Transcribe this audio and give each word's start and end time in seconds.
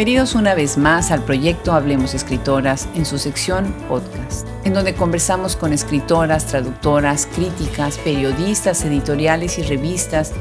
Bienvenidos 0.00 0.34
una 0.34 0.54
vez 0.54 0.78
más 0.78 1.10
al 1.10 1.22
proyecto 1.24 1.74
Hablemos 1.74 2.14
Escritoras 2.14 2.88
en 2.94 3.04
su 3.04 3.18
sección 3.18 3.70
podcast, 3.86 4.48
en 4.64 4.72
donde 4.72 4.94
conversamos 4.94 5.56
con 5.56 5.74
escritoras, 5.74 6.46
traductoras, 6.46 7.26
críticas, 7.26 7.98
periodistas, 7.98 8.82
editoriales 8.86 9.58
y 9.58 9.62
revistas 9.62 10.32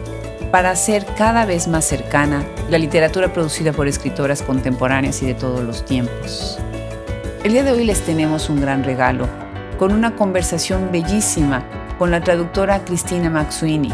para 0.50 0.72
hacer 0.72 1.06
cada 1.18 1.46
vez 1.46 1.68
más 1.68 1.84
cercana 1.84 2.46
la 2.70 2.78
literatura 2.78 3.34
producida 3.34 3.74
por 3.74 3.90
escritoras 3.90 4.42
contemporáneas 4.44 5.22
y 5.24 5.26
de 5.26 5.34
todos 5.34 5.62
los 5.62 5.84
tiempos. 5.84 6.58
El 7.44 7.52
día 7.52 7.66
de 7.66 7.74
hoy 7.74 7.84
les 7.84 8.00
tenemos 8.06 8.50
un 8.50 8.62
gran 8.62 8.86
regalo, 8.86 9.28
con 9.78 9.92
una 9.92 10.16
conversación 10.16 10.90
bellísima 10.90 11.66
con 11.98 12.12
la 12.12 12.22
traductora 12.22 12.86
Cristina 12.86 13.30
Maxuini, 13.30 13.92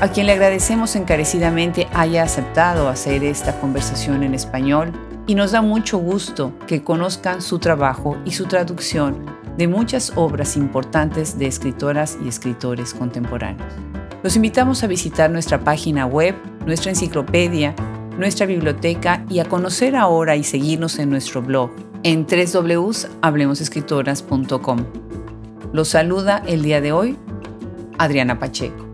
a 0.00 0.08
quien 0.08 0.26
le 0.26 0.32
agradecemos 0.32 0.96
encarecidamente 0.96 1.86
haya 1.94 2.22
aceptado 2.22 2.88
hacer 2.88 3.24
esta 3.24 3.58
conversación 3.60 4.22
en 4.22 4.34
español 4.34 4.92
y 5.26 5.34
nos 5.34 5.52
da 5.52 5.62
mucho 5.62 5.96
gusto 5.98 6.52
que 6.66 6.84
conozcan 6.84 7.40
su 7.40 7.58
trabajo 7.58 8.18
y 8.24 8.32
su 8.32 8.44
traducción 8.44 9.24
de 9.56 9.68
muchas 9.68 10.12
obras 10.16 10.54
importantes 10.56 11.38
de 11.38 11.46
escritoras 11.46 12.18
y 12.22 12.28
escritores 12.28 12.92
contemporáneos. 12.92 13.72
Los 14.22 14.36
invitamos 14.36 14.84
a 14.84 14.86
visitar 14.86 15.30
nuestra 15.30 15.60
página 15.60 16.04
web, 16.04 16.34
nuestra 16.66 16.90
enciclopedia, 16.90 17.74
nuestra 18.18 18.44
biblioteca 18.44 19.24
y 19.30 19.38
a 19.38 19.46
conocer 19.46 19.96
ahora 19.96 20.36
y 20.36 20.44
seguirnos 20.44 20.98
en 20.98 21.08
nuestro 21.10 21.40
blog 21.40 21.70
en 22.02 22.26
www.hablemosescritoras.com. 22.26 24.84
Los 25.72 25.88
saluda 25.88 26.42
el 26.46 26.60
día 26.62 26.82
de 26.82 26.92
hoy 26.92 27.16
Adriana 27.98 28.38
Pacheco. 28.38 28.85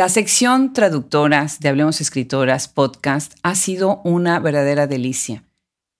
La 0.00 0.08
sección 0.08 0.72
traductoras 0.72 1.60
de 1.60 1.68
Hablemos 1.68 2.00
Escritoras 2.00 2.68
podcast 2.68 3.34
ha 3.42 3.54
sido 3.54 4.00
una 4.02 4.38
verdadera 4.38 4.86
delicia. 4.86 5.44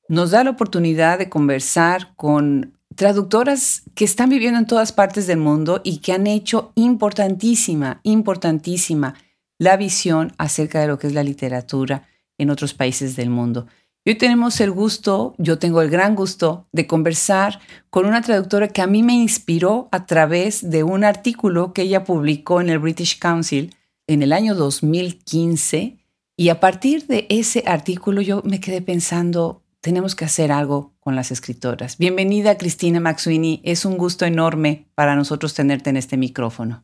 Nos 0.08 0.30
da 0.30 0.42
la 0.42 0.48
oportunidad 0.48 1.18
de 1.18 1.28
conversar 1.28 2.14
con 2.16 2.78
traductoras 2.96 3.82
que 3.94 4.06
están 4.06 4.30
viviendo 4.30 4.58
en 4.58 4.66
todas 4.66 4.92
partes 4.92 5.26
del 5.26 5.36
mundo 5.36 5.82
y 5.84 5.98
que 5.98 6.14
han 6.14 6.26
hecho 6.26 6.72
importantísima, 6.76 8.00
importantísima 8.02 9.16
la 9.58 9.76
visión 9.76 10.32
acerca 10.38 10.80
de 10.80 10.86
lo 10.86 10.98
que 10.98 11.08
es 11.08 11.12
la 11.12 11.22
literatura 11.22 12.08
en 12.38 12.48
otros 12.48 12.72
países 12.72 13.16
del 13.16 13.28
mundo. 13.28 13.66
hoy 14.06 14.14
tenemos 14.14 14.62
el 14.62 14.70
gusto, 14.70 15.34
yo 15.36 15.58
tengo 15.58 15.82
el 15.82 15.90
gran 15.90 16.14
gusto 16.14 16.66
de 16.72 16.86
conversar 16.86 17.60
con 17.90 18.06
una 18.06 18.22
traductora 18.22 18.68
que 18.68 18.80
a 18.80 18.86
mí 18.86 19.02
me 19.02 19.12
inspiró 19.12 19.90
a 19.92 20.06
través 20.06 20.70
de 20.70 20.84
un 20.84 21.04
artículo 21.04 21.74
que 21.74 21.82
ella 21.82 22.04
publicó 22.04 22.62
en 22.62 22.70
el 22.70 22.78
British 22.78 23.18
Council 23.18 23.74
en 24.10 24.22
el 24.22 24.32
año 24.32 24.56
2015 24.56 25.98
y 26.36 26.48
a 26.48 26.58
partir 26.58 27.06
de 27.06 27.26
ese 27.28 27.62
artículo 27.64 28.20
yo 28.20 28.42
me 28.44 28.58
quedé 28.58 28.82
pensando, 28.82 29.62
tenemos 29.80 30.16
que 30.16 30.24
hacer 30.24 30.50
algo 30.50 30.94
con 30.98 31.14
las 31.14 31.30
escritoras. 31.30 31.96
Bienvenida 31.96 32.58
Cristina 32.58 32.98
Maxuini, 32.98 33.60
es 33.64 33.84
un 33.84 33.96
gusto 33.96 34.24
enorme 34.24 34.88
para 34.96 35.14
nosotros 35.14 35.54
tenerte 35.54 35.90
en 35.90 35.96
este 35.96 36.16
micrófono. 36.16 36.82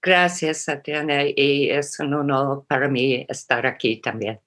Gracias, 0.00 0.64
Tatiana, 0.64 1.24
y 1.36 1.68
es 1.68 2.00
un 2.00 2.14
honor 2.14 2.64
para 2.66 2.88
mí 2.88 3.26
estar 3.28 3.66
aquí 3.66 4.00
también. 4.00 4.40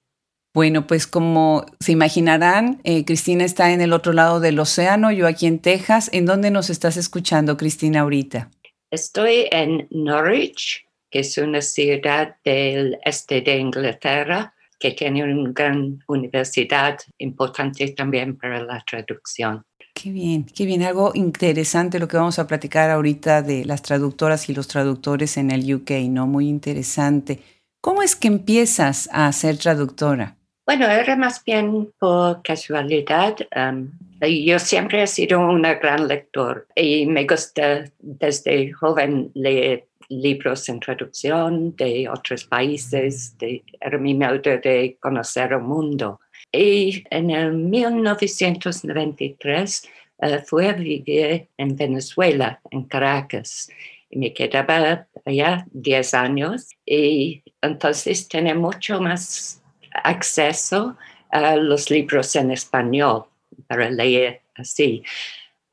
Bueno, 0.51 0.87
pues 0.87 1.05
como 1.05 1.65
se 1.79 1.91
imaginarán, 1.91 2.81
eh, 2.83 3.05
Cristina 3.05 3.45
está 3.45 3.71
en 3.71 3.81
el 3.81 3.93
otro 3.93 4.13
lado 4.13 4.39
del 4.39 4.57
océano, 4.57 5.11
yo 5.11 5.27
aquí 5.27 5.45
en 5.45 5.59
Texas. 5.59 6.09
¿En 6.11 6.25
dónde 6.25 6.49
nos 6.49 6.71
estás 6.71 6.97
escuchando, 6.97 7.55
Cristina, 7.55 7.99
ahorita? 8.01 8.49
Estoy 8.89 9.47
en 9.51 9.87
Norwich, 9.91 10.84
que 11.15 11.21
es 11.21 11.37
una 11.37 11.61
ciudad 11.61 12.35
del 12.43 12.97
este 13.05 13.39
de 13.39 13.57
Inglaterra 13.57 14.53
que 14.77 14.91
tiene 14.91 15.23
una 15.23 15.49
gran 15.53 15.97
universidad 16.09 16.97
importante 17.19 17.87
también 17.91 18.35
para 18.35 18.61
la 18.61 18.83
traducción. 18.85 19.63
Qué 19.93 20.11
bien, 20.11 20.43
qué 20.43 20.65
bien. 20.65 20.83
Algo 20.83 21.13
interesante 21.13 21.99
lo 21.99 22.09
que 22.09 22.17
vamos 22.17 22.37
a 22.37 22.47
platicar 22.47 22.89
ahorita 22.89 23.41
de 23.43 23.63
las 23.63 23.81
traductoras 23.81 24.49
y 24.49 24.53
los 24.53 24.67
traductores 24.67 25.37
en 25.37 25.51
el 25.51 25.73
UK, 25.73 25.91
¿no? 26.09 26.27
Muy 26.27 26.49
interesante. 26.49 27.39
¿Cómo 27.79 28.01
es 28.01 28.17
que 28.17 28.27
empiezas 28.27 29.07
a 29.13 29.31
ser 29.31 29.57
traductora? 29.57 30.35
Bueno, 30.65 30.85
era 30.85 31.15
más 31.15 31.41
bien 31.45 31.93
por 31.97 32.41
casualidad. 32.41 33.37
Um, 33.55 33.91
yo 34.21 34.59
siempre 34.59 35.03
he 35.03 35.07
sido 35.07 35.39
una 35.39 35.75
gran 35.75 36.09
lector 36.09 36.67
y 36.75 37.05
me 37.05 37.25
gusta 37.25 37.85
desde 37.99 38.73
joven 38.73 39.31
leer 39.33 39.85
libros 40.09 40.67
en 40.69 40.79
traducción 40.79 41.75
de 41.75 42.07
otros 42.09 42.45
países, 42.45 43.37
de, 43.37 43.63
era 43.79 43.97
mi 43.97 44.13
modo 44.13 44.39
de 44.39 44.97
conocer 44.99 45.53
el 45.53 45.61
mundo. 45.61 46.19
Y 46.51 47.03
en 47.09 47.31
el 47.31 47.53
1993 47.53 49.89
uh, 50.19 50.37
fui 50.45 50.67
a 50.67 50.73
vivir 50.73 51.47
en 51.57 51.75
Venezuela, 51.75 52.61
en 52.71 52.83
Caracas, 52.83 53.69
y 54.09 54.19
me 54.19 54.33
quedaba 54.33 55.07
allá 55.25 55.65
10 55.71 56.13
años 56.13 56.69
y 56.85 57.43
entonces 57.61 58.27
tenía 58.27 58.55
mucho 58.55 59.01
más 59.01 59.61
acceso 60.03 60.97
a 61.29 61.55
los 61.55 61.89
libros 61.89 62.35
en 62.35 62.51
español 62.51 63.25
para 63.67 63.89
leer 63.89 64.41
así. 64.55 65.03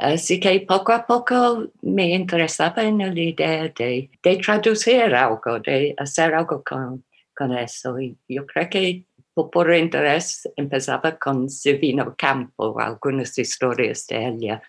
Así 0.02 0.40
que 0.40 0.58
poco 0.60 0.92
a 0.92 1.06
poco 1.06 1.68
me 1.80 2.10
interesaba 2.10 2.82
en 2.82 2.98
la 2.98 3.20
idea 3.20 3.68
de, 3.68 4.10
de 4.20 4.36
traducir 4.38 5.14
algo, 5.14 5.60
de 5.60 5.94
hacer 5.96 6.34
algo 6.34 6.60
con, 6.64 7.04
con 7.36 7.56
eso. 7.56 8.00
Y 8.00 8.16
yo 8.28 8.44
creo 8.44 8.68
que 8.68 9.04
por 9.32 9.72
interés 9.72 10.48
empezaba 10.56 11.16
con 11.16 11.48
Silvino 11.48 12.16
Campo, 12.18 12.80
algunas 12.80 13.38
historias 13.38 14.04
de 14.08 14.26
ella. 14.26 14.62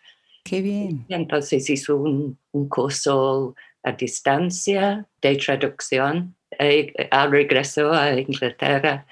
Qué 0.44 0.62
bien. 0.62 1.04
entonces 1.10 1.68
hizo 1.68 1.98
un, 1.98 2.38
un, 2.52 2.70
curso 2.70 3.56
a 3.82 3.92
distancia 3.94 5.08
de 5.20 5.36
traducción. 5.38 6.36
Y 6.60 6.94
al 7.10 7.32
regreso 7.32 7.92
a 7.92 8.20
Inglaterra 8.20 9.08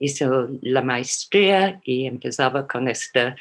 hizo 0.00 0.48
la 0.62 0.82
maestría 0.82 1.80
y 1.84 2.06
empezaba 2.06 2.66
con 2.66 2.88
esta 2.88 3.36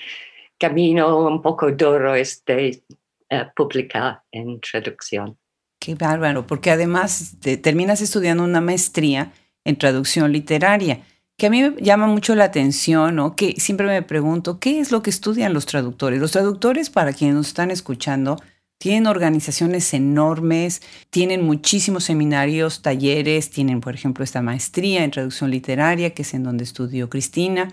camino 0.59 1.27
un 1.27 1.41
poco 1.41 1.71
duro 1.71 2.13
este 2.15 2.83
uh, 3.31 3.45
publicar 3.55 4.21
en 4.31 4.59
traducción. 4.59 5.37
Qué 5.79 5.95
bárbaro, 5.95 6.45
porque 6.45 6.71
además 6.71 7.37
terminas 7.61 8.01
estudiando 8.01 8.43
una 8.43 8.59
maestría 8.59 9.31
en 9.63 9.77
traducción 9.77 10.31
literaria, 10.31 11.01
que 11.37 11.47
a 11.47 11.49
mí 11.49 11.63
me 11.63 11.81
llama 11.81 12.05
mucho 12.05 12.35
la 12.35 12.43
atención, 12.43 13.15
¿no? 13.15 13.35
que 13.35 13.53
siempre 13.57 13.87
me 13.87 14.01
pregunto, 14.01 14.59
¿qué 14.59 14.79
es 14.81 14.91
lo 14.91 15.01
que 15.01 15.09
estudian 15.09 15.53
los 15.53 15.65
traductores? 15.65 16.19
Los 16.19 16.31
traductores, 16.31 16.89
para 16.89 17.13
quienes 17.13 17.37
nos 17.37 17.47
están 17.47 17.71
escuchando, 17.71 18.37
tienen 18.77 19.07
organizaciones 19.07 19.93
enormes, 19.93 20.81
tienen 21.09 21.43
muchísimos 21.43 22.03
seminarios, 22.03 22.81
talleres, 22.81 23.49
tienen, 23.49 23.79
por 23.79 23.95
ejemplo, 23.95 24.23
esta 24.23 24.41
maestría 24.41 25.03
en 25.03 25.11
traducción 25.11 25.49
literaria, 25.49 26.13
que 26.13 26.23
es 26.23 26.33
en 26.33 26.43
donde 26.43 26.65
estudió 26.65 27.09
Cristina, 27.09 27.69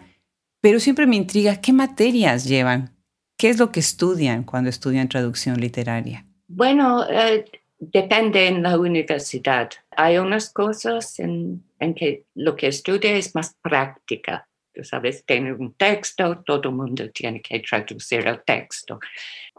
pero 0.67 0.81
siempre 0.81 1.07
me 1.07 1.15
intriga 1.15 1.61
qué 1.61 1.73
materias 1.73 2.45
llevan, 2.45 2.91
qué 3.39 3.51
es 3.51 3.61
lo 3.61 3.71
que 3.71 3.79
estudian 3.79 4.43
cuando 4.43 4.69
estudian 4.69 5.09
traducción 5.09 5.61
literaria. 5.61 6.27
Bueno, 6.49 7.09
eh, 7.09 7.45
depende 7.79 8.49
en 8.49 8.65
la 8.65 8.77
universidad. 8.77 9.71
Hay 9.97 10.19
unas 10.19 10.53
cosas 10.53 11.21
en, 11.21 11.63
que 11.95 12.25
lo 12.35 12.57
que 12.57 12.67
estudia 12.67 13.13
es 13.13 13.33
más 13.37 13.55
práctica. 13.63 14.49
Tú 14.75 14.83
sabes, 14.83 15.25
tiene 15.25 15.53
un 15.53 15.75
texto, 15.75 16.43
todo 16.45 16.71
el 16.71 16.75
mundo 16.75 17.09
tiene 17.13 17.41
que 17.41 17.61
traducir 17.61 18.27
el 18.27 18.43
texto. 18.43 18.99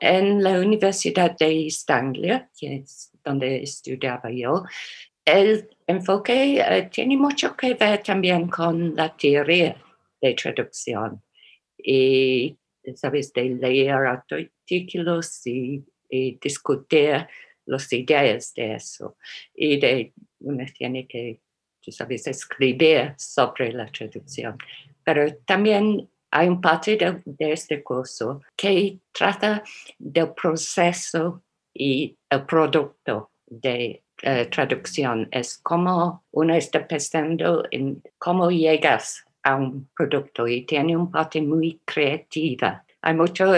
En 0.01 0.43
la 0.43 0.59
Universidad 0.59 1.37
de 1.37 1.67
East 1.67 1.89
Anglia, 1.89 2.49
que 2.59 2.83
es 2.83 3.11
donde 3.23 3.63
estudiaba 3.63 4.29
yo, 4.29 4.65
el 5.23 5.69
enfoque 5.87 6.59
eh, 6.59 6.89
tiene 6.91 7.15
mucho 7.15 7.55
que 7.55 7.75
ver 7.75 8.03
también 8.03 8.49
con 8.49 8.93
la 8.93 9.15
teoría 9.15 9.77
de 10.21 10.33
traducción. 10.33 11.21
Y, 11.77 12.57
sabes, 12.95 13.33
de 13.33 13.49
leer 13.49 13.95
artículos 13.95 15.45
y, 15.45 15.85
discutir 16.09 17.27
las 17.65 17.91
ideas 17.91 18.53
de 18.53 18.75
eso. 18.75 19.17
Y 19.53 19.77
de, 19.77 20.13
uno 20.39 20.65
tiene 20.77 21.05
que, 21.05 21.41
sabes, 21.89 22.27
escribir 22.27 23.13
sobre 23.17 23.73
la 23.73 23.87
traducción. 23.87 24.57
Pero 25.03 25.35
también 25.45 26.09
hay 26.31 26.47
un 26.47 26.61
parte 26.61 26.97
de, 26.97 27.51
este 27.51 27.83
curso 27.83 28.41
que 28.55 28.99
trata 29.11 29.63
del 29.97 30.33
proceso 30.33 31.43
y 31.73 32.17
el 32.29 32.45
producto 32.45 33.31
de 33.45 34.03
eh, 34.21 34.45
traducción. 34.47 35.27
Es 35.31 35.57
como 35.57 36.25
uno 36.31 36.55
está 36.55 36.87
pensando 36.87 37.63
en 37.71 38.01
cómo 38.17 38.49
llegas 38.49 39.26
a 39.47 39.55
un 39.55 39.89
producto 39.95 40.47
y 40.47 40.63
tiene 40.63 40.95
un 40.95 41.09
parte 41.09 41.41
muy 41.41 41.79
creativa. 41.85 42.83
Hay 43.01 43.13
mucho 43.13 43.53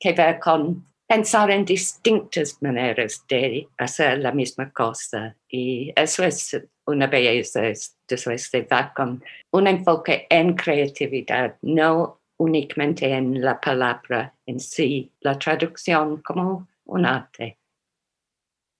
que 0.00 0.12
ver 0.12 0.38
con 0.40 0.86
pensar 1.06 1.50
en 1.50 1.64
distintas 1.64 2.60
maneras 2.62 3.24
de 3.28 3.68
hacer 3.78 4.18
la 4.18 4.32
misma 4.32 4.70
cosa. 4.70 5.36
Y 5.48 5.92
eso 5.94 6.24
es 6.24 6.56
una 6.86 7.06
belleza, 7.06 7.62
después 8.08 8.48
se 8.50 8.62
va 8.62 8.92
con 8.94 9.22
un 9.52 9.66
enfoque 9.66 10.26
en 10.30 10.54
creatividad, 10.54 11.56
no 11.62 12.20
únicamente 12.38 13.10
en 13.10 13.42
la 13.42 13.60
palabra 13.60 14.34
en 14.46 14.58
sí, 14.58 15.12
la 15.20 15.38
traducción 15.38 16.22
como 16.22 16.68
un 16.86 17.06
arte. 17.06 17.58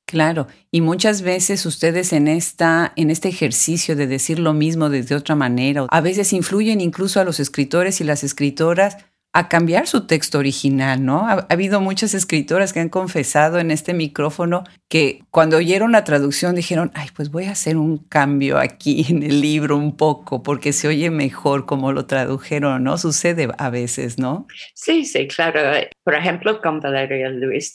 Claro, 0.07 0.47
y 0.71 0.83
muchas 0.83 1.23
veces 1.23 1.65
ustedes 1.65 2.13
en 2.13 2.29
esta 2.29 2.93
en 2.97 3.11
este 3.11 3.29
ejercicio 3.29 3.97
de 3.97 4.07
decir 4.07 4.39
lo 4.39 4.53
mismo 4.53 4.91
desde 4.91 5.15
otra 5.15 5.35
manera, 5.35 5.87
a 5.89 6.01
veces 6.03 6.33
influyen 6.33 6.81
incluso 6.81 7.21
a 7.21 7.25
los 7.25 7.41
escritores 7.41 8.01
y 8.01 8.05
las 8.05 8.23
escritoras 8.23 8.99
a 9.35 9.49
cambiar 9.49 9.89
su 9.89 10.07
texto 10.07 10.39
original, 10.39 11.05
¿no? 11.05 11.27
Ha, 11.27 11.47
habido 11.51 11.81
muchas 11.81 12.15
escritoras 12.15 12.73
que 12.73 12.79
han 12.79 12.89
confesado 12.89 13.59
en 13.59 13.73
este 13.73 13.93
micrófono 13.93 14.63
que 14.89 15.23
cuando 15.31 15.57
oyeron 15.57 15.91
la 15.91 16.05
traducción 16.05 16.55
dijeron, 16.55 16.93
ay, 16.95 17.09
pues 17.17 17.33
voy 17.33 17.47
a 17.47 17.51
hacer 17.51 17.77
un 17.77 17.99
cambio 17.99 18.59
aquí 18.59 19.05
en 19.11 19.25
el 19.25 19.41
libro 19.41 19.77
un 19.77 19.97
poco 19.97 20.45
porque 20.45 20.73
se 20.73 20.87
oye 20.87 21.11
mejor 21.11 21.67
como 21.67 21.93
lo 21.93 22.07
tradujeron, 22.07 22.85
¿no? 22.85 22.97
Sucede 22.97 23.49
a 23.59 23.71
veces, 23.71 24.21
¿no? 24.21 24.47
Sí, 24.73 25.05
sí, 25.05 25.27
claro. 25.27 25.61
Por 26.05 26.15
ejemplo, 26.15 26.61
con 26.61 26.79
Valeria 26.79 27.29
Luis, 27.31 27.73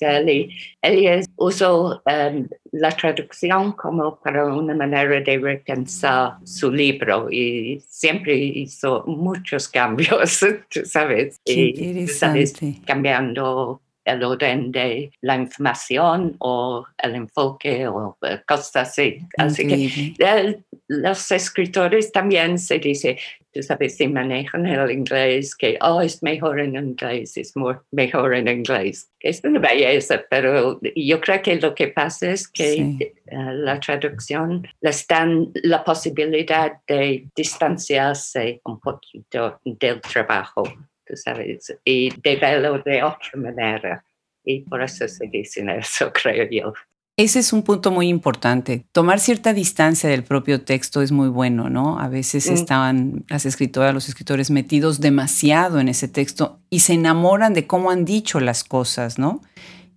ella 0.81 1.21
usó 1.39 2.01
em, 2.05 2.47
la 2.71 2.91
traducción 2.91 3.71
como 3.71 4.19
para 4.19 4.45
una 4.45 4.75
manera 4.75 5.21
de 5.21 5.37
repensar 5.37 6.37
su 6.43 6.69
libro 6.69 7.31
y 7.31 7.81
siempre 7.87 8.35
hizo 8.35 9.03
muchos 9.07 9.67
cambios, 9.67 10.39
¿sabes? 10.85 11.39
y, 11.45 12.07
¿sabes? 12.07 12.53
Cambiando 12.85 13.81
el 14.03 14.23
orden 14.23 14.71
de 14.71 15.11
la 15.21 15.35
información 15.35 16.35
o 16.39 16.85
el 16.97 17.15
enfoque 17.15 17.87
o 17.87 18.17
eh, 18.21 18.41
cosas 18.47 18.87
así. 18.87 19.19
Así 19.37 19.67
que 19.67 20.63
los 20.87 21.31
escritores 21.31 22.11
también 22.11 22.57
se 22.57 22.79
dice, 22.79 23.17
tú 23.53 23.63
sabes, 23.63 23.97
si 23.97 24.07
manejan 24.07 24.65
el 24.65 24.91
inglés, 24.91 25.55
que 25.55 25.77
oh, 25.81 26.01
es 26.01 26.21
mejor 26.23 26.59
en 26.59 26.75
inglés, 26.75 27.37
es 27.37 27.53
mejor 27.91 28.35
en 28.35 28.47
inglés. 28.47 29.11
Es 29.19 29.41
una 29.43 29.59
belleza, 29.59 30.23
pero 30.29 30.79
yo 30.95 31.19
creo 31.21 31.41
que 31.41 31.55
lo 31.55 31.73
que 31.75 31.87
pasa 31.87 32.31
es 32.31 32.47
que 32.47 32.97
eh, 32.99 33.13
la 33.27 33.79
traducción 33.79 34.67
les 34.81 35.07
dan 35.07 35.51
la 35.63 35.83
posibilidad 35.83 36.73
de 36.87 37.27
distanciarse 37.35 38.61
un 38.63 38.79
poquito 38.79 39.59
del 39.63 40.01
trabajo 40.01 40.63
sabes, 41.15 41.75
y 41.83 42.09
de 42.21 42.35
verlo 42.35 42.79
de 42.79 43.03
otra 43.03 43.31
manera. 43.35 44.03
Y 44.43 44.61
por 44.61 44.81
eso 44.81 45.07
se 45.07 45.27
dice 45.27 45.65
eso, 45.77 46.11
creo 46.13 46.47
yo. 46.49 46.73
Ese 47.19 47.39
es 47.39 47.51
un 47.51 47.63
punto 47.63 47.91
muy 47.91 48.07
importante. 48.07 48.85
Tomar 48.93 49.19
cierta 49.19 49.51
distancia 49.51 50.09
del 50.09 50.23
propio 50.23 50.61
texto 50.61 51.01
es 51.01 51.11
muy 51.11 51.27
bueno, 51.27 51.69
¿no? 51.69 51.99
A 51.99 52.07
veces 52.07 52.49
mm. 52.49 52.53
estaban 52.53 53.25
las 53.27 53.45
escritoras, 53.45 53.93
los 53.93 54.07
escritores 54.07 54.49
metidos 54.51 55.01
demasiado 55.01 55.81
en 55.81 55.89
ese 55.89 56.07
texto 56.07 56.61
y 56.69 56.79
se 56.79 56.93
enamoran 56.93 57.53
de 57.53 57.67
cómo 57.67 57.91
han 57.91 58.05
dicho 58.05 58.39
las 58.39 58.63
cosas, 58.63 59.19
¿no? 59.19 59.41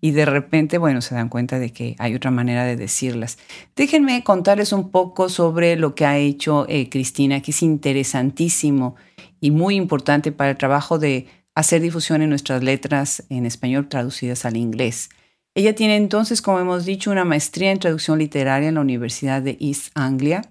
Y 0.00 0.10
de 0.10 0.24
repente, 0.24 0.78
bueno, 0.78 1.00
se 1.00 1.14
dan 1.14 1.28
cuenta 1.28 1.60
de 1.60 1.70
que 1.70 1.94
hay 2.00 2.16
otra 2.16 2.32
manera 2.32 2.64
de 2.64 2.74
decirlas. 2.74 3.38
Déjenme 3.76 4.24
contarles 4.24 4.72
un 4.72 4.90
poco 4.90 5.28
sobre 5.28 5.76
lo 5.76 5.94
que 5.94 6.06
ha 6.06 6.18
hecho 6.18 6.66
eh, 6.68 6.88
Cristina, 6.88 7.40
que 7.40 7.52
es 7.52 7.62
interesantísimo 7.62 8.96
y 9.40 9.52
muy 9.52 9.76
importante 9.76 10.32
para 10.32 10.50
el 10.50 10.56
trabajo 10.56 10.98
de 10.98 11.28
hacer 11.54 11.82
difusión 11.82 12.20
en 12.20 12.30
nuestras 12.30 12.64
letras 12.64 13.22
en 13.28 13.46
español 13.46 13.88
traducidas 13.88 14.44
al 14.44 14.56
inglés. 14.56 15.08
Ella 15.54 15.74
tiene 15.74 15.96
entonces, 15.96 16.40
como 16.40 16.60
hemos 16.60 16.86
dicho, 16.86 17.10
una 17.10 17.26
maestría 17.26 17.72
en 17.72 17.78
traducción 17.78 18.18
literaria 18.18 18.70
en 18.70 18.76
la 18.76 18.80
Universidad 18.80 19.42
de 19.42 19.58
East 19.60 19.90
Anglia. 19.94 20.42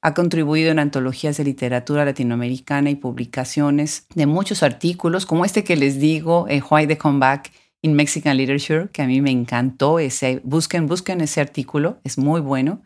Ha 0.00 0.14
contribuido 0.14 0.70
en 0.70 0.78
antologías 0.78 1.36
de 1.38 1.44
literatura 1.44 2.04
latinoamericana 2.04 2.90
y 2.90 2.94
publicaciones 2.94 4.06
de 4.14 4.26
muchos 4.26 4.62
artículos, 4.62 5.26
como 5.26 5.44
este 5.44 5.64
que 5.64 5.76
les 5.76 5.98
digo, 5.98 6.46
eh, 6.48 6.62
Why 6.70 6.86
the 6.86 6.98
Comeback 6.98 7.50
in 7.82 7.94
Mexican 7.94 8.36
Literature, 8.36 8.90
que 8.92 9.02
a 9.02 9.06
mí 9.06 9.20
me 9.20 9.32
encantó. 9.32 9.98
Ese, 9.98 10.40
busquen, 10.44 10.86
busquen 10.86 11.20
ese 11.20 11.40
artículo, 11.40 11.98
es 12.04 12.16
muy 12.16 12.40
bueno. 12.40 12.82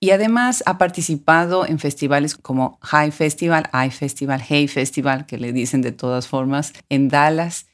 Y 0.00 0.10
además 0.10 0.64
ha 0.66 0.78
participado 0.78 1.66
en 1.66 1.78
festivales 1.78 2.36
como 2.36 2.78
High 2.80 3.12
Festival, 3.12 3.68
iFestival, 3.86 4.42
Hey 4.48 4.66
Festival, 4.66 5.26
que 5.26 5.36
le 5.36 5.52
dicen 5.52 5.82
de 5.82 5.92
todas 5.92 6.26
formas, 6.26 6.72
en 6.88 7.08
Dallas. 7.08 7.66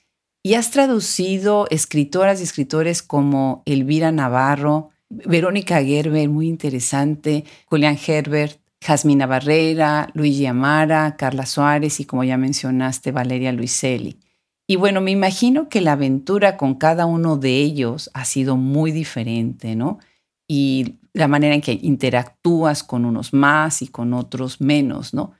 Y 0.42 0.54
has 0.54 0.70
traducido 0.70 1.66
escritoras 1.70 2.40
y 2.40 2.44
escritores 2.44 3.02
como 3.02 3.62
Elvira 3.66 4.12
Navarro, 4.12 4.90
Verónica 5.10 5.82
Gerber, 5.82 6.28
muy 6.28 6.48
interesante, 6.48 7.44
Julián 7.66 7.98
Herbert, 8.06 8.60
Jasmina 8.80 9.26
Barrera, 9.26 10.10
Luigi 10.14 10.46
Amara, 10.46 11.16
Carla 11.16 11.46
Suárez 11.46 12.00
y 12.00 12.04
como 12.04 12.24
ya 12.24 12.36
mencionaste, 12.36 13.10
Valeria 13.10 13.52
Luiselli. 13.52 14.18
Y 14.66 14.76
bueno, 14.76 15.00
me 15.00 15.10
imagino 15.10 15.68
que 15.68 15.80
la 15.80 15.92
aventura 15.92 16.56
con 16.56 16.74
cada 16.74 17.06
uno 17.06 17.36
de 17.38 17.56
ellos 17.56 18.10
ha 18.12 18.24
sido 18.24 18.56
muy 18.56 18.92
diferente, 18.92 19.74
¿no? 19.74 19.98
Y 20.46 20.98
la 21.14 21.26
manera 21.26 21.54
en 21.54 21.62
que 21.62 21.78
interactúas 21.82 22.84
con 22.84 23.04
unos 23.04 23.32
más 23.32 23.82
y 23.82 23.88
con 23.88 24.12
otros 24.12 24.60
menos, 24.60 25.14
¿no? 25.14 25.32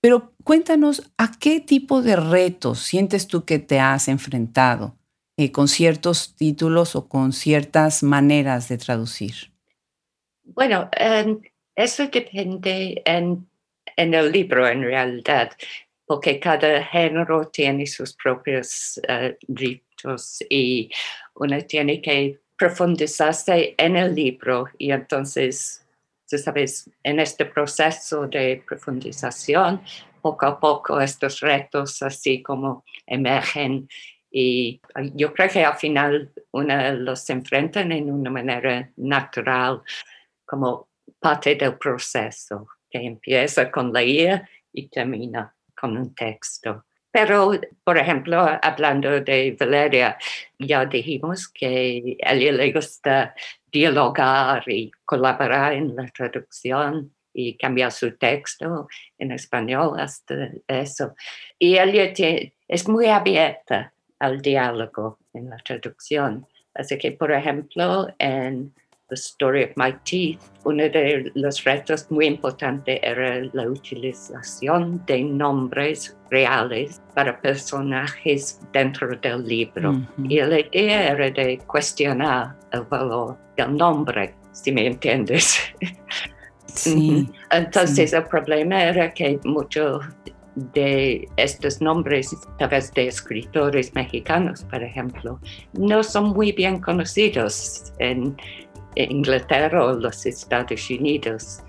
Pero 0.00 0.32
cuéntanos, 0.44 1.10
¿a 1.18 1.32
qué 1.38 1.60
tipo 1.60 2.02
de 2.02 2.16
retos 2.16 2.78
sientes 2.80 3.26
tú 3.26 3.44
que 3.44 3.58
te 3.58 3.80
has 3.80 4.08
enfrentado 4.08 4.96
eh, 5.36 5.50
con 5.50 5.68
ciertos 5.68 6.36
títulos 6.36 6.94
o 6.94 7.08
con 7.08 7.32
ciertas 7.32 8.02
maneras 8.02 8.68
de 8.68 8.78
traducir? 8.78 9.52
Bueno, 10.44 10.88
em, 10.92 11.40
eso 11.74 12.06
depende 12.06 13.02
en, 13.04 13.46
el 13.96 14.32
libro 14.32 14.66
en 14.66 14.82
realidad, 14.82 15.50
porque 16.06 16.38
cada 16.38 16.84
género 16.84 17.48
tiene 17.48 17.86
sus 17.86 18.14
propios 18.14 19.00
uh, 19.08 19.34
ritos 19.48 20.38
y 20.48 20.90
uno 21.34 21.60
tiene 21.62 22.00
que 22.00 22.40
profundizarse 22.56 23.74
en 23.76 23.96
el 23.96 24.14
libro 24.14 24.66
y 24.78 24.90
entonces, 24.90 25.84
sabes, 26.36 26.90
en 27.02 27.20
este 27.20 27.46
proceso 27.46 28.26
de 28.26 28.62
profundización, 28.66 29.80
poco 30.20 30.46
a 30.46 30.60
poco 30.60 31.00
estos 31.00 31.40
retos 31.40 32.02
así 32.02 32.42
como 32.42 32.84
emergen 33.06 33.88
y 34.30 34.80
yo 35.14 35.32
creo 35.32 35.48
que 35.48 35.64
al 35.64 35.76
final 35.76 36.32
uno 36.52 36.92
los 36.92 37.28
enfrenta 37.30 37.80
en 37.80 38.10
una 38.10 38.30
manera 38.30 38.90
natural 38.96 39.82
como 40.44 40.88
parte 41.18 41.54
del 41.54 41.78
proceso 41.78 42.68
que 42.90 42.98
empieza 42.98 43.70
con 43.70 43.92
la 43.92 44.02
idea 44.02 44.48
y 44.72 44.88
termina 44.88 45.54
con 45.78 45.96
un 45.96 46.14
texto. 46.14 46.84
Pero, 47.20 47.50
por 47.82 47.98
ejemplo, 47.98 48.46
hablando 48.62 49.20
de 49.20 49.56
Valeria, 49.58 50.16
ya 50.56 50.84
dijimos 50.84 51.48
que 51.48 52.16
a 52.24 52.32
ella 52.32 52.52
le 52.52 52.70
gusta 52.72 53.34
dialogar 53.72 54.62
y 54.68 54.92
colaborar 55.04 55.72
en 55.72 55.96
la 55.96 56.06
traducción 56.10 57.12
y 57.34 57.56
cambiar 57.56 57.90
su 57.90 58.16
texto 58.16 58.86
en 59.18 59.32
español, 59.32 59.98
hasta 59.98 60.52
eso. 60.68 61.16
Y 61.58 61.76
ella 61.76 62.12
es 62.68 62.88
muy 62.88 63.06
abierta 63.06 63.92
al 64.20 64.40
diálogo 64.40 65.18
en 65.34 65.50
la 65.50 65.56
traducción. 65.56 66.46
Así 66.72 66.98
que, 66.98 67.10
por 67.10 67.32
ejemplo, 67.32 68.14
en 68.20 68.72
The 69.08 69.14
Story 69.14 69.64
of 69.64 69.70
My 69.76 69.92
Teeth, 70.04 70.38
uno 70.64 70.82
de 70.82 71.32
los 71.34 71.64
retos 71.64 72.06
muy 72.10 72.26
importantes 72.26 73.00
era 73.02 73.42
la 73.52 73.68
utilización 73.68 75.02
de 75.06 75.22
nombres 75.22 76.16
reales 76.30 77.00
para 77.14 77.40
personajes 77.40 78.60
dentro 78.72 79.16
del 79.16 79.46
libro. 79.46 80.00
Y 80.28 80.40
la 80.40 80.60
idea 80.60 81.12
era 81.12 81.30
de 81.30 81.58
cuestionar 81.66 82.56
el 82.72 82.82
valor 82.82 83.38
del 83.56 83.76
nombre, 83.76 84.34
si 84.52 84.72
me 84.72 84.86
entiendes. 84.86 85.58
Sí, 86.66 87.28
Entonces 87.50 88.12
el 88.12 88.24
problema 88.24 88.84
era 88.84 89.12
que 89.12 89.40
muchos 89.44 90.04
de 90.74 91.28
estos 91.36 91.80
nombres, 91.80 92.36
tal 92.58 92.68
vez 92.68 92.92
de 92.92 93.08
escritores 93.08 93.94
mexicanos, 93.94 94.64
por 94.64 94.82
ejemplo, 94.82 95.40
no 95.72 96.02
son 96.02 96.30
muy 96.30 96.52
bien 96.52 96.80
conocidos 96.80 97.92
en 97.98 98.36
Inglaterra 99.04 99.84
o 99.84 99.92
los 99.94 100.26
Estados 100.26 100.90
Unidos. 100.90 101.62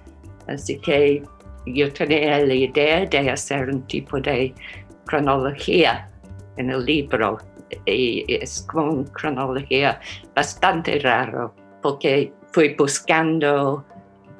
Así 0.47 0.79
que 0.79 1.23
yo 1.65 1.91
tenía 1.93 2.39
la 2.39 2.53
idea 2.53 3.05
de 3.05 3.29
hacer 3.29 3.69
un 3.69 3.85
tipo 3.87 4.19
de 4.19 4.53
cronología 5.05 6.09
en 6.57 6.69
el 6.71 6.83
libro 6.85 7.37
y 7.85 8.25
es 8.27 8.65
como 8.69 8.91
una 8.91 9.11
cronología 9.11 9.99
bastante 10.35 10.99
raro 10.99 11.53
porque 11.81 12.33
fui 12.51 12.73
buscando 12.73 13.85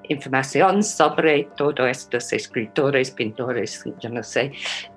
información 0.10 0.84
sobre 0.84 1.44
todos 1.56 1.88
estos 1.88 2.34
escritores, 2.34 3.12
pintores, 3.12 3.84
yo 4.00 4.10
no 4.10 4.24
sé, 4.24 4.52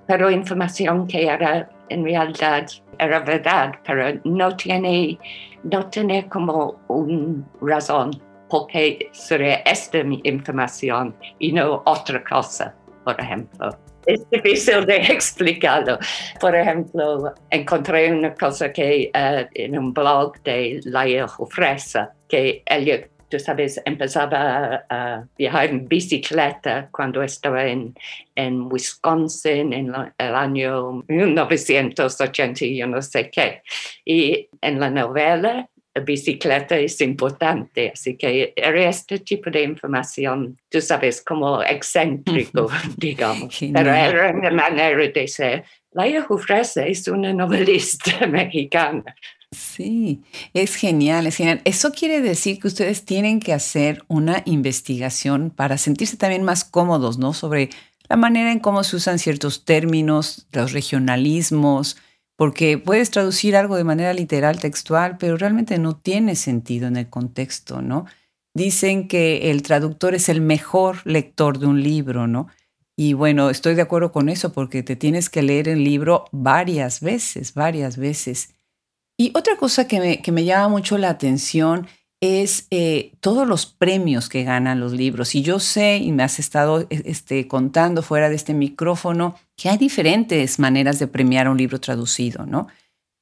pero 0.07 0.31
información 0.31 1.07
que 1.07 1.27
era 1.27 1.69
en 1.91 2.05
realidad 2.05 2.67
era 2.99 3.21
verdad, 3.21 3.75
pero 3.87 4.19
no 4.25 4.57
tiene, 4.57 5.19
no 5.65 5.87
tiene 5.89 6.29
como 6.29 6.81
una 6.89 7.45
razón 7.61 8.11
porque 8.49 9.09
sería 9.13 9.57
esta 9.65 9.99
información 10.25 11.17
y 11.39 11.53
no 11.53 11.83
otra 11.87 12.23
cosa, 12.23 12.75
por 13.05 13.19
ejemplo. 13.19 13.71
Es 14.07 14.29
difícil 14.31 14.85
de 14.85 14.97
explicarlo. 15.09 15.99
Por 16.41 16.55
ejemplo, 16.55 17.33
encontré 17.51 18.13
una 18.13 18.35
cosa 18.35 18.73
que 18.73 19.11
uh, 19.15 19.49
en 19.55 19.79
un 19.79 19.95
blog 19.95 20.43
de 20.43 20.81
Laia 20.85 21.27
Fresa, 21.29 22.13
que 22.29 22.63
ella 22.67 23.07
tú 23.33 23.39
sabes, 23.39 23.81
empezaba 23.87 24.85
a, 24.91 25.25
viajar 25.39 25.71
en 25.71 25.89
bicicleta 25.89 26.91
cuando 26.93 27.23
estaba 27.23 27.65
en, 27.65 27.95
en 28.35 28.71
Wisconsin 28.71 29.73
en 29.73 29.95
el 30.19 30.35
año 30.35 31.03
1980 31.09 32.67
yo 32.67 32.87
no 32.87 33.01
sé 33.01 33.31
qué. 33.31 33.63
Y 34.05 34.51
en 34.63 34.81
la 34.81 34.91
novela 34.91 35.69
la 35.95 36.03
bicicleta 36.03 36.79
es 36.79 36.99
importante, 37.03 37.93
así 37.93 38.17
que 38.17 38.55
era 38.57 38.89
este 38.89 39.19
tipo 39.19 39.51
de 39.51 39.63
información, 39.63 40.59
tú 40.71 40.81
sabes, 40.81 41.21
como 41.21 41.63
excéntrico, 41.63 42.71
digamos, 42.97 43.55
pero 43.75 43.93
era 43.93 44.31
una 44.31 44.51
manera 44.51 44.97
de 44.97 45.29
ser. 45.29 45.65
Laia 45.91 46.23
Jufresa 46.23 46.87
es 46.87 47.07
una 47.09 47.35
novelista 47.35 48.27
mexicana 48.27 49.15
Sí, 49.53 50.23
es 50.55 50.77
genial, 50.77 51.27
es 51.27 51.37
genial. 51.37 51.61
Eso 51.65 51.93
quiere 51.93 52.23
decir 52.23 52.59
que 52.59 52.69
ustedes 52.69 53.05
tienen 53.05 53.39
que 53.39 53.53
hacer 53.53 54.03
una 54.09 54.43
investigación 54.47 55.51
para 55.51 55.77
sentirse 55.77 56.17
también 56.17 56.43
más 56.43 56.65
cómodos, 56.65 57.19
¿no? 57.19 57.35
Sobre 57.35 57.69
la 58.09 58.17
manera 58.17 58.51
en 58.51 58.61
cómo 58.61 58.83
se 58.83 58.97
usan 58.97 59.19
ciertos 59.19 59.67
términos, 59.67 60.47
los 60.53 60.73
regionalismos, 60.73 61.99
porque 62.37 62.79
puedes 62.79 63.11
traducir 63.11 63.57
algo 63.57 63.77
de 63.77 63.85
manera 63.85 64.13
literal, 64.13 64.59
textual, 64.59 65.17
pero 65.19 65.37
realmente 65.37 65.79
no 65.79 65.97
tiene 65.97 66.37
sentido 66.37 66.89
en 66.89 66.97
el 66.97 67.09
contexto, 67.09 67.83
¿no? 67.83 68.07
Dicen 68.55 69.09
que 69.09 69.51
el 69.51 69.63
traductor 69.63 70.15
es 70.15 70.29
el 70.29 70.41
mejor 70.41 70.99
lector 71.05 71.59
de 71.59 71.67
un 71.67 71.83
libro, 71.83 72.27
¿no? 72.27 72.49
Y 72.97 73.15
bueno, 73.15 73.49
estoy 73.49 73.75
de 73.75 73.83
acuerdo 73.83 74.13
con 74.13 74.29
eso 74.29 74.53
porque 74.53 74.83
te 74.83 74.97
tienes 74.97 75.31
que 75.31 75.43
leer 75.43 75.69
el 75.69 75.83
libro 75.83 76.27
varias 76.31 77.01
veces, 77.01 77.55
varias 77.55 77.97
veces. 77.97 78.55
Y 79.17 79.33
otra 79.37 79.57
cosa 79.57 79.87
que 79.87 80.01
me, 80.01 80.23
que 80.23 80.33
me 80.33 80.45
llama 80.45 80.69
mucho 80.69 80.99
la 80.99 81.09
atención 81.09 81.87
es 82.23 82.69
eh, 82.71 83.13
todos 83.19 83.49
los 83.49 83.67
premios 83.67 84.29
que 84.29 84.45
ganan 84.45 84.79
los 84.79 84.93
libros. 84.93 85.35
Y 85.35 85.43
yo 85.43 85.59
sé, 85.59 85.97
y 85.97 86.13
me 86.13 86.23
has 86.23 86.39
estado 86.39 86.83
e, 86.83 86.87
este, 87.05 87.49
contando 87.49 88.01
fuera 88.01 88.29
de 88.29 88.37
este 88.37 88.55
micrófono, 88.55 89.35
que 89.57 89.69
hay 89.69 89.77
diferentes 89.77 90.61
maneras 90.61 91.01
de 91.01 91.09
premiar 91.09 91.49
un 91.49 91.59
libro 91.59 91.81
traducido, 91.81 92.47
¿no? 92.47 92.69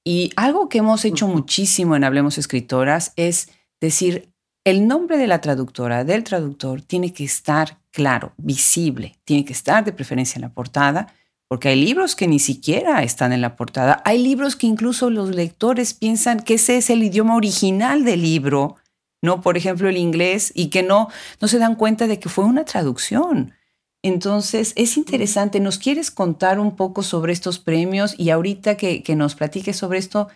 Y 0.05 0.31
algo 0.37 0.69
que 0.69 0.79
hemos 0.79 1.07
hecho 1.07 1.27
muchísimo 1.29 1.97
en 1.97 2.05
Hablemos 2.05 2.37
Escritoras 2.37 3.15
es 3.17 3.49
decir, 3.81 4.29
el 4.65 4.87
nombre 4.87 5.17
de 5.17 5.27
la 5.27 5.41
traductora, 5.41 6.05
del 6.05 6.23
traductor, 6.23 6.83
tiene 6.83 7.15
que 7.15 7.25
estar 7.25 7.79
claro, 7.91 8.35
visible, 8.37 9.17
tiene 9.25 9.47
que 9.47 9.55
estar 9.55 9.83
de 9.83 9.93
preferencia 9.93 10.37
en 10.37 10.43
la 10.43 10.53
portada, 10.53 11.15
porque 11.49 11.69
hay 11.69 11.83
libros 11.83 12.15
que 12.15 12.29
ni 12.29 12.39
siquiera 12.39 13.03
están 13.03 13.33
en 13.33 13.41
la 13.41 13.57
portada. 13.57 14.03
Hay 14.05 14.23
libros 14.23 14.57
que 14.57 14.67
incluso 14.67 15.09
los 15.09 15.35
lectores 15.35 15.95
piensan 15.95 16.41
que 16.41 16.55
ese 16.55 16.77
es 16.77 16.91
el 16.91 17.03
idioma 17.03 17.35
original 17.35 18.05
del 18.05 18.23
libro, 18.23 18.77
no, 19.23 19.41
por 19.41 19.57
ejemplo, 19.57 19.89
el 19.89 19.97
inglés, 19.97 20.53
y 20.55 20.71
que 20.71 20.83
no, 20.83 21.09
no 21.41 21.49
se 21.49 21.59
dan 21.59 21.77
cuenta 21.77 22.07
de 22.07 22.19
que 22.19 22.29
fue 22.29 22.45
una 22.45 22.65
traducción. 22.65 23.55
Entonces, 24.03 24.73
es 24.77 24.97
interesante. 24.97 25.61
¿Nos 25.61 25.79
quieres 25.79 26.11
contar 26.11 26.59
un 26.59 26.77
poco 26.77 27.03
sobre 27.03 27.33
estos 27.33 27.59
premios? 27.59 28.15
Y 28.19 28.31
ahorita 28.31 28.77
que, 28.77 29.03
que 29.03 29.15
nos 29.15 29.35
platiques 29.35 29.77
sobre 29.77 29.99
esto, 29.99 30.29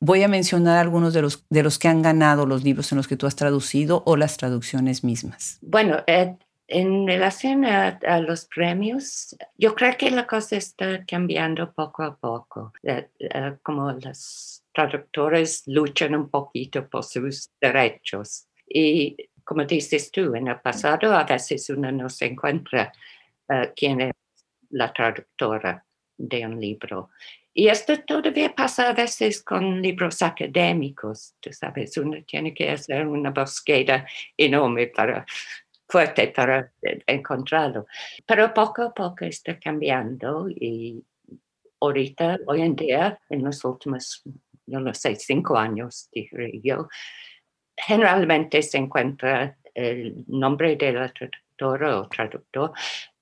voy 0.00 0.22
a 0.22 0.28
mencionar 0.28 0.78
algunos 0.78 1.12
de 1.12 1.22
los, 1.22 1.46
de 1.50 1.62
los 1.62 1.78
que 1.78 1.88
han 1.88 2.02
ganado 2.02 2.46
los 2.46 2.64
libros 2.64 2.90
en 2.92 2.96
los 2.96 3.06
que 3.06 3.16
tú 3.16 3.26
has 3.26 3.36
traducido 3.36 4.02
o 4.06 4.16
las 4.16 4.36
traducciones 4.36 5.04
mismas. 5.04 5.58
Bueno, 5.60 6.02
eh, 6.06 6.36
en 6.66 7.06
relación 7.06 7.64
a, 7.64 7.98
los 8.20 8.46
premios, 8.46 9.36
yo 9.58 9.74
creo 9.74 9.96
que 9.98 10.10
la 10.10 10.26
cosa 10.26 10.56
está 10.56 11.04
cambiando 11.04 11.72
poco 11.72 12.02
a 12.02 12.16
poco, 12.16 12.72
eh, 12.82 13.08
eh, 13.18 13.56
como 13.62 13.92
los 13.92 14.59
traductores 14.72 15.62
luchan 15.66 16.14
un 16.14 16.28
poquito 16.28 16.88
por 16.88 17.04
sus 17.04 17.50
derechos. 17.60 18.46
Y 18.66 19.16
como 19.44 19.64
dices 19.64 20.10
tú, 20.10 20.34
en 20.34 20.48
el 20.48 20.60
pasado 20.60 21.14
a 21.14 21.24
veces 21.24 21.68
uno 21.70 21.90
no 21.90 22.08
se 22.08 22.26
encuentra 22.26 22.92
uh, 23.48 23.66
quién 23.74 24.00
es 24.00 24.12
la 24.70 24.92
traductora 24.92 25.84
de 26.16 26.46
un 26.46 26.60
libro. 26.60 27.10
Y 27.52 27.66
esto 27.66 28.00
todavía 28.04 28.54
pasa 28.54 28.90
a 28.90 28.92
veces 28.92 29.42
con 29.42 29.82
libros 29.82 30.22
académicos, 30.22 31.34
tú 31.40 31.52
sabes, 31.52 31.96
uno 31.96 32.22
tiene 32.24 32.54
que 32.54 32.70
hacer 32.70 33.06
una 33.06 33.30
búsqueda 33.30 34.06
enorme 34.36 34.86
para 34.86 35.26
fuerte 35.88 36.28
para 36.28 36.72
encontrarlo. 37.06 37.86
Pero 38.24 38.54
poco 38.54 38.82
a 38.82 38.94
poco 38.94 39.24
está 39.24 39.58
cambiando 39.58 40.48
y 40.48 41.04
ahorita, 41.80 42.38
hoy 42.46 42.62
en 42.62 42.76
día, 42.76 43.20
en 43.28 43.42
los 43.42 43.64
últimos, 43.64 44.22
yo 44.66 44.80
no 44.80 44.94
sé, 44.94 45.16
cinco 45.16 45.56
años, 45.56 46.08
dije 46.12 46.60
yo, 46.62 46.88
generalmente 47.76 48.62
se 48.62 48.78
encuentra 48.78 49.56
el 49.74 50.24
nombre 50.28 50.76
de 50.76 50.92
la 50.92 51.08
traductora 51.08 52.00
o 52.00 52.08
traductor, 52.08 52.72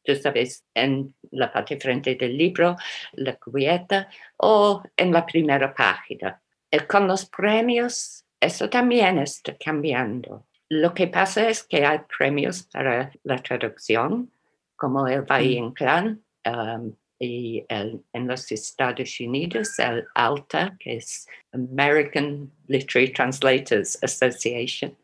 tú 0.04 0.14
sabes, 0.16 0.64
en 0.74 1.14
la 1.30 1.52
parte 1.52 1.78
frente 1.78 2.14
del 2.14 2.36
libro, 2.36 2.76
la 3.12 3.36
cubierta 3.36 4.08
o 4.38 4.82
en 4.96 5.12
la 5.12 5.24
primera 5.26 5.74
página. 5.74 6.40
Con 6.88 7.06
los 7.06 7.26
premios, 7.26 8.24
eso 8.40 8.68
también 8.68 9.18
está 9.18 9.56
cambiando. 9.56 10.46
Lo 10.68 10.92
que 10.92 11.08
pasa 11.08 11.48
es 11.48 11.62
que 11.62 11.84
hay 11.84 12.00
premios 12.18 12.64
para 12.64 13.10
la 13.22 13.36
traducción, 13.38 14.30
como 14.76 15.06
el 15.08 15.22
Valle 15.22 15.58
Inclán 15.58 16.22
um, 16.46 16.94
y 17.18 17.64
el, 17.68 18.02
en 18.12 18.28
los 18.28 18.50
Estados 18.52 19.18
Unidos 19.20 19.78
el 19.78 20.04
ALTA, 20.14 20.76
que 20.78 20.96
es 20.96 21.26
American 21.52 22.50
Literary 22.66 23.12
Translators 23.12 23.98
Association. 24.02 24.96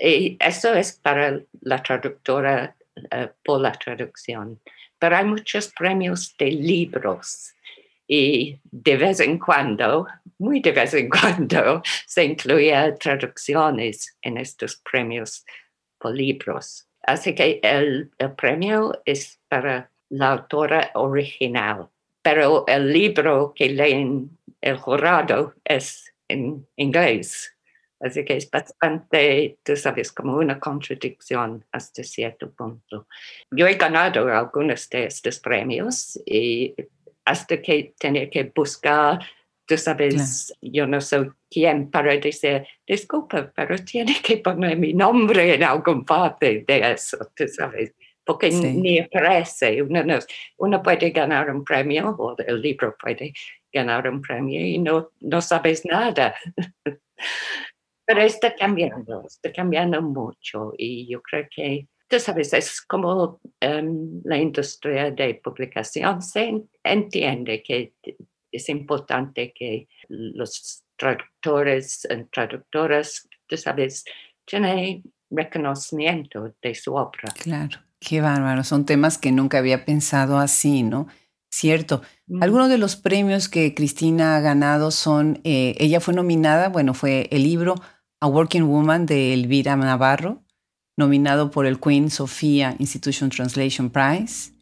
Y 0.00 0.36
eso 0.40 0.74
es 0.74 0.92
para 0.92 1.40
la 1.60 1.82
traductora 1.82 2.74
uh, 2.96 3.28
por 3.44 3.60
la 3.60 3.72
traducción. 3.72 4.60
Pero 4.98 5.16
hay 5.16 5.24
muchos 5.24 5.68
premios 5.68 6.34
de 6.38 6.50
libros 6.50 7.54
y 8.06 8.58
de 8.70 8.96
vez 8.96 9.20
en 9.20 9.38
cuando, 9.38 10.06
muy 10.38 10.60
de 10.60 10.72
vez 10.72 10.94
en 10.94 11.08
cuando, 11.20 11.82
se 12.06 12.24
incluía 12.24 12.94
traducciones 12.96 14.16
en 14.22 14.36
estos 14.38 14.76
premios 14.76 15.44
por 15.98 16.14
libros. 16.14 16.86
Así 17.02 17.34
que 17.34 17.60
el, 17.62 18.10
premio 18.36 19.02
es 19.04 19.40
para 19.48 19.90
la 20.14 20.32
autora 20.32 20.90
original, 20.94 21.88
pero 22.22 22.64
el 22.66 22.92
libro 22.92 23.52
que 23.54 23.68
leen 23.68 24.38
el 24.60 24.76
jurado 24.78 25.54
es 25.64 26.14
en 26.28 26.66
inglés. 26.76 27.50
Así 28.00 28.24
que 28.24 28.36
es 28.36 28.50
bastante, 28.50 29.58
tú 29.62 29.76
sabes, 29.76 30.12
como 30.12 30.36
una 30.36 30.58
contradicción 30.60 31.64
hasta 31.72 32.02
cierto 32.02 32.52
punto. 32.52 33.06
Yo 33.50 33.66
he 33.66 33.74
ganado 33.74 34.28
algunos 34.28 34.88
de 34.90 35.06
estos 35.06 35.40
premios 35.40 36.20
y 36.26 36.74
hasta 37.24 37.60
que 37.62 37.94
tener 37.98 38.28
que 38.30 38.52
buscar, 38.54 39.20
tú 39.66 39.76
sabes, 39.78 40.52
yo 40.60 40.86
no 40.86 41.00
soy 41.00 41.30
quien 41.50 41.90
para 41.90 42.16
decir, 42.16 42.66
disculpa, 42.86 43.50
pero 43.54 43.78
tiene 43.78 44.20
que 44.22 44.36
poner 44.38 44.76
mi 44.76 44.92
nombre 44.92 45.54
en 45.54 45.64
algún 45.64 46.04
parte 46.04 46.64
de 46.66 46.92
eso, 46.92 47.18
tú 47.34 47.48
sabes, 47.48 47.94
porque 48.24 48.50
ni 48.50 48.98
aparece, 48.98 49.82
uno, 49.82 50.02
uno 50.58 50.82
puede 50.82 51.10
ganar 51.10 51.50
un 51.50 51.64
premio 51.64 52.10
o 52.18 52.34
el 52.38 52.60
libro 52.60 52.96
puede 52.98 53.32
ganar 53.72 54.08
un 54.08 54.22
premio 54.22 54.60
y 54.60 54.78
no, 54.78 55.10
no 55.20 55.40
sabes 55.40 55.84
nada. 55.84 56.34
Pero 58.06 58.20
está 58.20 58.54
cambiando, 58.54 59.24
está 59.26 59.52
cambiando 59.52 60.02
mucho 60.02 60.72
y 60.76 61.06
yo 61.08 61.22
creo 61.22 61.46
que 61.50 61.88
tú 62.08 62.20
sabes, 62.20 62.52
es 62.52 62.80
como 62.82 63.40
em, 63.60 64.20
la 64.24 64.36
industria 64.36 65.10
de 65.10 65.34
publicación 65.42 66.22
se 66.22 66.62
entiende 66.82 67.62
que 67.62 67.94
es 68.52 68.68
importante 68.68 69.52
que 69.52 69.88
los 70.08 70.84
traductores 70.96 72.06
y 72.08 72.24
traductoras, 72.24 73.28
tú 73.46 73.56
sabes, 73.56 74.04
tienen 74.44 75.02
reconocimiento 75.30 76.54
de 76.62 76.74
su 76.74 76.94
obra. 76.94 77.32
Claro, 77.42 77.80
qué 78.04 78.20
bárbaro. 78.20 78.62
Son 78.62 78.84
temas 78.84 79.18
que 79.18 79.32
nunca 79.32 79.58
había 79.58 79.84
pensado 79.84 80.38
así, 80.38 80.82
¿no? 80.82 81.08
Cierto. 81.50 82.02
Algunos 82.40 82.68
de 82.68 82.78
los 82.78 82.96
premios 82.96 83.48
que 83.48 83.74
Cristina 83.74 84.36
ha 84.36 84.40
ganado 84.40 84.90
son, 84.90 85.40
eh, 85.44 85.74
ella 85.78 86.00
fue 86.00 86.14
nominada, 86.14 86.68
bueno, 86.68 86.94
fue 86.94 87.28
el 87.30 87.44
libro 87.44 87.74
A 88.20 88.26
Working 88.26 88.66
Woman 88.66 89.06
de 89.06 89.32
Elvira 89.32 89.76
Navarro, 89.76 90.42
nominado 90.96 91.50
por 91.50 91.66
el 91.66 91.78
Queen 91.78 92.10
Sofia 92.10 92.74
Institution 92.78 93.30
Translation 93.30 93.90
Prize, 93.90 94.52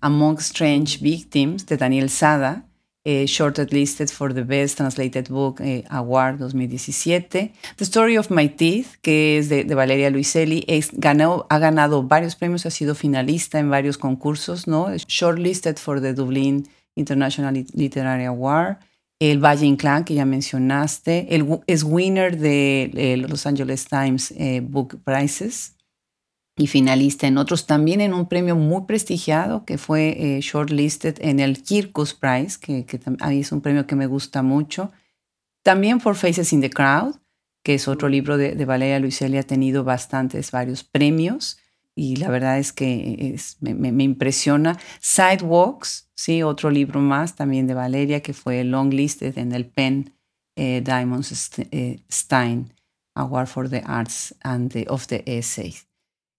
Among 0.00 0.38
Strange 0.38 0.98
Victims 0.98 1.66
de 1.66 1.76
Daniel 1.76 2.10
Sada, 2.10 2.68
eh, 3.04 3.24
shortlisted 3.26 4.10
for 4.10 4.32
the 4.32 4.42
Best 4.42 4.76
Translated 4.76 5.28
Book 5.28 5.60
eh, 5.60 5.84
Award 5.90 6.38
2017. 6.38 7.52
The 7.76 7.84
Story 7.84 8.16
of 8.16 8.30
My 8.30 8.48
Teeth, 8.48 8.98
que 9.02 9.38
es 9.38 9.48
de, 9.48 9.64
Valeria 9.74 10.10
Luiselli, 10.10 10.64
es, 10.68 10.90
ganó, 10.92 11.46
ha 11.50 11.58
ganado 11.58 12.02
varios 12.02 12.36
premios, 12.36 12.64
ha 12.66 12.70
sido 12.70 12.94
finalista 12.94 13.58
en 13.58 13.70
varios 13.70 13.98
concursos, 13.98 14.66
¿no? 14.66 14.88
Shortlisted 14.96 15.78
for 15.78 16.00
the 16.00 16.14
Dublin 16.14 16.68
International 16.94 17.64
Literary 17.74 18.24
Award. 18.24 18.78
El 19.18 19.38
Valle 19.38 19.66
Inclán, 19.66 20.04
que 20.04 20.14
ya 20.14 20.24
mencionaste. 20.24 21.28
Es 21.68 21.84
winner 21.84 22.36
de 22.36 23.24
Los 23.28 23.46
Angeles 23.46 23.86
Times 23.86 24.32
eh, 24.36 24.60
Book 24.60 25.00
Prizes 25.04 25.76
y 26.56 26.66
finalista 26.66 27.26
en 27.26 27.38
otros, 27.38 27.66
también 27.66 28.00
en 28.00 28.12
un 28.12 28.28
premio 28.28 28.56
muy 28.56 28.82
prestigiado 28.82 29.64
que 29.64 29.78
fue 29.78 30.16
eh, 30.18 30.40
shortlisted 30.40 31.16
en 31.20 31.40
el 31.40 31.62
Kirkus 31.62 32.14
Prize, 32.14 32.58
que, 32.60 32.84
que 32.84 33.00
es 33.30 33.52
un 33.52 33.60
premio 33.60 33.86
que 33.86 33.96
me 33.96 34.06
gusta 34.06 34.42
mucho. 34.42 34.92
También 35.62 35.98
por 35.98 36.14
Faces 36.14 36.52
in 36.52 36.60
the 36.60 36.70
Crowd, 36.70 37.16
que 37.62 37.74
es 37.74 37.88
otro 37.88 38.08
libro 38.08 38.36
de, 38.36 38.54
de 38.54 38.64
Valeria 38.64 38.98
Luiselli, 38.98 39.38
ha 39.38 39.42
tenido 39.44 39.84
bastantes, 39.84 40.50
varios 40.50 40.84
premios 40.84 41.58
y 41.94 42.16
la 42.16 42.30
verdad 42.30 42.58
es 42.58 42.72
que 42.72 43.32
es, 43.34 43.58
me, 43.60 43.74
me, 43.74 44.04
impresiona. 44.04 44.78
Sidewalks, 45.00 46.10
sí, 46.14 46.42
otro 46.42 46.70
libro 46.70 47.00
más 47.00 47.36
también 47.36 47.66
de 47.66 47.74
Valeria 47.74 48.20
que 48.20 48.32
fue 48.32 48.64
longlisted 48.64 49.36
en 49.38 49.52
el 49.52 49.66
Penn 49.66 50.14
eh, 50.56 50.82
Diamond 50.84 51.24
eh, 51.70 52.02
Stein 52.10 52.72
Award 53.14 53.46
for 53.46 53.68
the 53.68 53.82
Arts 53.84 54.34
and 54.42 54.72
the, 54.72 54.86
of 54.88 55.06
the 55.06 55.22
Essays. 55.26 55.86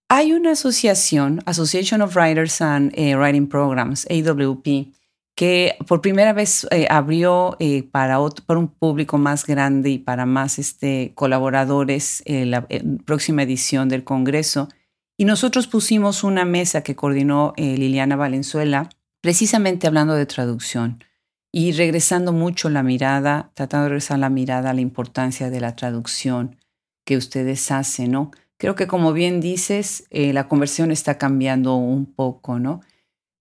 Hay 0.10 0.33
una 0.33 0.51
asociación, 0.51 1.41
Association 1.45 2.01
of 2.01 2.15
Writers 2.15 2.62
and 2.62 2.91
eh, 2.95 3.15
Writing 3.15 3.48
Programs, 3.48 4.05
AWP, 4.10 4.93
que 5.36 5.75
por 5.88 6.01
primera 6.01 6.33
vez 6.33 6.67
eh, 6.69 6.86
abrió 6.89 7.57
eh, 7.60 7.83
para, 7.83 8.19
para, 8.45 8.60
un 8.60 8.67
público 8.67 9.17
más 9.17 9.45
grande 9.45 9.89
y 9.89 9.98
para 9.98 10.27
más 10.27 10.60
este, 10.60 11.13
colaboradores 11.15 12.24
la 12.27 12.67
próxima 13.05 13.41
edición 13.41 13.89
del 13.89 14.03
Congreso. 14.03 14.69
Y 15.17 15.25
nosotros 15.25 15.67
pusimos 15.67 16.24
una 16.24 16.45
mesa 16.45 16.81
que 16.81 16.95
coordinó 16.95 17.53
Liliana 17.57 18.15
Valenzuela, 18.15 18.89
precisamente 19.22 19.88
hablando 19.88 20.13
de 20.13 20.25
traducción 20.27 21.03
y 21.51 21.72
regresando 21.72 22.33
mucho 22.33 22.69
la 22.69 22.81
mirada, 22.81 23.51
tratando 23.53 23.83
de 23.83 23.89
regresar 23.89 24.19
la 24.19 24.29
mirada 24.29 24.72
a 24.72 24.74
la 24.74 24.81
importancia 24.81 25.51
de 25.51 25.62
la 25.62 25.75
traducción 25.75 26.57
que 27.05 27.15
ustedes 27.15 27.69
hacen, 27.72 28.12
¿no? 28.12 28.31
Creo 28.63 28.75
que 28.75 28.88
como 28.88 29.12
bien 29.12 29.41
dices, 29.41 30.05
eh, 30.10 30.32
la 30.32 30.48
conversión 30.48 30.89
está 30.89 31.17
cambiando 31.17 31.75
un 31.75 32.05
poco, 32.05 32.60
¿no? 32.60 32.79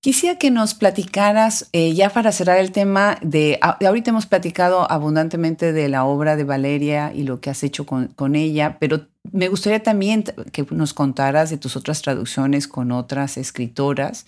Quisiera 0.00 0.37
que 0.37 0.50
nos 0.50 0.75
platicaras, 0.75 1.69
eh, 1.73 1.95
ya 1.95 2.11
para 2.11 2.33
cerrar 2.33 2.59
el 2.59 2.73
tema, 2.73 3.19
de, 3.23 3.61
ahorita 3.62 4.11
hemos 4.11 4.26
platicado 4.26 4.91
abundantemente 4.91 5.73
de 5.73 5.88
la 5.88 6.07
obra 6.07 6.35
de 6.35 6.43
Valeria 6.43 7.12
y 7.14 7.23
lo 7.23 7.41
que 7.41 7.50
has 7.50 7.62
hecho 7.62 7.87
con, 7.87 8.09
con, 8.09 8.35
ella, 8.35 8.79
pero 8.81 9.07
me 9.31 9.47
gustaría 9.47 9.81
también 9.81 10.25
que 10.50 10.67
nos 10.73 10.93
contaras 10.93 11.50
de 11.50 11.57
tus 11.57 11.76
otras 11.76 12.02
traducciones 12.02 12.67
con 12.67 12.91
otras 12.91 13.37
escritoras. 13.37 14.26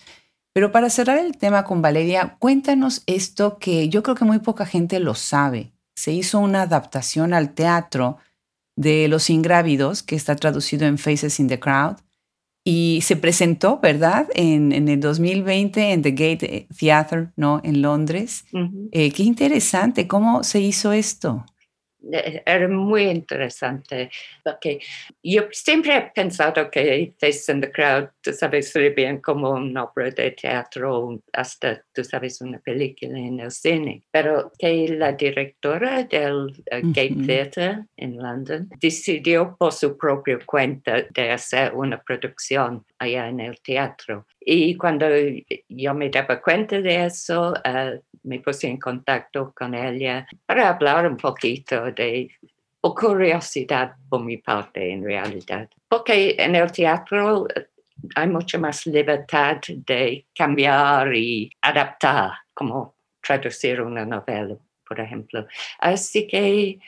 Pero 0.53 0.71
para 0.71 0.89
cerrar 0.89 1.17
el 1.17 1.35
tema 1.35 1.65
con 1.65 1.81
Valeria, 1.81 2.37
cuéntanos 2.39 3.03
esto 3.05 3.57
que 3.59 3.89
yo 3.89 4.01
creo 4.01 4.15
que 4.15 4.23
muy 4.23 4.39
poca 4.39 4.65
gente 4.65 5.01
lo 5.01 5.13
sabe. 5.13 5.73
Se 5.93 6.13
hizo 6.13 6.39
una 6.39 6.61
adaptación 6.61 7.33
al 7.33 7.53
teatro 7.53 8.19
de 8.75 9.07
Los 9.07 9.29
Ingrávidos, 9.29 10.03
que 10.03 10.15
está 10.15 10.35
traducido 10.35 10.85
en 10.85 10.97
Faces 10.97 11.39
in 11.39 11.47
the 11.47 11.59
Crowd, 11.59 11.97
y 12.67 13.01
se 13.03 13.15
presentó, 13.15 13.79
¿verdad?, 13.79 14.27
en, 14.33 14.71
en 14.71 14.87
el 14.87 14.99
2020 14.99 15.91
en 15.91 16.01
The 16.01 16.11
Gate 16.11 16.67
Theatre, 16.77 17.27
¿no?, 17.35 17.61
en 17.63 17.81
Londres. 17.83 18.45
Eh, 18.91 19.11
qué 19.11 19.21
interesante, 19.21 20.07
¿cómo 20.07 20.43
se 20.43 20.61
hizo 20.61 20.91
esto? 20.91 21.45
Eh, 22.11 22.41
era 22.43 22.67
muy 22.67 23.03
interesante, 23.03 24.09
porque 24.43 24.79
yo 25.21 25.43
siempre 25.51 25.95
he 25.95 26.01
pensado 26.13 26.71
que 26.71 27.15
Face 27.19 27.51
in 27.51 27.61
the 27.61 27.71
Crowd, 27.71 28.09
sabes, 28.33 28.71
sería 28.71 28.89
bien 28.89 29.21
como 29.21 29.51
una 29.51 29.83
obra 29.83 30.09
de 30.09 30.31
teatro, 30.31 31.21
hasta, 31.33 31.84
tú 31.95 32.03
sabes, 32.03 32.41
una 32.41 32.59
película 32.59 33.17
en 33.17 33.39
el 33.39 33.51
cine, 33.51 34.03
pero 34.11 34.51
que 34.59 34.87
la 34.89 35.13
directora 35.13 36.03
del 36.03 36.63
eh, 36.69 36.81
Gate 36.83 37.15
Theatre 37.25 37.85
en 37.97 38.17
London 38.17 38.69
decidió 38.79 39.55
por 39.57 39.71
su 39.71 39.97
propia 39.97 40.37
cuenta 40.45 41.01
de 41.09 41.31
hacer 41.31 41.73
una 41.73 42.01
producción 42.01 42.85
allá 42.99 43.29
en 43.29 43.39
el 43.39 43.59
teatro. 43.61 44.27
Y 44.39 44.75
cuando 44.75 45.07
yo 45.69 45.93
me 45.93 46.09
daba 46.09 46.41
cuenta 46.41 46.79
de 46.81 47.05
eso, 47.05 47.53
uh, 47.53 47.99
me 48.23 48.39
puse 48.39 48.67
en 48.67 48.77
contacto 48.77 49.53
con 49.55 49.73
ella 49.73 50.27
para 50.45 50.69
hablar 50.69 51.07
un 51.07 51.17
poquito 51.17 51.91
de 51.91 52.29
o 52.81 52.93
curiosidad 52.93 53.95
por 54.07 54.23
mi 54.23 54.37
parte 54.37 54.91
en 54.91 55.03
realidad. 55.03 55.67
Porque 55.87 56.35
en 56.37 56.55
el 56.55 56.71
teatro 56.71 57.47
hay 58.15 58.27
mucha 58.27 58.57
más 58.57 58.85
libertad 58.85 59.57
de 59.67 60.25
cambiar 60.35 61.13
y 61.15 61.51
adaptar, 61.61 62.31
como 62.53 62.95
traducir 63.21 63.81
una 63.81 64.05
novela, 64.05 64.57
por 64.87 64.99
ejemplo. 64.99 65.47
Así 65.79 66.27
que 66.27 66.79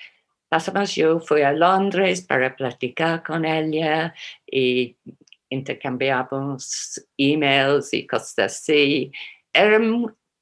pasamos, 0.49 0.95
yo 0.95 1.19
fui 1.19 1.41
a 1.41 1.51
Londres 1.51 2.21
para 2.21 2.55
platicar 2.55 3.23
con 3.23 3.45
ella 3.45 4.13
y 4.45 4.95
intercambiamos 5.49 7.03
emails 7.17 7.93
y 7.93 8.05
cosas 8.05 8.39
así. 8.39 9.11
Era 9.53 9.79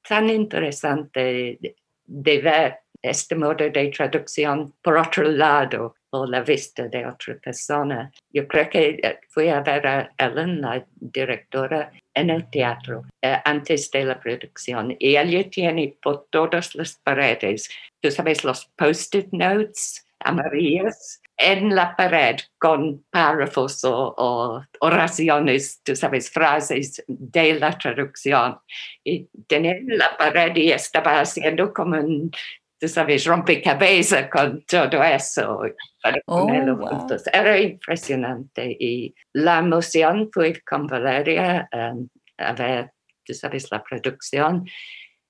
tan 0.07 0.29
interesante 0.29 1.57
de, 1.59 2.39
ver 2.39 2.79
este 3.01 3.35
modo 3.35 3.55
de 3.55 3.91
traducción 3.95 4.73
por 4.81 4.97
otro 4.97 5.23
lado, 5.23 5.95
la 6.25 6.41
vista 6.41 6.87
de 6.87 7.05
otra 7.05 7.35
persona. 7.35 8.11
Yo 8.31 8.47
creo 8.47 8.69
que 8.69 9.19
fui 9.29 9.49
a 9.49 9.61
ver 9.61 9.87
a 9.87 10.11
Ellen, 10.17 10.61
la 10.61 10.85
directora, 10.95 11.91
en 12.15 12.29
el 12.29 12.49
teatro 12.49 13.03
eh, 13.21 13.37
antes 13.43 13.91
de 13.91 14.05
la 14.05 14.19
producción 14.19 14.95
y 14.97 15.17
ella 15.17 15.49
tiene 15.49 15.97
por 16.01 16.27
todas 16.29 16.73
las 16.75 16.95
paredes, 17.03 17.69
tú 17.99 18.09
sabes, 18.09 18.43
los 18.43 18.65
post-it 18.77 19.27
notes 19.31 20.05
amarillas 20.19 21.21
en 21.37 21.75
la 21.75 21.95
pared 21.95 22.37
con 22.57 23.03
párrafos 23.09 23.81
o, 23.83 24.63
oraciones, 24.79 25.81
tú 25.83 25.93
sabes, 25.95 26.31
frases 26.31 27.03
de 27.07 27.59
la 27.59 27.77
traducción. 27.77 28.57
Y 29.03 29.27
tenía 29.45 29.75
la 29.85 30.15
pared 30.17 30.55
y 30.55 30.71
estaba 30.71 31.19
haciendo 31.19 31.73
como 31.73 31.97
un, 31.97 32.31
tú 32.79 32.87
sabes, 32.87 33.25
rompecabezas 33.25 34.29
con 34.29 34.63
todo 34.65 35.03
eso. 35.03 35.61
Para 36.01 36.21
oh, 36.27 36.47
Era 37.33 37.59
impresionante. 37.59 38.77
Y 38.79 39.13
la 39.33 39.59
emoción 39.59 40.29
fue 40.31 40.61
con 40.61 40.87
Valeria 40.87 41.67
um, 41.73 42.07
a 42.37 42.53
ver, 42.53 42.91
tú 43.23 43.33
sabes, 43.33 43.69
la 43.71 43.83
producción. 43.83 44.65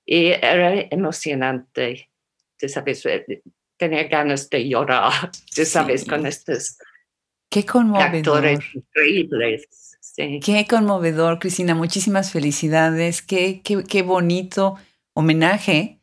Y 0.04 0.26
era 0.26 0.80
emocionante, 0.90 2.10
tú 2.58 2.68
sabes, 2.68 3.04
tenía 3.76 4.04
ganas 4.04 4.48
de 4.48 4.68
llorar, 4.68 5.30
tú 5.54 5.64
sabes, 5.64 6.04
con 6.04 6.26
estos 6.26 6.78
Qué 7.50 7.64
conmovedor. 7.64 8.16
actores 8.16 8.60
increíbles. 8.74 9.68
Qué 10.16 10.66
conmovedor, 10.68 11.38
Cristina. 11.38 11.74
Muchísimas 11.74 12.32
felicidades. 12.32 13.22
Qué, 13.22 13.60
qué, 13.62 13.84
qué 13.84 14.02
bonito 14.02 14.76
homenaje 15.12 15.95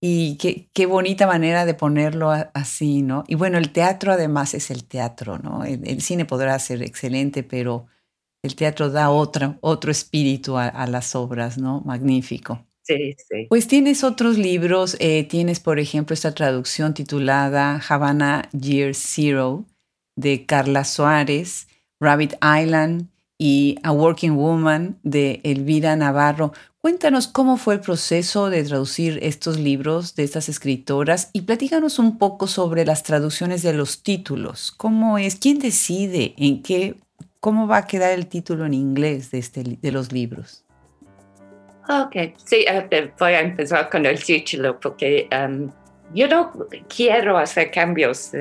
y 0.00 0.36
qué, 0.38 0.70
qué, 0.72 0.86
bonita 0.86 1.26
manera 1.26 1.66
de 1.66 1.74
ponerlo 1.74 2.30
así, 2.30 3.02
¿no? 3.02 3.24
Y 3.28 3.34
bueno, 3.34 3.58
el 3.58 3.70
teatro 3.70 4.12
además 4.12 4.54
es 4.54 4.70
el 4.70 4.84
teatro, 4.84 5.38
¿no? 5.38 5.64
El, 5.64 6.00
cine 6.00 6.24
podrá 6.24 6.58
ser 6.58 6.82
excelente, 6.82 7.42
pero 7.42 7.86
el 8.42 8.56
teatro 8.56 8.90
da 8.90 9.10
otro, 9.10 9.58
otro 9.60 9.90
espíritu 9.90 10.56
a, 10.56 10.68
a 10.68 10.86
las 10.86 11.14
obras, 11.14 11.58
¿no? 11.58 11.82
Magnífico. 11.82 12.64
Pues 13.48 13.68
tienes 13.68 14.04
otros 14.04 14.36
libros, 14.38 14.96
eh, 15.00 15.24
tienes 15.24 15.60
por 15.60 15.78
ejemplo 15.78 16.14
esta 16.14 16.34
traducción 16.34 16.94
titulada 16.94 17.80
Havana 17.88 18.48
Year 18.52 18.94
Zero 18.94 19.64
de 20.16 20.44
Carla 20.46 20.84
Suárez, 20.84 21.68
Rabbit 22.00 22.34
Island 22.42 23.08
y 23.42 23.78
A 23.82 23.90
Working 23.90 24.36
Woman 24.36 24.98
de 25.02 25.40
Elvira 25.44 25.96
Navarro. 25.96 26.52
Cuéntanos 26.82 27.26
cómo 27.26 27.56
fue 27.56 27.72
el 27.72 27.80
proceso 27.80 28.50
de 28.50 28.62
traducir 28.62 29.18
estos 29.22 29.58
libros 29.58 30.14
de 30.14 30.24
estas 30.24 30.50
escritoras 30.50 31.30
y 31.32 31.42
platícanos 31.42 31.98
un 31.98 32.18
poco 32.18 32.46
sobre 32.46 32.84
las 32.84 33.02
traducciones 33.02 33.62
de 33.62 33.72
los 33.72 34.02
títulos. 34.02 34.72
¿Cómo 34.72 35.16
es? 35.16 35.36
¿Quién 35.36 35.58
decide 35.58 36.34
en 36.36 36.62
qué, 36.62 36.96
cómo 37.40 37.66
va 37.66 37.78
a 37.78 37.86
quedar 37.86 38.12
el 38.12 38.26
título 38.26 38.66
en 38.66 38.74
inglés 38.74 39.30
de, 39.30 39.38
este, 39.38 39.62
de 39.80 39.90
los 39.90 40.12
libros? 40.12 40.66
Ok, 41.88 42.16
sí, 42.44 42.66
uh, 42.68 43.08
voy 43.18 43.32
a 43.32 43.40
empezar 43.40 43.88
con 43.88 44.04
el 44.04 44.22
título 44.22 44.78
porque 44.78 45.28
um, 45.32 45.70
Yo 46.12 46.26
no 46.26 46.52
quiero 46.88 47.38
hacer 47.38 47.70
cambios 47.70 48.32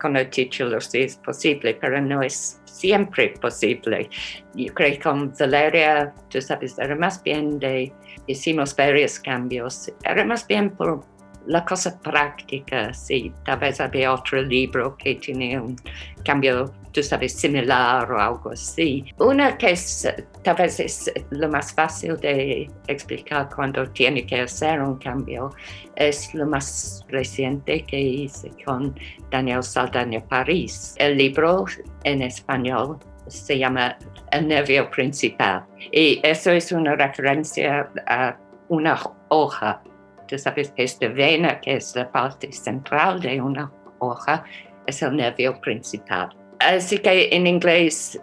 con 0.00 0.16
el 0.16 0.30
título 0.30 0.80
si 0.80 1.02
es 1.02 1.16
posible, 1.16 1.76
pero 1.80 2.00
no 2.00 2.22
es 2.22 2.60
siempre 2.64 3.30
posible. 3.40 4.08
Yo 4.54 4.72
creo 4.74 4.92
que 4.92 5.00
con 5.00 5.32
Valeria, 5.38 6.14
tú 6.28 6.40
sabes, 6.40 6.78
era 6.78 6.94
más 6.94 7.22
bien 7.22 7.58
de, 7.58 7.92
hicimos 8.26 8.76
varios 8.76 9.18
cambios, 9.18 9.92
era 10.04 10.24
más 10.24 10.46
bien 10.46 10.70
por 10.70 11.04
la 11.46 11.64
cosa 11.64 11.98
práctica, 11.98 12.92
si 12.92 13.32
tal 13.44 13.58
vez 13.58 13.80
había 13.80 14.12
otro 14.12 14.42
libro 14.42 14.96
que 14.96 15.14
tenía 15.14 15.60
un 15.60 15.76
cambio, 16.24 16.72
tú 16.92 17.02
sabes, 17.02 17.34
similar 17.34 18.10
o 18.10 18.18
algo 18.18 18.50
así. 18.50 19.04
Una 19.18 19.56
que 19.56 19.70
es, 19.70 20.08
tal 20.42 20.56
vez 20.56 20.80
es 20.80 21.12
lo 21.30 21.48
más 21.48 21.72
fácil 21.72 22.16
de 22.18 22.70
explicar 22.88 23.48
cuando 23.54 23.88
tiene 23.90 24.26
que 24.26 24.40
hacer 24.40 24.80
un 24.80 24.96
cambio, 24.98 25.50
es 25.94 26.34
lo 26.34 26.46
más 26.46 27.04
reciente 27.08 27.84
que 27.84 28.00
hice 28.00 28.50
con 28.64 28.98
Daniel 29.30 29.62
Saldaña 29.62 30.20
París. 30.26 30.94
El 30.98 31.16
libro 31.16 31.64
en 32.04 32.22
español 32.22 32.98
se 33.28 33.58
llama 33.58 33.96
El 34.30 34.48
nervio 34.48 34.90
principal 34.90 35.64
y 35.92 36.20
eso 36.22 36.50
es 36.50 36.72
una 36.72 36.94
referencia 36.94 37.88
a 38.06 38.36
una 38.68 38.98
hoja 39.28 39.82
Tú 40.26 40.38
sabes 40.38 40.70
que 40.72 40.84
esta 40.84 41.08
vena, 41.08 41.60
que 41.60 41.76
es 41.76 41.94
la 41.94 42.10
parte 42.10 42.52
central 42.52 43.20
de 43.20 43.40
una 43.40 43.70
hoja, 43.98 44.44
es 44.86 45.02
el 45.02 45.16
nervio 45.16 45.60
principal. 45.60 46.28
Así 46.58 46.98
que 46.98 47.28
en 47.32 47.46
inglés, 47.46 48.20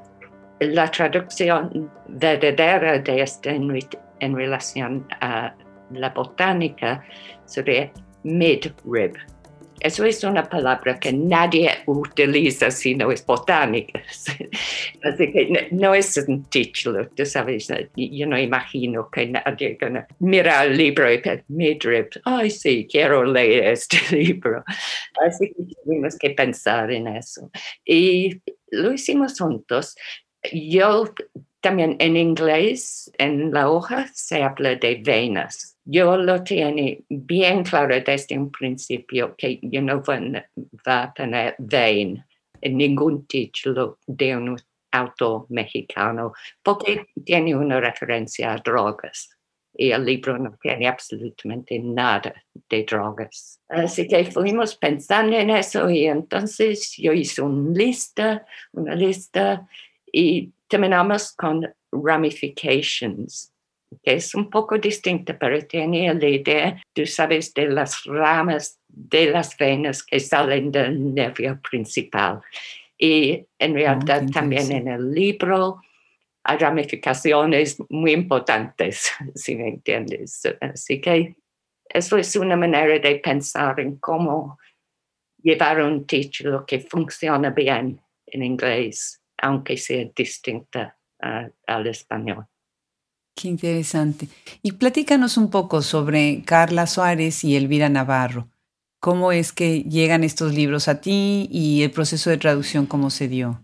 la 0.59 0.89
traducción 0.89 1.91
verdadera 2.07 2.99
de 2.99 3.21
esto 3.21 3.49
en, 3.49 3.79
en 4.19 4.35
relación 4.35 5.05
a 5.21 5.53
la 5.91 6.09
botánica 6.09 7.03
sería 7.45 7.91
midrib. 8.23 9.13
Eso 9.83 10.05
es 10.05 10.23
una 10.23 10.43
palabra 10.43 10.97
que 10.97 11.11
nadie 11.11 11.69
utiliza 11.87 12.71
si 12.71 12.95
no 12.95 13.11
es 13.11 13.25
botánica. 13.25 14.01
Así 15.03 15.29
que 15.29 15.67
no 15.71 15.93
es 15.93 16.17
un 16.25 16.45
título, 16.45 17.09
tú 17.09 17.25
sabes, 17.25 17.67
yo 17.93 18.25
no 18.25 18.39
imagino 18.39 19.09
que 19.11 19.27
nadie 19.27 19.77
mira 20.19 20.63
el 20.63 20.77
libro 20.77 21.13
y 21.13 21.21
midrib, 21.49 22.07
ay 22.23 22.49
sí, 22.49 22.87
quiero 22.89 23.25
leer 23.25 23.73
este 23.73 23.97
libro. 24.15 24.63
Así 25.27 25.53
que 25.53 25.75
tuvimos 25.83 26.17
que 26.17 26.29
pensar 26.29 26.89
en 26.89 27.07
eso. 27.07 27.51
Y 27.83 28.41
lo 28.71 28.93
hicimos 28.93 29.37
juntos. 29.37 29.97
Yo 30.53 31.13
también 31.59 31.97
en 31.99 32.15
inglés, 32.15 33.11
en 33.17 33.51
la 33.51 33.69
hoja 33.69 34.07
se 34.13 34.43
habla 34.43 34.75
de 34.75 35.01
venas 35.03 35.72
yo 35.85 36.17
lo 36.17 36.43
tiene 36.43 37.03
bien 37.09 37.63
claro 37.63 37.95
desde 37.99 38.37
un 38.37 38.51
principio 38.51 39.35
que 39.35 39.59
yo 39.61 39.81
no 39.81 40.01
voy 40.01 40.41
a 40.85 41.13
tener 41.13 41.55
vein 41.59 42.23
en 42.61 42.77
ningún 42.77 43.25
título 43.25 43.99
de 44.07 44.37
un 44.37 44.57
autor 44.91 45.45
mexicano 45.49 46.33
porque 46.61 47.07
tiene 47.25 47.55
una 47.55 47.79
referencia 47.79 48.53
a 48.53 48.57
drogas 48.57 49.29
y 49.75 49.91
el 49.91 50.05
libro 50.05 50.37
no 50.37 50.55
tiene 50.61 50.87
absolutamente 50.87 51.79
nada 51.79 52.33
de 52.69 52.83
drogas. 52.83 53.59
Así 53.67 54.07
que 54.07 54.25
fuimos 54.25 54.75
pensando 54.75 55.35
en 55.35 55.49
eso 55.49 55.89
y 55.89 56.05
entonces 56.05 56.95
yo 56.97 57.11
hice 57.11 57.41
una 57.41 57.71
lista, 57.71 58.45
una 58.71 58.95
lista 58.95 59.67
y 60.11 60.51
terminamos 60.67 61.33
con 61.33 61.73
ramifications 61.91 63.52
que 64.01 64.13
es 64.13 64.33
un 64.33 64.49
poco 64.49 64.77
distinta, 64.77 65.37
pero 65.37 65.65
tiene 65.65 66.13
la 66.13 66.27
idea, 66.27 66.81
tú 66.93 67.05
sabes, 67.05 67.53
de 67.53 67.67
las 67.67 68.03
ramas 68.05 68.79
de 68.87 69.31
las 69.31 69.57
venas 69.57 70.03
que 70.03 70.19
salen 70.19 70.71
del 70.71 71.13
nervio 71.13 71.59
principal. 71.61 72.41
Y 72.97 73.45
en 73.57 73.73
realidad 73.73 74.23
también 74.31 74.71
en 74.71 74.87
el 74.87 75.11
libro 75.11 75.81
hay 76.43 76.57
ramificaciones 76.57 77.77
muy 77.89 78.11
importantes, 78.11 79.11
si 79.35 79.55
me 79.55 79.69
entiendes. 79.69 80.43
Así 80.61 81.01
que 81.01 81.35
eso 81.89 82.17
es 82.17 82.35
una 82.35 82.55
manera 82.55 82.99
de 82.99 83.15
pensar 83.15 83.79
en 83.79 83.97
cómo 83.97 84.59
llevar 85.41 85.81
un 85.81 86.05
título 86.05 86.65
que 86.65 86.79
funciona 86.79 87.49
bien 87.49 87.99
en 88.25 88.43
inglés, 88.43 89.21
aunque 89.37 89.77
sea 89.77 90.05
distinta 90.15 90.97
al 91.19 91.87
español. 91.87 92.45
Qué 93.35 93.47
interesante. 93.47 94.27
Y 94.61 94.73
platícanos 94.73 95.37
un 95.37 95.49
poco 95.49 95.81
sobre 95.81 96.43
Carla 96.45 96.87
Suárez 96.87 97.43
y 97.43 97.55
Elvira 97.55 97.89
Navarro. 97.89 98.47
¿Cómo 98.99 99.31
es 99.31 99.51
que 99.51 99.83
llegan 99.83 100.23
estos 100.23 100.53
libros 100.53 100.87
a 100.87 101.01
ti 101.01 101.49
y 101.51 101.83
el 101.83 101.91
proceso 101.91 102.29
de 102.29 102.37
traducción 102.37 102.85
cómo 102.85 103.09
se 103.09 103.27
dio? 103.27 103.61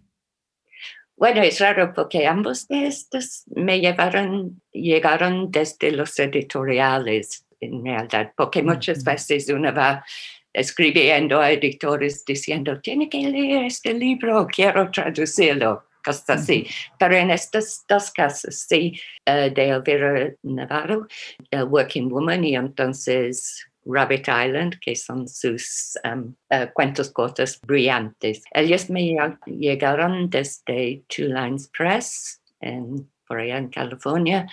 Bueno, 1.16 1.42
es 1.42 1.60
raro 1.60 1.94
porque 1.94 2.26
ambos 2.28 2.68
de 2.68 2.88
estos 2.88 3.44
me 3.56 3.80
llevaron, 3.80 4.62
llegaron 4.72 5.52
desde 5.52 5.92
los 5.92 6.18
editoriales, 6.18 7.46
en 7.60 7.84
realidad, 7.84 8.34
porque 8.36 8.64
muchas 8.64 9.04
veces 9.04 9.50
uno 9.50 9.74
va 9.74 10.04
escribiendo 10.54 11.40
a 11.40 11.52
editores 11.52 12.26
diciendo, 12.26 12.80
tiene 12.82 13.08
que 13.08 13.20
leer 13.20 13.66
este 13.66 13.94
libro, 13.94 14.48
quiero 14.48 14.90
traducirlo 14.92 15.89
cosas 16.04 16.30
así. 16.30 16.68
Pero 16.98 17.16
en 17.16 17.32
estos 17.32 17.84
dos 17.88 18.12
casos, 18.12 18.66
sí, 18.68 19.00
uh, 19.28 19.54
de 19.54 19.70
Elvira 19.70 20.34
Navarro, 20.44 21.08
Working 21.52 22.10
Woman, 22.10 22.44
y 22.44 22.56
entonces 22.56 23.66
Rabbit 23.86 24.28
Island, 24.28 24.80
que 24.80 24.96
son 24.96 25.28
sus 25.28 25.98
um, 26.04 26.36
uh, 26.52 26.68
cuentos 26.74 27.12
cortos 27.12 27.60
brillantes. 27.62 28.44
Ellos 28.54 28.90
me 28.90 29.16
llegaron 29.46 30.30
desde 30.30 31.04
Two 31.08 31.28
Lines 31.28 31.70
Press, 31.76 32.42
en, 32.62 33.10
por 33.28 33.40
allá 33.40 33.58
en 33.58 33.70
California, 33.70 34.48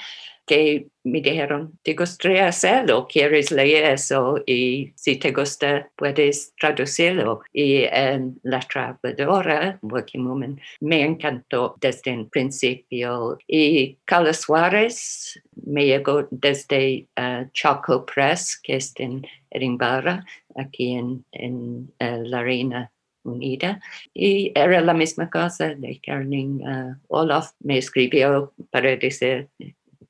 que 0.46 0.86
me 1.02 1.20
dijeron, 1.20 1.78
¿te 1.82 1.94
gustaría 1.94 2.46
hacerlo? 2.46 3.06
¿Quieres 3.08 3.50
leer 3.50 3.92
eso? 3.92 4.40
Y 4.46 4.92
si 4.94 5.16
te 5.16 5.32
gusta, 5.32 5.90
puedes 5.96 6.54
traducirlo. 6.58 7.42
Y 7.52 7.82
en 7.82 8.38
La 8.42 8.60
Trabajadora, 8.60 9.78
Working 9.82 10.26
Woman, 10.26 10.60
me 10.80 11.02
encantó 11.02 11.76
desde 11.80 12.12
el 12.14 12.26
principio. 12.26 13.38
Y 13.46 13.98
Carlos 14.04 14.38
Suárez 14.38 15.40
me 15.64 15.84
llegó 15.84 16.26
desde 16.30 17.06
uh, 17.18 17.48
Choco 17.52 18.06
Press, 18.06 18.58
que 18.62 18.76
es 18.76 18.92
en 18.96 19.26
Edinburgh, 19.50 20.24
aquí 20.54 20.92
en, 20.92 21.24
en 21.32 21.92
uh, 22.00 22.22
la 22.22 22.42
Reina 22.42 22.90
Unida. 23.24 23.80
Y 24.14 24.52
era 24.54 24.80
la 24.80 24.94
misma 24.94 25.28
cosa 25.28 25.74
de 25.74 26.00
Carning 26.04 26.62
uh, 26.62 26.94
Olaf. 27.08 27.50
Me 27.60 27.78
escribió 27.78 28.52
para 28.70 28.94
decir 28.96 29.48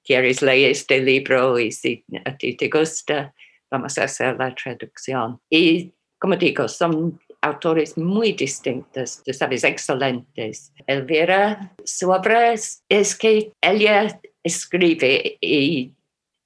quieres 0.07 0.41
leer 0.41 0.71
este 0.71 1.01
libro 1.01 1.59
y 1.59 1.73
si 1.73 2.05
a 2.25 2.37
ti 2.37 2.55
te 2.57 2.69
gusta, 2.69 3.35
vamos 3.71 3.99
a 3.99 4.05
hacer 4.05 4.37
la 4.39 4.55
traducción. 4.55 5.41
Y 5.51 5.93
como 6.19 6.37
digo, 6.37 6.69
son 6.69 7.21
autores 7.43 7.99
muy 7.99 8.33
distintos, 8.33 9.23
tú 9.23 9.33
sabes, 9.33 9.65
excelentes. 9.65 10.73
Elvira, 10.87 11.75
su 11.85 12.11
obra 12.11 12.53
es, 12.53 12.83
que 13.19 13.53
ella 13.61 14.21
escribe 14.43 15.37
y 15.41 15.93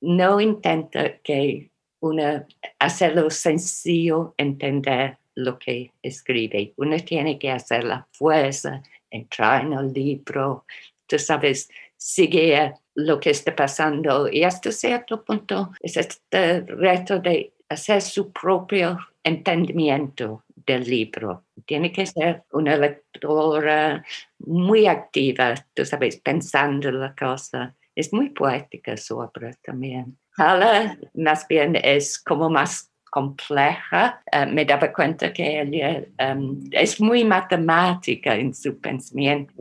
no 0.01 0.41
intenta 0.41 1.19
que 1.19 1.71
una, 2.01 2.47
hacerlo 2.79 3.31
sencillo 3.31 4.35
entender 4.39 5.19
lo 5.35 5.59
que 5.59 5.93
escribe. 6.03 6.73
Uno 6.77 6.97
tiene 6.99 7.39
que 7.39 7.51
hacer 7.51 7.85
la 7.85 8.07
fuerza, 8.13 8.83
entrar 9.11 9.65
en 9.65 9.75
el 9.75 9.93
libro, 9.93 10.65
tú 11.07 11.19
sabes, 11.19 11.69
sigue 11.97 12.75
lo 13.05 13.19
que 13.19 13.31
está 13.31 13.55
pasando 13.55 14.29
y 14.31 14.45
hasta 14.45 14.73
cierto 14.73 15.25
punto 15.25 15.73
es 15.81 15.97
este 15.97 16.61
reto 16.61 17.19
de 17.19 17.53
hacer 17.69 18.03
su 18.03 18.33
propio 18.33 18.99
entendimiento 19.23 20.45
del 20.67 20.85
libro. 20.85 21.45
Tiene 21.65 21.93
que 21.93 22.07
ser 22.07 22.45
una 22.53 22.77
lectora 22.77 24.05
muy 24.39 24.87
activa, 24.87 25.55
tú 25.75 25.85
sabes, 25.85 26.21
pensando 26.21 26.91
la 26.91 27.15
cosa. 27.15 27.75
Es 27.95 28.13
muy 28.13 28.31
poética 28.31 28.97
su 28.97 29.19
obra 29.19 29.53
también. 29.63 30.19
Hala 30.37 30.99
más 31.15 31.47
bien 31.49 31.77
es 31.77 32.19
como 32.19 32.49
más 32.49 32.91
compleja. 33.11 34.23
Eh, 34.33 34.47
me 34.47 34.65
daba 34.65 34.93
cuenta 34.93 35.33
que 35.33 35.61
ella 35.61 36.05
em, 36.19 36.61
es 36.71 37.01
muy 37.01 37.25
matemática 37.25 38.35
en 38.37 38.55
su 38.55 38.81
pensamiento 38.81 39.53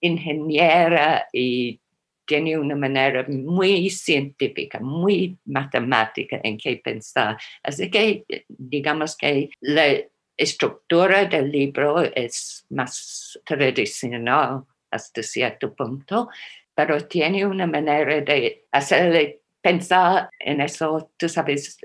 ingeniera 0.00 1.26
y 1.32 1.80
tiene 2.26 2.58
una 2.58 2.76
manera 2.76 3.24
muy 3.28 3.88
científica, 3.90 4.80
muy 4.80 5.38
matemática 5.44 6.40
en 6.42 6.58
que 6.58 6.76
pensar. 6.76 7.38
Así 7.62 7.90
que 7.90 8.24
digamos 8.48 9.16
que 9.16 9.50
la 9.60 9.86
estructura 10.36 11.24
del 11.24 11.50
libro 11.50 12.02
es 12.02 12.66
más 12.70 13.38
tradicional 13.44 14.64
hasta 14.90 15.22
cierto 15.22 15.74
punto, 15.74 16.28
pero 16.74 17.06
tiene 17.06 17.46
una 17.46 17.66
manera 17.66 18.20
de 18.20 18.66
hacerle 18.70 19.40
pensar 19.62 20.28
en 20.38 20.60
eso, 20.60 21.10
tú 21.16 21.28
sabes, 21.28 21.78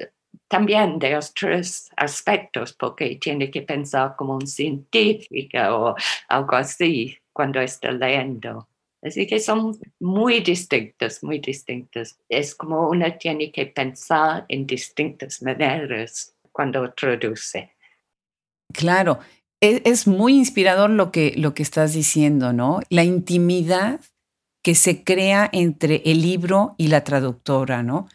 también 0.48 1.00
de 1.00 1.16
otros 1.16 1.90
aspectos, 1.96 2.74
porque 2.74 3.16
tiene 3.16 3.50
que 3.50 3.62
pensar 3.62 4.16
como 4.18 4.36
un 4.36 4.46
científico 4.46 5.58
o 5.58 5.96
algo 6.28 6.56
así 6.58 7.18
cuando 7.32 7.62
está 7.62 7.92
leyendo. 7.92 8.68
Así 9.02 9.26
que 9.26 9.40
son 9.40 9.80
muy 10.00 10.42
distintos, 10.42 11.24
muy 11.24 11.40
distintos. 11.40 12.18
Es 12.30 12.54
como 12.54 12.90
uno 12.90 13.06
tiene 13.18 13.52
que 13.52 13.66
pensar 13.66 14.46
en 14.48 14.68
distintas 14.68 15.42
maneras 15.42 16.36
cuando 16.52 16.92
traduce. 16.94 17.72
Claro, 18.74 19.20
e, 19.60 19.82
es, 19.86 20.08
muy 20.08 20.36
inspirador 20.38 20.92
lo 20.92 21.12
que, 21.12 21.34
lo 21.36 21.54
que 21.54 21.64
estás 21.64 21.94
diciendo, 21.94 22.54
¿no? 22.54 22.82
La 22.90 23.04
intimidad 23.04 24.00
que 24.64 24.76
se 24.76 25.04
crea 25.04 25.50
entre 25.52 26.04
el 26.06 26.22
libro 26.22 26.76
y 26.78 26.88
la 26.88 27.04
traductora, 27.04 27.82
¿no? 27.82 28.08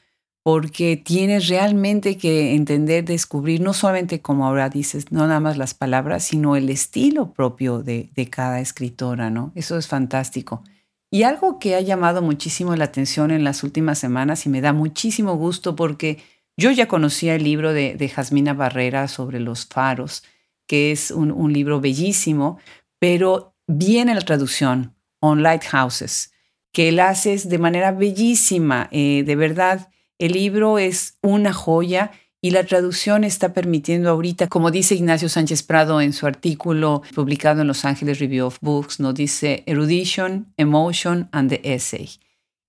Porque 0.44 0.96
tienes 0.96 1.48
realmente 1.48 2.16
que 2.16 2.54
entender, 2.54 3.04
descubrir, 3.04 3.60
no 3.60 3.72
solamente 3.72 4.22
como 4.22 4.46
ahora 4.46 4.70
dices, 4.70 5.10
no 5.10 5.26
nada 5.26 5.40
más 5.40 5.56
las 5.56 5.74
palabras, 5.74 6.22
sino 6.22 6.54
el 6.54 6.70
estilo 6.70 7.32
propio 7.32 7.82
de, 7.82 8.10
de 8.14 8.30
cada 8.30 8.60
escritora, 8.60 9.30
¿no? 9.30 9.50
Eso 9.56 9.76
es 9.76 9.88
fantástico. 9.88 10.62
Y 11.10 11.22
algo 11.22 11.58
que 11.58 11.76
ha 11.76 11.80
llamado 11.80 12.22
muchísimo 12.22 12.74
la 12.76 12.84
atención 12.84 13.30
en 13.30 13.44
las 13.44 13.62
últimas 13.62 13.98
semanas 13.98 14.44
y 14.46 14.48
me 14.48 14.60
da 14.60 14.72
muchísimo 14.72 15.36
gusto 15.36 15.76
porque 15.76 16.22
yo 16.56 16.70
ya 16.70 16.88
conocía 16.88 17.34
el 17.34 17.44
libro 17.44 17.72
de, 17.72 17.94
de 17.94 18.08
Jasmina 18.08 18.54
Barrera 18.54 19.08
sobre 19.08 19.40
los 19.40 19.66
faros, 19.66 20.24
que 20.66 20.90
es 20.90 21.10
un, 21.10 21.52
libro 21.52 21.80
bellísimo, 21.80 22.58
pero 22.98 23.54
viene 23.66 24.14
la 24.14 24.22
traducción, 24.22 24.94
On 25.20 25.42
Lighthouses, 25.42 26.32
que 26.72 26.92
la 26.92 27.10
haces 27.10 27.48
de 27.48 27.58
manera 27.58 27.92
bellísima. 27.92 28.88
Eh, 28.90 29.22
de 29.24 29.36
verdad, 29.36 29.90
el 30.18 30.32
libro 30.32 30.78
es 30.78 31.18
una 31.22 31.52
joya 31.52 32.10
y 32.46 32.52
la 32.52 32.64
traducción 32.64 33.24
está 33.24 33.52
permitiendo 33.52 34.08
ahorita, 34.08 34.46
como 34.46 34.70
dice 34.70 34.94
Ignacio 34.94 35.28
Sánchez 35.28 35.64
Prado 35.64 36.00
en 36.00 36.12
su 36.12 36.28
artículo 36.28 37.02
publicado 37.12 37.62
en 37.62 37.66
Los 37.66 37.84
Ángeles 37.84 38.20
Review 38.20 38.46
of 38.46 38.58
Books, 38.60 39.00
nos 39.00 39.16
dice 39.16 39.64
Erudition, 39.66 40.54
Emotion 40.56 41.28
and 41.32 41.50
the 41.50 41.60
Essay. 41.64 42.08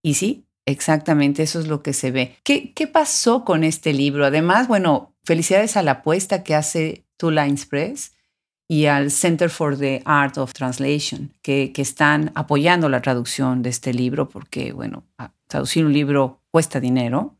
Y 0.02 0.16
sí, 0.16 0.48
exactamente 0.66 1.44
eso 1.44 1.60
es 1.60 1.68
lo 1.68 1.84
que 1.84 1.94
se 1.94 2.10
ve. 2.10 2.38
¿Qué, 2.44 2.74
qué 2.74 2.88
pasó 2.88 3.46
con 3.46 3.64
este 3.64 3.94
libro? 3.94 4.26
Además, 4.26 4.68
bueno, 4.68 5.14
felicidades 5.24 5.78
a 5.78 5.84
la 5.84 5.92
apuesta 5.92 6.42
que 6.42 6.56
hace 6.56 7.06
Two 7.18 7.30
Lines 7.30 7.68
Press 7.68 8.14
y 8.68 8.88
al 8.88 9.12
Center 9.12 9.52
for 9.52 9.78
the 9.78 10.02
Art 10.06 10.40
of 10.40 10.54
Translation, 10.54 11.36
que, 11.44 11.72
que, 11.72 11.84
están 11.84 12.32
apoyando 12.34 12.90
la 12.90 13.04
traducción 13.04 13.62
de 13.62 13.70
este 13.70 13.94
libro, 13.94 14.28
porque, 14.28 14.74
bueno, 14.74 15.04
traducir 15.46 15.86
un 15.86 15.94
libro 15.94 16.42
cuesta 16.50 16.80
dinero 16.80 17.37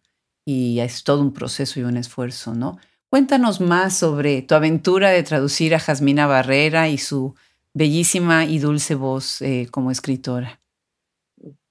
y 0.48 0.80
es 0.80 1.04
todo 1.04 1.22
un 1.22 1.34
proceso 1.34 1.78
y 1.78 1.84
un 1.84 1.98
esfuerzo, 1.98 2.56
¿no? 2.56 2.80
Cuéntanos 3.10 3.60
más 3.60 3.98
sobre 3.98 4.42
tu 4.44 4.56
aventura 4.56 5.10
de 5.10 5.22
traducir 5.22 5.76
a 5.76 5.80
Jasmina 5.80 6.26
Barrera 6.26 6.88
y 6.88 6.98
su 6.98 7.36
bellísima 7.74 8.46
y 8.46 8.60
dulce 8.60 8.96
voz 8.96 9.42
eh, 9.42 9.68
como 9.70 9.92
escritora. 9.92 10.62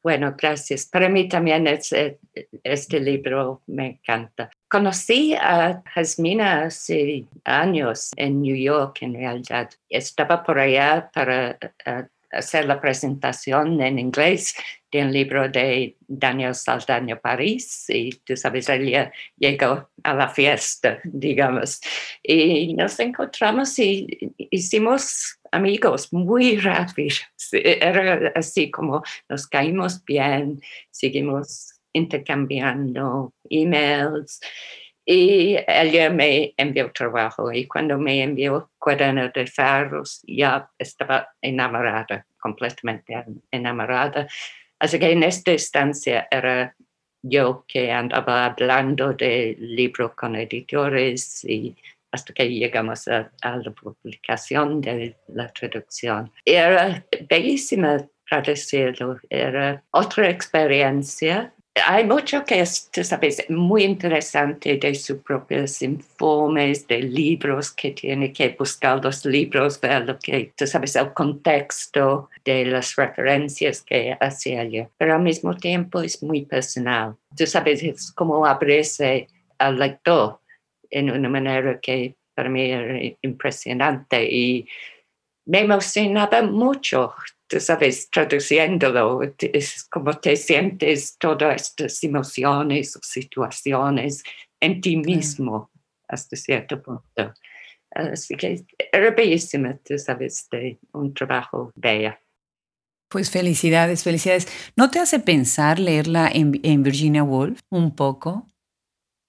Bueno, 0.03 0.35
gracias. 0.37 0.85
Para 0.85 1.09
mí 1.09 1.27
también 1.27 1.67
eh, 1.67 2.19
este 2.63 3.01
libro 3.01 3.63
me 3.67 3.87
encanta. 3.87 4.51
Conocí 4.69 5.35
a 5.35 5.83
Jasmina 5.95 6.65
hace 6.65 7.25
años 7.45 8.11
en 8.15 8.43
New 8.43 8.57
York, 8.57 8.99
en 9.01 9.15
realidad. 9.15 9.71
Estaba 9.89 10.45
por 10.45 10.59
allá 10.59 11.11
para 11.15 11.53
eh, 11.53 12.05
hacer 12.31 12.67
la 12.67 12.79
presentación 12.79 13.81
en 13.81 13.99
inglés 13.99 14.55
un 15.03 15.13
libro 15.13 15.49
de 15.49 15.97
Daniel 16.07 16.55
Saldaña 16.55 17.17
París 17.21 17.87
y 17.89 18.11
tú 18.25 18.37
sabes, 18.37 18.69
ella 18.69 19.13
llegó 19.37 19.91
a 20.03 20.15
la 20.15 20.29
fiesta, 20.29 21.01
digamos, 21.05 21.81
y 22.23 22.75
nos 22.75 22.99
encontramos 23.01 23.79
y 23.79 24.35
hicimos 24.51 25.39
amigos 25.53 26.13
muy 26.13 26.59
rápidos. 26.59 27.23
Era 27.53 28.33
así 28.35 28.71
como 28.71 29.03
nos 29.29 29.47
caímos 29.47 30.05
bien, 30.05 30.61
seguimos 30.91 31.77
intercambiando 31.93 33.33
emails. 33.49 34.41
Y 35.09 35.57
ella 35.69 36.11
me 36.11 36.53
envió 36.57 36.91
trabajo 36.91 37.53
y 37.53 37.69
cuando 37.69 37.97
me 37.97 38.25
envió 38.25 38.71
cuaderno 38.77 39.29
de 39.29 39.47
faros 39.47 40.21
ya 40.27 40.69
estaba 40.79 41.29
enamorada, 41.41 42.27
completamente 42.41 43.15
enamorada. 43.53 44.27
Así 44.79 44.99
que 44.99 45.11
en 45.11 45.23
esta 45.23 45.53
instancia 45.53 46.29
era 46.31 46.75
yo 47.23 47.65
que 47.67 47.91
andaba 47.91 48.47
hablando 48.47 49.13
del 49.13 49.57
libro 49.75 50.15
con 50.15 50.37
editores 50.37 51.45
y 51.45 51.75
hasta 52.13 52.33
que 52.33 52.49
llegamos 52.49 53.09
a, 53.09 53.31
a 53.43 53.57
la 53.57 53.71
publicación 53.73 54.81
de 54.81 55.17
la 55.29 55.49
traducción. 55.49 56.31
Era 56.45 57.05
bellísima 57.29 58.07
traducirlo, 58.29 59.19
era 59.29 59.83
otra 59.91 60.29
experiencia 60.31 61.53
hay 61.85 62.05
mucho 62.05 62.45
que 62.45 62.61
es, 62.61 62.91
sabes, 63.03 63.45
muy 63.51 63.85
interesante 63.85 64.77
de 64.77 64.95
sus 64.95 65.19
propios 65.19 65.83
informes, 65.83 66.87
de 66.87 67.03
libros 67.03 67.71
que 67.73 67.91
tiene 67.91 68.33
que 68.33 68.57
buscar 68.59 69.05
los 69.05 69.25
libros, 69.25 69.81
ver 69.81 70.07
lo 70.07 70.19
que, 70.19 70.53
tú 70.57 70.67
sabes, 70.67 70.97
el 70.97 71.13
contexto 71.13 72.31
de 72.45 72.65
las 72.67 72.97
referencias 72.97 73.83
que 73.83 74.17
hace 74.19 74.59
allí. 74.59 74.87
Pero 74.97 75.15
al 75.15 75.23
mismo 75.23 75.55
tiempo 75.55 76.01
es 76.01 76.23
muy 76.23 76.45
personal. 76.47 77.17
Tú 77.37 77.47
sabes, 77.47 77.83
es 77.83 78.13
como 78.13 78.47
abrirse 78.47 79.29
al 79.59 79.79
lector 79.79 80.41
en 80.91 81.11
una 81.11 81.29
manera 81.29 81.79
que 81.81 82.17
para 82.35 82.49
mí 82.49 82.71
era 82.71 82.99
impresionante 83.23 84.25
y 84.25 84.69
me 85.47 85.61
emocionaba 85.61 86.43
mucho 86.43 87.15
tú 87.49 87.61
sabes, 87.61 88.11
traduciéndolo, 88.11 89.21
es 89.39 89.85
como 89.85 90.19
te 90.19 90.37
sientes 90.37 91.17
todas 91.19 91.63
estas 91.63 92.03
emociones 92.05 92.97
o 92.97 93.01
situaciones 93.03 94.23
en 94.61 94.81
ti 94.81 94.97
mismo 94.97 95.71
hasta 96.09 96.37
cierto 96.37 96.83
punto. 96.83 97.35
Así 97.91 98.37
que 98.37 98.65
era 98.93 99.11
bellísima, 99.11 99.79
tú 99.85 99.99
sabes, 99.99 100.49
de 100.51 100.79
un 100.93 101.15
trabajo 101.15 101.71
bello. 101.75 102.15
Pues 103.09 103.31
felicidades, 103.31 104.03
felicidades. 104.03 104.49
¿No 104.77 104.91
te 104.91 104.99
hace 104.99 105.21
pensar 105.21 105.79
leerla 105.79 106.29
en, 106.29 106.61
en 106.63 106.83
Virginia 106.83 107.23
Woolf 107.23 107.61
un 107.71 107.95
poco? 107.95 108.49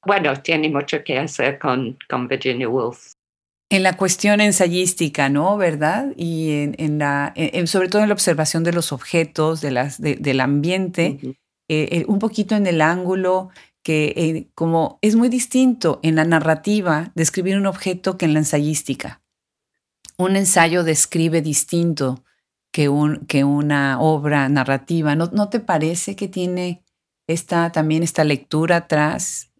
Bueno, 0.05 0.41
tiene 0.41 0.69
mucho 0.69 1.03
que 1.03 1.19
hacer 1.19 1.59
con, 1.59 1.97
con 2.09 2.27
Virginia 2.27 2.67
Woolf 2.67 3.13
en 3.69 3.83
la 3.83 3.97
cuestión 3.97 4.39
ensayística, 4.39 5.29
¿no? 5.29 5.57
¿Verdad? 5.57 6.13
Y 6.15 6.51
en, 6.77 6.99
la, 6.99 7.33
sobre 7.65 7.89
todo 7.89 8.01
en 8.01 8.09
la 8.09 8.13
observación 8.13 8.63
de 8.63 8.71
los 8.71 8.91
objetos, 8.91 9.61
de 9.61 9.71
las, 9.71 9.99
del 9.99 10.39
ambiente, 10.39 11.19
eh, 11.69 11.89
eh, 11.91 12.05
un 12.07 12.19
poquito 12.19 12.55
en 12.55 12.65
el 12.65 12.81
ángulo, 12.81 13.49
que 13.83 14.13
eh, 14.15 14.47
como 14.55 14.99
es 15.01 15.15
muy 15.15 15.29
distinto 15.29 15.99
en 16.01 16.15
la 16.15 16.23
narrativa 16.23 17.11
describir 17.15 17.57
un 17.57 17.65
objeto 17.65 18.17
que 18.17 18.25
en 18.25 18.33
la 18.33 18.39
ensayística. 18.39 19.21
Un 20.17 20.35
ensayo 20.35 20.83
describe 20.83 21.41
distinto 21.41 22.23
que, 22.71 22.89
un, 22.89 23.25
que 23.27 23.43
una 23.43 23.99
obra 23.99 24.49
narrativa. 24.49 25.15
¿No, 25.15 25.29
¿No 25.33 25.49
te 25.49 25.59
parece 25.59 26.15
que 26.15 26.27
tiene 26.27 26.83
esta, 27.27 27.71
también 27.71 28.01
esta 28.01 28.23
lectura 28.23 28.77
atrás 28.77 29.51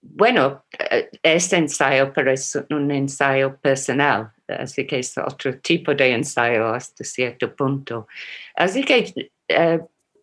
bueno, 0.00 0.64
eh, 0.90 1.08
es 1.22 1.52
ensayo, 1.52 2.12
pero 2.12 2.30
es 2.30 2.58
un 2.70 2.90
ensayo 2.90 3.56
personal, 3.56 4.32
así 4.46 4.86
que 4.86 5.00
es 5.00 5.16
otro 5.18 5.58
tipo 5.58 5.94
de 5.94 6.12
ensayo 6.12 6.68
hasta 6.68 7.04
cierto 7.04 7.54
punto. 7.54 8.06
Así 8.54 8.84
que 8.84 9.30
eh, 9.48 9.80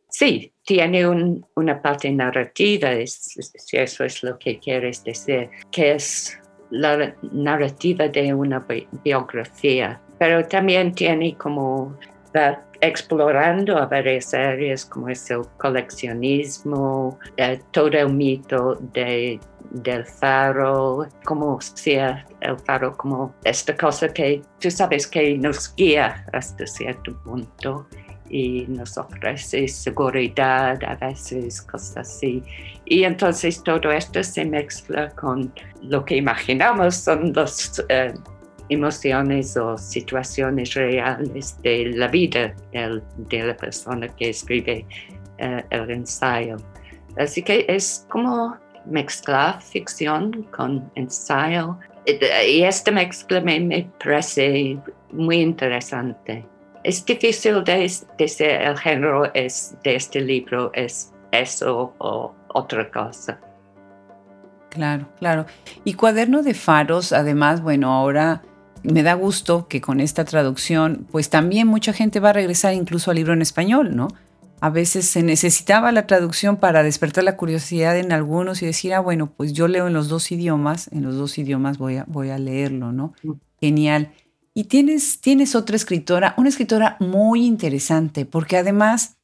sí, 0.10 0.52
tiene 0.64 1.06
una 1.08 1.82
parte 1.82 2.12
narrativa, 2.12 2.90
si 3.06 3.78
eso 3.78 4.04
es 4.04 4.24
lo 4.24 4.40
que 4.40 4.60
quieres 4.60 5.04
decir, 5.04 5.50
que 5.72 5.92
es 5.94 6.40
la 6.72 7.16
narrativa 7.32 8.08
de 8.08 8.34
una 8.34 8.66
biografía, 9.04 10.02
pero 10.18 10.46
también 10.48 10.94
tiene 10.94 11.36
como 11.38 11.98
explorando 12.82 13.78
a 13.78 13.86
varias 13.86 14.34
áreas 14.34 14.86
como 14.86 15.10
es 15.10 15.30
el 15.32 15.42
coleccionismo, 15.58 17.18
eh, 17.38 17.60
todo 17.72 17.90
el 17.90 18.14
mito 18.14 18.76
de 18.94 19.40
del 19.72 20.06
faro, 20.06 21.08
como 21.26 21.60
sea 21.60 22.26
el 22.42 22.58
faro, 22.60 22.96
como 22.96 23.34
esta 23.44 23.76
cosa 23.76 24.08
que 24.08 24.42
tú 24.60 24.72
sabes 24.72 25.08
que 25.08 25.38
nos 25.38 25.74
guía 25.76 26.26
hasta 26.34 26.66
cierto 26.66 27.14
punto 27.24 27.88
y 28.30 28.66
nos 28.68 28.98
ofrece 28.98 29.68
seguridad, 29.68 30.80
a 30.84 30.96
veces 30.96 31.62
cosas 31.62 31.98
así. 31.98 32.44
Y 32.86 33.04
entonces 33.04 33.62
todo 33.64 33.92
esto 33.92 34.24
se 34.24 34.46
mezcla 34.46 35.10
con 35.12 35.54
lo 35.82 36.04
que 36.06 36.18
imaginamos 36.18 36.96
son 36.96 37.34
las 37.34 37.84
eh, 37.90 38.14
emociones 38.70 39.56
o 39.58 39.78
situaciones 39.78 40.74
reales 40.74 41.62
de 41.62 41.92
la 41.96 42.08
vida 42.08 42.54
de 42.72 43.44
la 43.44 43.56
persona 43.56 44.08
que 44.08 44.30
escribe 44.30 44.86
eh, 45.38 45.64
el 45.70 45.90
ensayo. 45.90 46.58
Así 47.18 47.42
que 47.42 47.66
es 47.68 48.06
como 48.10 48.58
mezclar 48.86 49.62
ficción 49.62 50.44
con 50.56 50.90
ensayo. 50.96 51.78
Y 52.06 52.62
esta 52.62 52.92
mezcla 52.92 53.42
me, 53.42 53.90
parece 54.04 54.78
muy 55.12 55.38
interesante. 55.38 56.46
Es 56.84 57.04
difícil 57.04 57.64
de 57.64 57.92
decir 58.18 58.48
el 58.48 58.78
género 58.78 59.24
de 59.34 59.96
este 59.96 60.22
libro 60.22 60.72
es 60.74 61.12
eso 61.32 61.94
o 61.98 62.34
otra 62.50 62.90
cosa. 62.92 63.40
Claro, 64.70 65.08
claro. 65.20 65.46
Y 65.84 65.94
Cuaderno 65.94 66.44
de 66.44 66.54
Faros, 66.54 67.12
además, 67.12 67.62
bueno, 67.62 67.92
ahora 67.92 68.42
me 68.92 69.04
da 69.04 69.14
gusto 69.14 69.68
que 69.68 69.82
con 69.82 70.00
esta 70.00 70.26
traducción, 70.26 71.08
pues 71.12 71.30
también 71.30 71.68
mucha 71.68 71.94
gente 71.94 72.20
va 72.20 72.30
a 72.30 72.34
regresar 72.34 72.74
incluso 72.74 73.12
al 73.12 73.18
libro 73.18 73.34
en 73.34 73.42
español, 73.42 73.96
¿no? 73.96 74.08
A 74.62 74.70
veces 74.70 75.06
se 75.06 75.22
necesitaba 75.22 75.92
la 75.92 76.08
traducción 76.08 76.58
para 76.58 76.82
despertar 76.82 77.24
la 77.24 77.38
curiosidad 77.38 77.98
en 77.98 78.12
algunos 78.12 78.62
y 78.62 78.66
decir, 78.66 78.94
ah, 78.94 79.00
bueno, 79.00 79.32
pues 79.36 79.54
yo 79.54 79.68
leo 79.68 79.88
en 79.88 79.94
los 79.94 80.08
dos 80.08 80.32
idiomas, 80.32 80.90
en 80.92 81.04
los 81.04 81.16
dos 81.16 81.38
idiomas 81.38 81.78
voy 81.78 81.98
a, 81.98 82.06
voy 82.08 82.30
a 82.30 82.38
leerlo, 82.38 82.92
¿no? 82.92 83.14
Mm. 83.24 83.32
Genial. 83.60 84.12
Y 84.54 84.66
tienes, 84.66 85.20
tienes 85.20 85.56
otra 85.56 85.76
escritora, 85.76 86.34
una 86.38 86.50
escritora 86.50 86.96
muy 87.00 87.46
interesante, 87.46 88.26
porque 88.26 88.58
además 88.58 89.18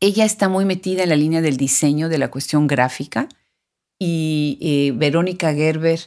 ella 0.00 0.24
está 0.24 0.48
muy 0.48 0.64
metida 0.64 1.04
en 1.04 1.08
la 1.08 1.16
línea 1.16 1.40
del 1.40 1.56
diseño 1.56 2.08
de 2.08 2.18
la 2.18 2.30
cuestión 2.30 2.66
gráfica 2.66 3.28
y 3.98 4.58
eh, 4.60 4.92
Verónica 4.96 5.54
Gerber, 5.54 6.00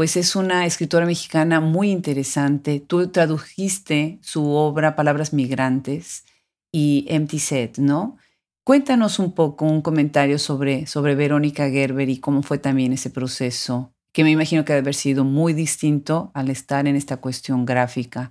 pues 0.00 0.16
es 0.16 0.34
una 0.34 0.64
escritora 0.64 1.04
mexicana 1.04 1.60
muy 1.60 1.90
interesante. 1.90 2.80
Tú 2.80 3.08
tradujiste 3.12 4.18
su 4.22 4.48
obra 4.48 4.96
Palabras 4.96 5.34
Migrantes 5.34 6.24
y 6.72 7.04
Empty 7.10 7.38
Set, 7.38 7.76
¿no? 7.76 8.16
Cuéntanos 8.64 9.18
un 9.18 9.34
poco, 9.34 9.66
un 9.66 9.82
comentario 9.82 10.38
sobre, 10.38 10.86
sobre 10.86 11.14
Verónica 11.16 11.68
Gerber 11.68 12.08
y 12.08 12.18
cómo 12.18 12.42
fue 12.42 12.56
también 12.56 12.94
ese 12.94 13.10
proceso, 13.10 13.92
que 14.10 14.24
me 14.24 14.30
imagino 14.30 14.64
que 14.64 14.72
debe 14.72 14.84
haber 14.84 14.94
sido 14.94 15.24
muy 15.24 15.52
distinto 15.52 16.30
al 16.32 16.48
estar 16.48 16.86
en 16.88 16.96
esta 16.96 17.18
cuestión 17.18 17.66
gráfica 17.66 18.30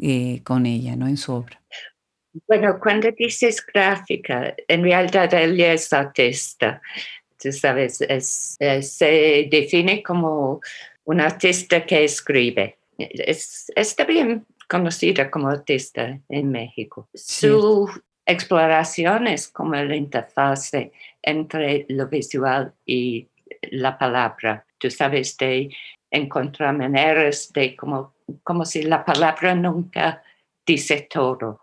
eh, 0.00 0.40
con 0.42 0.64
ella, 0.64 0.96
¿no? 0.96 1.06
En 1.06 1.18
su 1.18 1.34
obra. 1.34 1.60
Bueno, 2.48 2.80
cuando 2.80 3.10
dices 3.10 3.62
gráfica, 3.74 4.54
en 4.66 4.84
realidad 4.84 5.34
ella 5.34 5.74
es 5.74 5.92
artista. 5.92 6.80
Tú 7.38 7.52
sabes, 7.52 8.00
es, 8.00 8.56
se 8.80 9.48
define 9.50 10.02
como 10.02 10.60
un 11.04 11.20
artista 11.20 11.84
que 11.84 12.04
escribe. 12.04 12.78
Es, 12.98 13.72
está 13.74 14.04
bien 14.04 14.46
conocida 14.68 15.30
como 15.30 15.48
artista 15.48 16.18
en 16.28 16.50
México. 16.50 17.08
Su 17.14 17.88
exploración 18.26 19.26
es 19.26 19.48
como 19.48 19.74
la 19.74 19.96
interfase 19.96 20.92
entre 21.22 21.86
lo 21.88 22.06
visual 22.08 22.72
y 22.86 23.28
la 23.70 23.98
palabra. 23.98 24.64
Tú 24.78 24.90
sabes, 24.90 25.36
de 25.36 25.70
encontrar 26.10 26.76
maneras 26.76 27.52
de 27.52 27.76
como, 27.76 28.14
como 28.42 28.64
si 28.64 28.82
la 28.82 29.04
palabra 29.04 29.54
nunca 29.54 30.22
dice 30.66 31.08
todo 31.10 31.59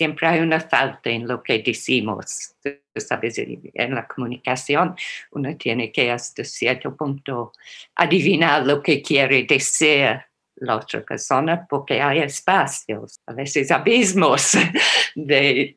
siempre 0.00 0.26
hay 0.26 0.40
una 0.40 0.60
falta 0.60 1.10
en 1.10 1.28
lo 1.28 1.42
que 1.42 1.58
decimos. 1.58 2.54
¿Sabes? 2.96 3.36
En 3.36 3.94
la 3.94 4.06
comunicación 4.06 4.96
uno 5.32 5.54
tiene 5.58 5.92
que 5.92 6.10
hasta 6.10 6.42
cierto 6.42 6.96
punto 6.96 7.52
adivinar 7.96 8.66
lo 8.66 8.82
que 8.82 9.02
quiere 9.02 9.44
decir 9.44 10.18
la 10.56 10.76
otra 10.76 11.02
persona 11.02 11.66
porque 11.68 12.00
hay 12.00 12.20
espacios, 12.20 13.20
a 13.26 13.34
veces 13.34 13.70
abismos 13.70 14.52
de, 15.14 15.74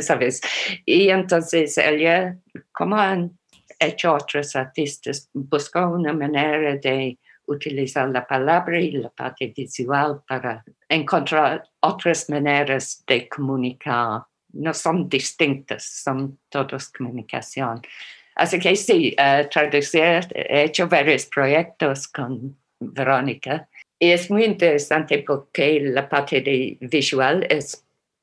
¿sabes? 0.00 0.40
Y 0.86 1.08
entonces 1.08 1.76
ella, 1.76 2.36
como 2.70 2.94
han 2.96 3.36
hecho 3.80 4.14
otros 4.14 4.54
artistas, 4.54 5.28
buscó 5.32 5.80
una 5.88 6.12
manera 6.12 6.76
de 6.76 7.18
utilizar 7.46 8.08
la 8.08 8.24
palabra 8.24 8.80
y 8.80 8.92
la 8.92 9.10
parte 9.10 9.52
visual 9.56 10.22
para 10.28 10.64
encontrar 10.94 11.68
otras 11.80 12.28
maneras 12.30 13.02
de 13.06 13.28
comunicar. 13.28 14.22
No 14.52 14.72
son 14.72 15.08
distintas, 15.08 15.84
son 15.84 16.38
todas 16.48 16.88
comunicación. 16.88 17.82
Así 18.36 18.58
que 18.58 18.74
sí, 18.76 19.14
uh, 19.18 19.48
traducir, 19.48 20.26
he 20.34 20.64
hecho 20.64 20.88
varios 20.88 21.26
proyectos 21.26 22.08
con 22.08 22.56
Verónica 22.80 23.68
y 23.98 24.10
es 24.10 24.30
muy 24.30 24.44
interesante 24.44 25.24
porque 25.26 25.80
la 25.80 26.08
parte 26.08 26.40
de 26.40 26.76
visual 26.80 27.46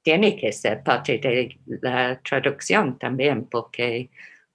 tiene 0.02 0.36
que 0.36 0.52
ser 0.52 0.84
parte 0.84 1.18
de 1.18 1.58
la 1.82 2.20
traducción 2.22 2.98
también 3.00 3.46
porque 3.46 4.10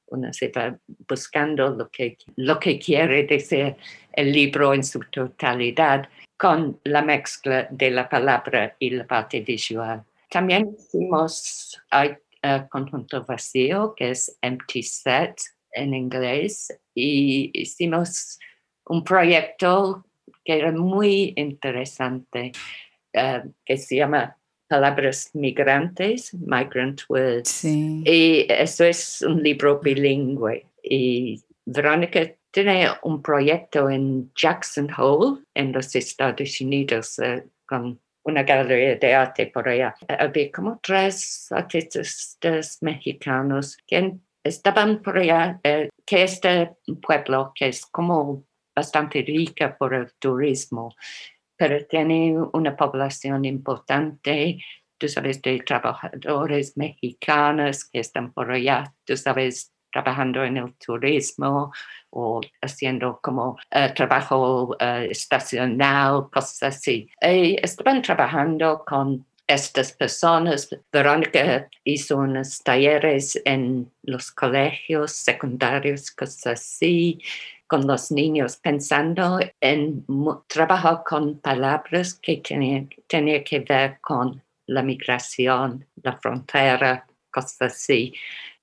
uno 0.08 0.32
se 0.32 0.48
va 0.48 0.78
buscando 1.08 1.70
lo 1.70 1.90
que, 1.90 2.16
lo 2.36 2.60
que 2.60 2.78
quiere 2.78 3.24
decir 3.24 3.76
el 4.12 4.32
libro 4.32 4.74
en 4.74 4.84
su 4.84 5.00
totalidad 5.00 6.08
con 6.36 6.80
la 6.84 7.02
mezcla 7.02 7.66
de 7.70 7.90
la 7.90 8.08
palabra 8.08 8.76
y 8.78 8.90
la 8.90 9.06
parte 9.06 9.40
visual. 9.40 10.04
También 10.30 10.76
hicimos 10.78 11.80
el 11.92 12.18
uh, 12.42 12.68
conjunto 12.68 13.24
vacío, 13.24 13.94
que 13.96 14.10
es 14.10 14.36
Empty 14.42 14.82
Set 14.82 15.40
en 15.72 15.94
inglés, 15.94 16.76
y 16.94 17.50
hicimos 17.54 18.38
un 18.86 19.04
proyecto 19.04 20.04
que 20.44 20.58
era 20.58 20.72
muy 20.72 21.32
interesante, 21.36 22.52
uh, 23.14 23.48
que 23.64 23.76
se 23.76 23.96
llama 23.96 24.36
palabras 24.68 25.30
migrantes, 25.32 26.34
migrant 26.34 27.02
words. 27.08 27.64
Y 27.64 28.46
eso 28.48 28.84
es 28.84 29.22
un 29.22 29.42
libro 29.42 29.80
bilingüe. 29.80 30.66
Y 30.82 31.40
Verónica 31.64 32.32
tiene 32.56 32.88
un 33.02 33.20
proyecto 33.20 33.90
en 33.90 34.32
Jackson 34.34 34.88
Hole, 34.96 35.42
en 35.52 35.72
los 35.72 35.94
Estados 35.94 36.58
Unidos, 36.62 37.18
eh, 37.18 37.44
con 37.66 38.00
una 38.24 38.44
galería 38.44 38.96
de 38.96 39.14
arte 39.14 39.48
por 39.48 39.68
allá. 39.68 39.94
Había 40.08 40.50
como 40.50 40.80
tres 40.82 41.52
artistas 41.52 42.78
mexicanos 42.80 43.76
que 43.86 44.14
estaban 44.42 45.02
por 45.02 45.18
allá, 45.18 45.60
eh, 45.62 45.90
que 46.06 46.22
este 46.22 46.76
pueblo 47.02 47.52
que 47.54 47.68
es 47.68 47.84
como 47.84 48.46
bastante 48.74 49.22
rica 49.22 49.76
por 49.76 49.92
el 49.92 50.14
turismo 50.18 50.94
pero 51.58 51.86
tiene 51.86 52.38
una 52.52 52.76
población 52.76 53.46
importante, 53.46 54.62
tú 54.98 55.08
sabes, 55.08 55.40
de 55.40 55.58
trabajadores 55.60 56.76
mexicanos 56.76 57.86
que 57.86 58.00
están 58.00 58.30
por 58.34 58.52
allá, 58.52 58.94
tú 59.04 59.16
sabes, 59.16 59.72
trabajando 59.92 60.44
en 60.44 60.56
el 60.56 60.74
turismo 60.74 61.72
o 62.10 62.40
haciendo 62.62 63.18
como 63.22 63.58
eh, 63.70 63.92
trabajo 63.94 64.76
uh, 64.80 65.10
estacional, 65.10 66.28
cosas 66.30 66.74
así. 66.74 67.10
Y 67.20 67.56
estaban 67.62 68.02
trabajando 68.02 68.84
con 68.86 69.24
estas 69.46 69.92
personas. 69.92 70.68
Verónica 70.92 71.68
hizo 71.84 72.18
unos 72.18 72.58
talleres 72.62 73.40
en 73.44 73.90
los 74.02 74.32
colegios 74.32 75.12
secundarios, 75.12 76.10
cosas 76.10 76.46
así 76.46 77.20
con 77.66 77.86
los 77.86 78.12
niños, 78.12 78.56
pensando 78.56 79.38
en 79.60 80.04
trabajar 80.46 81.02
con 81.04 81.40
palabras 81.40 82.14
que 82.14 82.36
tenían 82.36 82.88
tenía 83.08 83.42
que 83.42 83.60
ver 83.60 83.98
con 84.00 84.42
la 84.66 84.82
migración, 84.82 85.84
la 86.02 86.16
frontera, 86.16 87.06
cosas 87.30 87.72
así, 87.72 88.14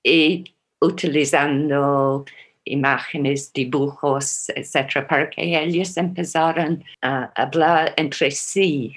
y 0.02 0.54
utilizando 0.84 2.24
imágenes, 2.64 3.52
dibujos, 3.52 4.48
etcétera, 4.50 5.06
para 5.06 5.30
que 5.30 5.42
ellos 5.42 5.96
empezaran 5.96 6.82
a 7.02 7.30
hablar 7.34 7.92
entre 7.96 8.30
sí 8.30 8.96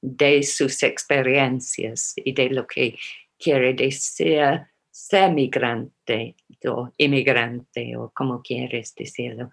de 0.00 0.42
sus 0.42 0.82
experiencias 0.82 2.14
y 2.16 2.32
de 2.32 2.50
lo 2.50 2.66
que 2.66 2.98
quiere 3.38 3.74
decir 3.74 4.66
ser 4.90 5.32
migrante 5.32 6.36
o 6.66 6.90
inmigrante 6.98 7.96
o 7.96 8.10
como 8.14 8.42
quieres 8.42 8.94
decirlo. 8.94 9.50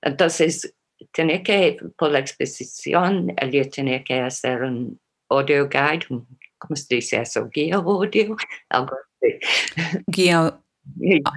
Entonces, 0.00 0.74
tenía 1.12 1.42
que, 1.42 1.76
por 1.96 2.10
la 2.10 2.20
exposición, 2.20 3.34
yo 3.50 3.68
tenía 3.70 4.02
que 4.02 4.20
hacer 4.20 4.62
un 4.62 4.98
audio 5.28 5.68
guide, 5.68 6.06
¿cómo 6.58 6.74
se 6.74 6.96
dice 6.96 7.20
eso? 7.20 7.48
Guía 7.52 7.76
audio, 7.76 8.36
algo 8.70 8.96
así. 9.20 9.38
Guía 10.06 10.58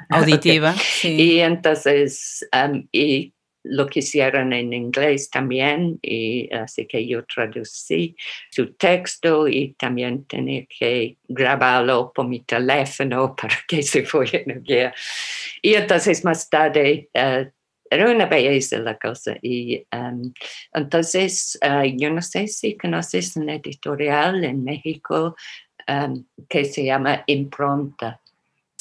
auditiva. 0.10 0.76
Y 1.04 1.40
entonces, 1.40 2.48
um, 2.54 2.88
y 2.92 3.34
lo 3.64 3.88
quisieron 3.88 4.54
en 4.54 4.74
inglés 4.74 5.30
también, 5.30 6.00
y 6.02 6.52
así 6.54 6.88
que 6.88 7.08
yo 7.08 7.24
traducí 7.26 8.16
su 8.50 8.74
texto 8.74 9.48
y 9.48 9.74
también 9.74 10.26
tenía 10.26 10.66
que 10.66 11.18
grabarlo 11.28 12.12
por 12.14 12.28
mi 12.28 12.42
teléfono 12.42 13.36
para 13.40 13.58
que 13.68 13.84
se 13.84 14.04
fuera 14.04 14.42
guía. 14.62 14.94
Y 15.62 15.76
entonces 15.76 16.24
más 16.24 16.50
tarde 16.50 17.10
eh, 17.14 17.52
era 17.90 18.10
una 18.10 18.26
belleza 18.26 18.80
la 18.80 18.98
cosa. 18.98 19.36
Y 19.42 19.86
entonces 20.74 21.60
eh, 21.62 21.94
yo 21.98 22.10
no 22.10 22.22
sé 22.22 22.48
si 22.48 22.78
conoces 22.78 23.36
una 23.36 23.56
editorial 23.56 24.44
en 24.44 24.64
México 24.64 25.36
que 26.48 26.66
se 26.66 26.86
llama 26.86 27.24
Impronta. 27.28 28.21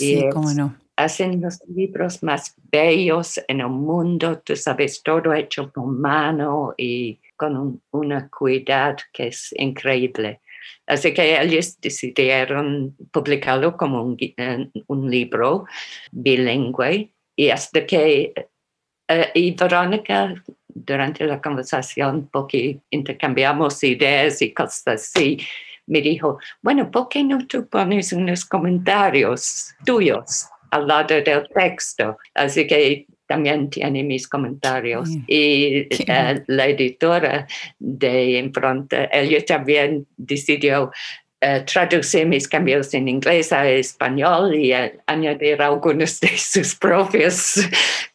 Sí, 0.00 0.24
cómo 0.32 0.52
no. 0.52 0.76
hacen 0.96 1.40
los 1.40 1.60
libros 1.68 2.22
más 2.22 2.54
bellos 2.70 3.40
en 3.48 3.60
el 3.60 3.68
mundo, 3.68 4.40
tú 4.44 4.56
sabes, 4.56 5.02
todo 5.02 5.32
hecho 5.32 5.72
con 5.72 6.00
mano 6.00 6.74
y 6.76 7.18
con 7.36 7.80
una 7.90 8.28
cuidad 8.28 8.96
que 9.12 9.28
es 9.28 9.54
increíble. 9.56 10.40
Así 10.86 11.14
que 11.14 11.40
ellos 11.40 11.80
decidieron 11.80 12.96
publicarlo 13.12 13.76
como 13.76 14.02
un, 14.02 14.16
eh, 14.18 14.68
un 14.88 15.10
libro 15.10 15.64
bilingüe 16.10 17.12
y 17.36 17.48
hasta 17.50 17.86
que, 17.86 18.34
eh, 19.08 19.30
y 19.34 19.52
Verónica, 19.52 20.34
durante 20.68 21.26
la 21.26 21.40
conversación, 21.40 22.28
porque 22.32 22.80
intercambiamos 22.90 23.82
ideas 23.84 24.42
y 24.42 24.52
cosas 24.52 24.82
así, 24.86 25.38
me 25.86 26.00
dijo, 26.00 26.38
bueno, 26.62 26.90
¿por 26.90 27.08
qué 27.08 27.24
no 27.24 27.46
tú 27.46 27.66
pones 27.68 28.12
unos 28.12 28.44
comentarios 28.44 29.74
tuyos 29.84 30.46
al 30.70 30.86
lado 30.86 31.20
del 31.20 31.48
texto? 31.54 32.18
Así 32.34 32.66
que 32.66 33.06
también 33.30 33.70
tiene 33.70 34.02
mis 34.02 34.26
comentarios. 34.26 35.08
Y 35.28 35.86
eh, 35.88 36.42
la 36.48 36.66
editora 36.66 37.46
de 37.78 38.38
Impronta, 38.40 39.08
ella 39.12 39.44
también 39.44 40.04
decidió 40.16 40.90
uh, 41.40 41.64
traducir 41.64 42.26
mis 42.26 42.48
cambios 42.48 42.92
en 42.92 43.06
inglés 43.06 43.52
a 43.52 43.68
español 43.70 44.52
y 44.56 44.72
uh, 44.72 44.90
añadir 45.06 45.62
algunos 45.62 46.18
de 46.18 46.28
sus 46.36 46.74
propios 46.74 47.60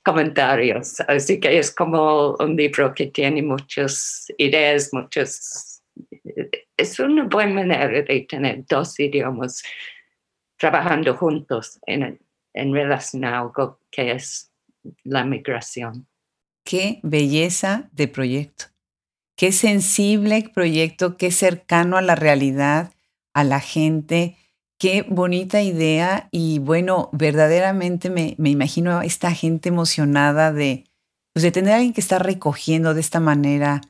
comentarios. 0.03 0.99
Así 1.07 1.39
que 1.39 1.59
es 1.59 1.72
como 1.72 2.36
un 2.38 2.57
libro 2.57 2.93
que 2.93 3.05
tiene 3.05 3.41
muchas 3.41 4.28
ideas, 4.38 4.89
muchos... 4.91 5.75
Es 6.78 7.00
una 7.00 7.24
buena 7.24 7.54
manera 7.54 7.88
de 7.88 8.26
tener 8.30 8.66
dos 8.68 9.00
idiomas 9.00 9.64
trabajando 10.58 11.16
juntos 11.16 11.80
en, 11.86 12.20
en 12.54 12.74
relación 12.74 13.26
algo 13.26 13.80
que 13.92 14.12
es 14.12 14.52
la 15.04 15.24
migración. 15.24 16.08
Qué 16.64 17.00
belleza 17.04 17.90
de 17.92 18.08
proyecto. 18.08 18.66
Qué 19.38 19.52
sensible 19.52 20.50
proyecto, 20.54 21.18
qué 21.18 21.30
cercano 21.30 21.98
a 21.98 22.02
la 22.02 22.16
realidad, 22.16 22.94
a 23.34 23.44
la 23.44 23.60
gente. 23.60 24.38
Qué 24.80 25.04
bonita 25.08 25.62
idea 25.62 26.30
y 26.32 26.60
bueno, 26.60 27.10
verdaderamente 27.14 28.10
me, 28.10 28.36
me 28.38 28.50
imagino 28.50 29.00
a 29.00 29.06
esta 29.06 29.32
gente 29.32 29.70
emocionada 29.70 30.52
de, 30.52 30.86
pues 31.34 31.44
de 31.44 31.52
tener 31.52 31.74
alguien 31.74 31.94
que 31.94 32.02
está 32.02 32.20
recogiendo 32.20 32.94
de 32.94 33.02
esta 33.02 33.20
manera 33.20 33.82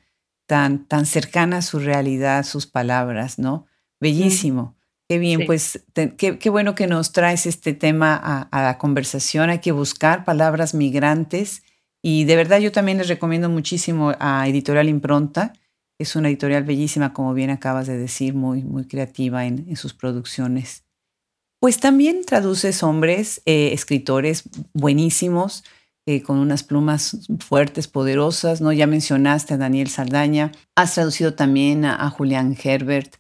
tan, 0.46 0.86
tan 0.86 1.06
cercana 1.06 1.58
a 1.58 1.62
su 1.62 1.80
realidad, 1.80 2.46
sus 2.46 2.68
palabras, 2.68 3.40
¿no? 3.40 3.66
Bellísimo. 4.00 4.76
Qué 5.08 5.20
bien, 5.20 5.46
pues 5.46 5.84
qué, 6.18 6.50
bueno 6.50 6.74
que 6.74 6.88
nos 6.88 7.12
traes 7.12 7.46
este 7.46 7.74
tema 7.74 8.16
a, 8.16 8.62
la 8.64 8.80
conversación. 8.80 9.52
Hay 9.52 9.60
que 9.60 9.72
buscar 9.72 10.26
palabras 10.26 10.74
migrantes 10.74 11.62
y 12.02 12.24
de 12.24 12.36
verdad 12.36 12.60
yo 12.60 12.72
también 12.72 12.98
les 12.98 13.08
recomiendo 13.08 13.48
muchísimo 13.48 14.14
a 14.20 14.48
Editorial 14.48 14.90
Impronta. 14.90 15.54
Es 16.00 16.16
una 16.16 16.28
editorial 16.30 16.64
bellísima, 16.64 17.14
como 17.14 17.36
bien 17.36 17.52
acabas 17.52 17.86
de 17.86 17.98
decir, 17.98 18.34
muy, 18.34 18.64
muy 18.64 18.86
creativa 18.86 19.46
en, 19.46 19.76
sus 19.76 19.94
producciones. 19.94 20.84
Pues 21.60 21.80
también 21.80 22.26
traduces 22.26 22.82
hombres, 22.82 23.42
eh, 23.46 23.70
escritores 23.74 24.44
buenísimos, 24.74 25.64
eh, 26.06 26.22
con 26.22 26.38
unas 26.38 26.64
plumas 26.64 27.28
fuertes, 27.40 27.88
poderosas, 27.88 28.62
¿no? 28.62 28.72
Ya 28.72 28.88
mencionaste 28.88 29.56
a 29.56 29.58
Daniel 29.58 29.90
Saldaña, 29.90 30.52
has 30.76 30.94
traducido 30.94 31.34
también 31.34 31.86
a 31.86 32.10
Julián 32.10 32.56
Herbert, 32.62 33.16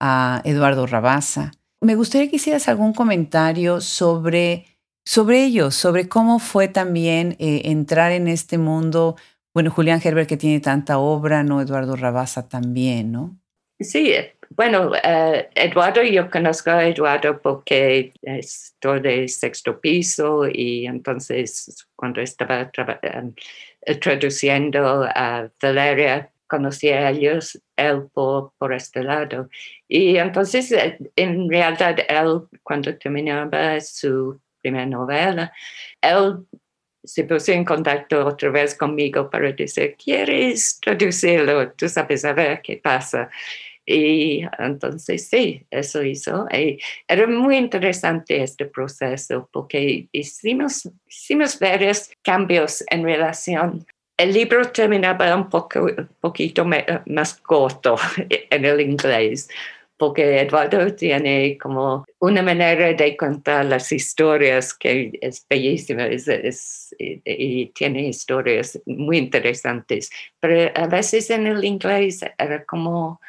a 0.00 0.42
Eduardo 0.44 0.86
Rabasa. 0.86 1.52
Me 1.80 1.94
gustaría 1.94 2.28
que 2.30 2.36
hicieras 2.36 2.68
algún 2.68 2.92
comentario 2.92 3.80
sobre, 3.80 4.66
sobre 5.04 5.44
ellos, 5.44 5.74
sobre 5.74 6.08
cómo 6.08 6.38
fue 6.38 6.68
también 6.68 7.36
eh, 7.38 7.62
entrar 7.66 8.12
en 8.12 8.28
este 8.28 8.58
mundo. 8.58 9.16
Bueno, 9.54 9.70
Julián 9.70 10.00
Herbert 10.02 10.28
que 10.28 10.36
tiene 10.36 10.60
tanta 10.60 10.98
obra, 10.98 11.42
¿no? 11.42 11.60
Eduardo 11.60 11.96
Rabasa 11.96 12.48
también, 12.48 13.12
¿no? 13.12 13.38
Sí, 13.78 14.12
bueno, 14.50 14.92
eh, 15.02 15.48
Eduardo, 15.54 16.02
yo 16.02 16.30
conozco 16.30 16.70
a 16.70 16.86
Eduardo 16.86 17.40
porque 17.40 18.12
estoy 18.22 19.00
de 19.00 19.28
sexto 19.28 19.80
piso 19.80 20.46
y 20.50 20.86
entonces 20.86 21.86
cuando 21.94 22.20
estaba 22.20 22.70
eh, 22.72 23.94
traduciendo 23.96 25.04
a 25.04 25.50
Valeria 25.60 26.30
conocí 26.46 26.88
a 26.88 27.10
ellos, 27.10 27.60
él 27.76 28.08
por, 28.12 28.52
por 28.58 28.72
este 28.72 29.02
lado. 29.02 29.48
Y 29.88 30.16
entonces, 30.16 30.72
eh, 30.72 30.98
en 31.16 31.48
realidad, 31.48 31.98
él, 32.08 32.42
cuando 32.62 32.96
terminaba 32.96 33.80
su 33.80 34.40
primera 34.60 34.86
novela, 34.86 35.52
él 36.00 36.46
se 37.04 37.24
puso 37.24 37.52
en 37.52 37.64
contacto 37.64 38.26
otra 38.26 38.50
vez 38.50 38.74
conmigo 38.74 39.30
para 39.30 39.52
decir, 39.52 39.96
¿quieres 40.02 40.80
traducirlo? 40.80 41.72
Tú 41.72 41.88
sabes 41.88 42.24
a 42.24 42.32
ver 42.32 42.60
qué 42.62 42.80
pasa. 42.82 43.30
Y 43.86 44.42
entonces 44.58 45.28
sí, 45.28 45.64
eso 45.70 46.02
hizo. 46.02 46.46
Y 46.52 46.78
era 47.06 47.26
muy 47.26 47.56
interesante 47.56 48.42
este 48.42 48.66
proceso 48.66 49.48
porque 49.52 50.08
hicimos, 50.12 50.90
hicimos 51.06 51.58
varios 51.58 52.10
cambios 52.22 52.84
en 52.90 53.04
relación 53.04 53.86
el 54.16 54.32
libro 54.32 54.70
terminaba 54.70 55.34
un 55.36 55.48
poco, 55.48 55.88
poquito 56.20 56.64
más 56.64 57.34
corto 57.34 57.96
en 58.50 58.64
el 58.64 58.80
inglés, 58.80 59.48
porque 59.98 60.40
Eduardo 60.40 60.94
tiene 60.94 61.56
como 61.58 62.04
una 62.18 62.42
manera 62.42 62.92
de 62.92 63.16
contar 63.16 63.64
las 63.64 63.90
historias 63.92 64.74
que 64.74 65.12
es 65.20 65.46
bellísima 65.48 66.08
y 66.98 67.66
tiene 67.66 68.08
historias 68.08 68.80
muy 68.86 69.18
interesantes, 69.18 70.10
pero 70.40 70.70
a 70.74 70.86
veces 70.86 71.30
en 71.30 71.46
el 71.46 71.64
inglés 71.64 72.20
era 72.38 72.64
como 72.64 73.20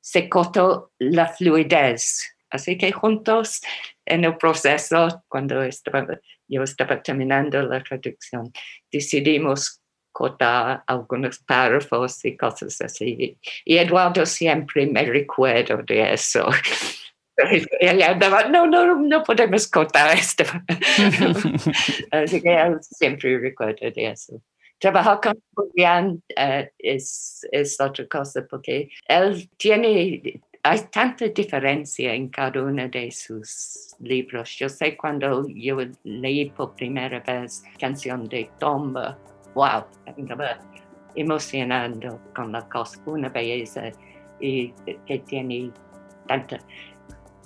se 0.00 0.28
cortó 0.28 0.92
la 0.98 1.28
fluidez. 1.28 2.36
Así 2.50 2.76
que 2.76 2.90
juntos 2.90 3.60
en 4.04 4.24
el 4.24 4.36
proceso, 4.36 5.22
cuando 5.28 5.62
yo 6.48 6.62
estaba 6.62 7.02
terminando 7.02 7.62
la 7.62 7.82
traducción, 7.82 8.52
decidimos 8.90 9.80
cortar 10.12 10.82
algunos 10.86 11.38
párrafos 11.38 12.24
y 12.24 12.36
cosas 12.36 12.80
así. 12.80 13.38
Y 13.64 13.76
Eduardo 13.78 14.26
siempre 14.26 14.86
me 14.86 15.04
recuerda 15.04 15.76
de 15.76 16.12
eso. 16.14 16.48
Ella 17.80 18.10
andaba, 18.10 18.44
no, 18.48 18.66
no, 18.66 18.96
no 18.96 19.22
podemos 19.22 19.66
cortar 19.68 20.16
esto. 20.16 20.44
así 22.10 22.42
que 22.42 22.54
él 22.54 22.78
siempre 22.82 23.38
recuerda 23.38 23.90
de 23.90 24.10
eso. 24.10 24.42
Trabajar 24.80 25.20
con 25.20 25.34
Julián 25.54 26.22
eh, 26.36 26.70
es, 26.78 27.46
es 27.52 27.80
otra 27.80 28.06
cosa 28.06 28.46
porque 28.48 28.88
él 29.06 29.48
tiene 29.58 30.40
tanta 30.90 31.28
diferencia 31.28 32.14
en 32.14 32.28
cada 32.28 32.62
uno 32.62 32.88
de 32.88 33.10
sus 33.10 33.94
libros. 34.00 34.56
Yo 34.58 34.68
sé 34.68 34.96
cuando 34.96 35.46
yo 35.48 35.78
leí 36.04 36.50
por 36.50 36.74
primera 36.74 37.20
vez 37.20 37.62
Canción 37.78 38.28
de 38.28 38.50
Tomba, 38.58 39.18
wow, 39.54 39.84
estaba 40.06 40.58
emocionando 41.14 42.20
con 42.34 42.52
la 42.52 42.66
cosa, 42.68 43.00
una 43.06 43.28
belleza 43.28 43.90
y 44.40 44.72
que 45.06 45.18
tiene 45.26 45.70
tanta, 46.26 46.58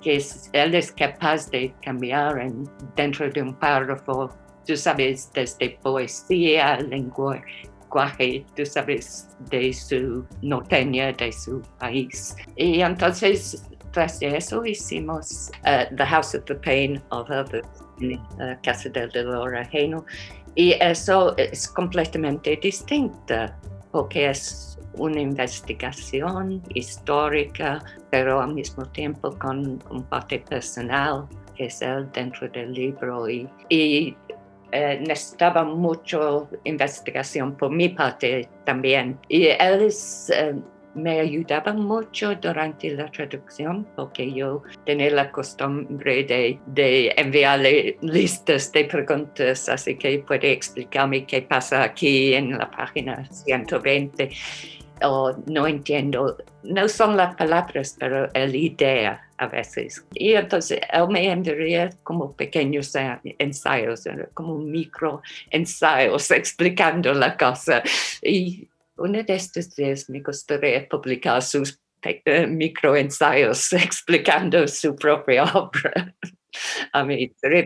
que 0.01 0.21
él 0.53 0.75
es 0.75 0.91
capaz 0.91 1.49
de 1.49 1.73
cambiar 1.81 2.39
en, 2.39 2.69
dentro 2.95 3.29
de 3.29 3.41
un 3.41 3.53
párrafo, 3.55 4.29
tú 4.65 4.75
sabes, 4.75 5.31
desde 5.33 5.77
poesía, 5.81 6.79
lenguaje, 6.79 8.45
tú 8.55 8.65
sabes, 8.65 9.29
de 9.49 9.73
su 9.73 10.25
norteña, 10.41 11.11
de 11.13 11.31
su 11.31 11.61
país. 11.79 12.35
Y 12.55 12.81
entonces, 12.81 13.63
tras 13.91 14.21
eso, 14.21 14.65
hicimos 14.65 15.51
uh, 15.63 15.95
The 15.95 16.05
House 16.05 16.35
of 16.35 16.45
the 16.45 16.55
Pain 16.55 17.01
of 17.09 17.29
Others, 17.29 17.67
uh, 18.01 18.55
Casa 18.63 18.89
del 18.89 19.09
Dolor 19.11 19.55
Ajeno, 19.55 20.05
y 20.55 20.73
eso 20.81 21.35
es 21.37 21.67
completamente 21.67 22.57
distinto 22.61 23.35
porque 23.91 24.29
es 24.29 24.77
una 24.97 25.19
investigación 25.21 26.61
histórica, 26.73 27.83
pero 28.09 28.41
al 28.41 28.53
mismo 28.53 28.85
tiempo 28.87 29.37
con 29.37 29.81
un 29.89 30.03
parte 30.03 30.39
personal, 30.39 31.27
que 31.55 31.65
es 31.65 31.81
el 31.81 32.11
dentro 32.11 32.47
del 32.49 32.73
libro. 32.73 33.29
Y 33.29 34.15
eh, 34.71 34.99
necesitaba 35.05 35.63
mucho 35.63 36.49
investigación 36.63 37.55
por 37.55 37.71
mi 37.71 37.89
parte 37.89 38.49
también. 38.63 39.17
Y 39.29 39.47
es 39.47 40.29
eh, 40.29 40.55
me 40.95 41.19
ayudaba 41.19 41.73
mucho 41.73 42.33
durante 42.35 42.89
la 42.91 43.11
traducción 43.11 43.85
porque 43.95 44.31
yo 44.31 44.63
tenía 44.85 45.11
la 45.11 45.31
costumbre 45.31 46.23
de, 46.23 46.57
de, 46.67 47.13
enviarle 47.17 47.97
listas 48.01 48.71
de 48.71 48.85
preguntas, 48.85 49.69
así 49.69 49.95
que 49.97 50.19
puede 50.19 50.53
explicarme 50.53 51.25
qué 51.25 51.41
pasa 51.41 51.83
aquí 51.83 52.33
en 52.33 52.57
la 52.57 52.71
página 52.71 53.25
120. 53.29 54.29
O 55.01 55.35
no 55.47 55.67
entiendo, 55.67 56.37
no 56.63 56.87
son 56.87 57.17
las 57.17 57.35
palabras, 57.35 57.95
pero 57.99 58.29
la 58.33 58.45
idea 58.45 59.21
a 59.37 59.47
veces. 59.47 60.05
Y 60.13 60.33
entonces 60.33 60.79
él 60.91 61.07
me 61.09 61.29
enviaría 61.29 61.89
como 62.03 62.33
pequeños 62.33 62.93
ensayos, 63.39 64.03
como 64.33 64.57
micro 64.57 65.21
ensayos 65.51 66.31
explicando 66.31 67.13
la 67.13 67.35
cosa. 67.37 67.83
Y 68.21 68.67
uno 68.97 69.23
de 69.23 69.35
estos 69.35 69.75
días 69.75 70.09
me 70.09 70.21
gustaría 70.21 70.87
publicar 70.87 71.41
sus 71.41 71.79
eh, 72.03 72.47
microensayos 72.47 73.73
explicando 73.73 74.67
su 74.67 74.95
propia 74.95 75.43
obra. 75.43 76.15
A 76.93 77.03
mí 77.03 77.31
sería 77.35 77.65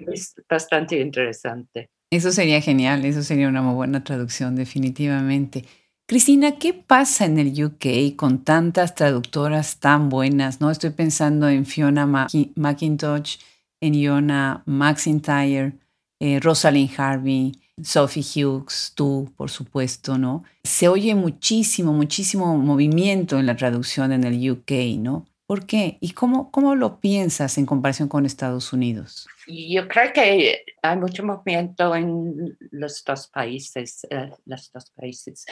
bastante 0.50 1.00
interesante. 1.00 1.90
Eso 2.12 2.32
sería 2.32 2.60
genial, 2.60 3.06
eso 3.06 3.22
sería 3.22 3.48
una 3.48 3.62
muy 3.62 3.76
buena 3.76 4.04
traducción, 4.04 4.56
definitivamente. 4.56 5.66
Cristina, 6.10 6.58
¿qué 6.58 6.74
pasa 6.74 7.26
en 7.26 7.38
el 7.38 7.66
UK 7.66 8.16
con 8.16 8.44
tantas 8.44 8.96
traductoras 8.96 9.80
tan 9.80 10.10
buenas? 10.10 10.60
¿no? 10.60 10.72
Estoy 10.72 10.90
pensando 10.90 11.48
en 11.48 11.68
Fiona 11.68 12.08
McIntosh, 12.56 13.38
en 13.80 13.94
Iona 13.94 14.64
McIntyre, 14.66 15.74
eh, 16.20 16.40
Rosalind 16.40 17.00
Harvey, 17.00 17.52
Sophie 17.84 18.24
Hughes, 18.24 18.94
tú, 18.96 19.32
por 19.38 19.52
supuesto, 19.52 20.18
¿no? 20.18 20.44
Se 20.64 20.88
oye 20.88 21.14
muchísimo, 21.14 21.94
muchísimo 21.94 22.58
movimiento 22.58 23.38
en 23.38 23.46
la 23.46 23.56
traducción 23.56 24.12
en 24.12 24.24
el 24.24 24.50
UK, 24.50 24.98
¿no? 24.98 25.28
¿Por 25.50 25.66
qué? 25.66 25.98
¿Y 26.00 26.12
cómo, 26.12 26.52
cómo 26.52 26.76
lo 26.76 27.00
piensas 27.00 27.58
en 27.58 27.66
comparación 27.66 28.08
con 28.08 28.24
Estados 28.24 28.72
Unidos? 28.72 29.28
Yo 29.48 29.88
creo 29.88 30.14
que 30.14 30.64
hay 30.84 30.98
mucho 30.98 31.24
movimiento 31.24 31.96
en 31.96 32.56
los 32.70 33.04
dos 33.04 33.28
países, 33.30 34.06
eh, 34.12 34.30
los 34.46 34.72
dos 34.72 34.92
países. 34.92 35.48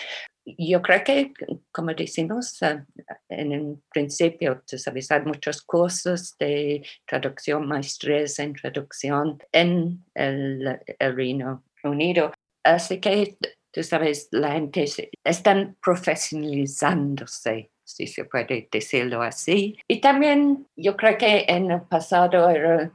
Yo 0.45 0.83
creo 0.83 1.03
que, 1.03 1.33
como 1.71 1.95
decimos 1.95 2.61
eh, 2.61 2.83
en 3.29 3.51
el 3.53 3.81
principio, 3.91 4.61
tú 4.69 4.77
sabes, 4.77 5.09
hay 5.09 5.23
muchos 5.23 5.63
cursos 5.63 6.37
de 6.37 6.85
traducción, 7.07 7.67
maestrías 7.67 8.37
en 8.37 8.53
traducción 8.53 9.39
en 9.51 10.05
el, 10.13 10.79
el 10.99 11.15
Reino 11.15 11.63
Unido. 11.83 12.33
Así 12.63 12.99
que, 12.99 13.35
tú 13.71 13.81
sabes, 13.81 14.27
la 14.29 14.51
gente 14.51 15.09
están 15.23 15.75
profesionalizándose 15.81 17.71
si 17.87 18.05
se 18.05 18.25
puede 18.25 18.67
decirlo 18.69 19.21
así. 19.21 19.77
Y 19.87 20.01
también 20.01 20.67
yo 20.75 20.97
creo 20.97 21.17
que 21.17 21.45
en 21.47 21.71
el 21.71 21.81
pasado 21.81 22.49
era 22.49 22.91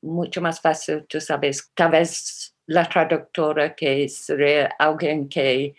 mucho 0.00 0.40
más 0.40 0.60
fácil, 0.60 1.04
tú 1.08 1.20
sabes, 1.20 1.70
tal 1.74 1.90
vez 1.90 2.54
la 2.66 2.88
traductora 2.88 3.74
que 3.74 4.08
sería 4.08 4.66
alguien 4.78 5.28
que 5.28 5.74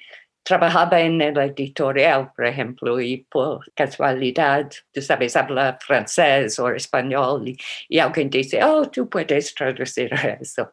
trabajaba 0.50 1.00
en 1.00 1.22
el 1.22 1.38
editorial, 1.38 2.32
por 2.36 2.48
ejemplo, 2.48 3.00
y 3.00 3.18
por 3.30 3.72
casualidad, 3.76 4.68
tú 4.92 5.00
sabes, 5.00 5.36
habla 5.36 5.78
francés 5.80 6.58
o 6.58 6.70
español 6.70 7.50
y, 7.50 7.58
y, 7.88 8.00
alguien 8.00 8.32
dice, 8.32 8.64
oh, 8.64 8.90
tú 8.90 9.08
puedes 9.08 9.54
traducir 9.54 10.10
eso. 10.42 10.72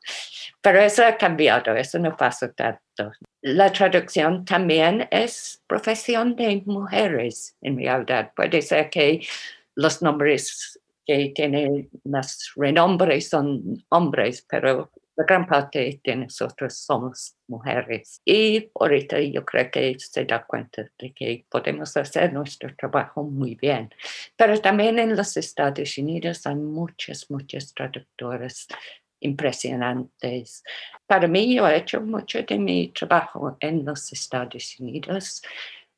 Pero 0.62 0.80
eso 0.80 1.04
ha 1.04 1.18
cambiado, 1.18 1.76
eso 1.76 1.98
no 1.98 2.16
pasa 2.16 2.50
tanto. 2.52 3.12
La 3.42 3.70
traducción 3.70 4.46
también 4.46 5.06
es 5.10 5.62
profesión 5.66 6.34
de 6.36 6.62
mujeres, 6.64 7.54
en 7.60 7.76
realidad. 7.76 8.32
Puede 8.34 8.62
ser 8.62 8.88
que 8.88 9.26
los 9.74 10.00
nombres 10.00 10.80
que 11.04 11.32
tienen 11.34 11.90
más 12.04 12.50
renombre 12.56 13.20
son 13.20 13.84
hombres, 13.90 14.42
pero 14.48 14.90
la 15.16 15.24
gran 15.24 15.46
parte 15.46 16.00
de 16.04 16.16
nosotros 16.16 16.76
somos 16.78 17.36
mujeres. 17.48 18.20
Y 18.24 18.70
ahorita 18.74 19.18
yo 19.20 19.44
creo 19.44 19.70
que 19.70 19.96
se 19.98 20.24
da 20.24 20.44
cuenta 20.44 20.84
de 20.98 21.12
que 21.12 21.44
podemos 21.48 21.96
hacer 21.96 22.32
nuestro 22.32 22.74
trabajo 22.76 23.22
muy 23.22 23.54
bien. 23.54 23.90
Pero 24.36 24.60
también 24.60 24.98
en 24.98 25.16
los 25.16 25.36
Estados 25.36 25.96
Unidos 25.98 26.46
hay 26.46 26.56
muchas, 26.56 27.30
muchas 27.30 27.72
traductoras 27.72 28.66
impresionantes. 29.20 30.62
Para 31.06 31.26
mí, 31.26 31.54
yo 31.54 31.66
he 31.66 31.78
hecho 31.78 32.00
mucho 32.00 32.42
de 32.42 32.58
mi 32.58 32.88
trabajo 32.88 33.56
en 33.60 33.84
los 33.84 34.12
Estados 34.12 34.78
Unidos 34.78 35.42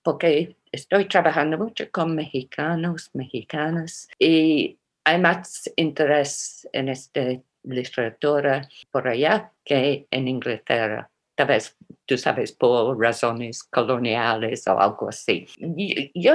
porque 0.03 0.57
estoy 0.73 1.07
trabajando 1.07 1.59
mucho 1.59 1.91
con 1.91 2.15
mexicanos, 2.15 3.11
mexicanas 3.13 4.09
y 4.19 4.79
hay 5.05 5.19
más 5.19 5.71
interés 5.77 6.69
en 6.73 6.89
esta 6.89 7.21
literatura 7.69 8.69
por 8.91 9.09
allá 9.09 9.53
que 9.65 10.07
en 10.11 10.29
Inglaterra. 10.29 11.11
Tal 11.35 11.47
vez 11.47 11.77
tú 12.05 12.19
sabes 12.19 12.53
por 12.53 12.99
razones 12.99 13.63
coloniales 13.63 14.67
o 14.67 14.81
algo 14.81 15.09
así. 15.09 15.47
Yo 16.15 16.35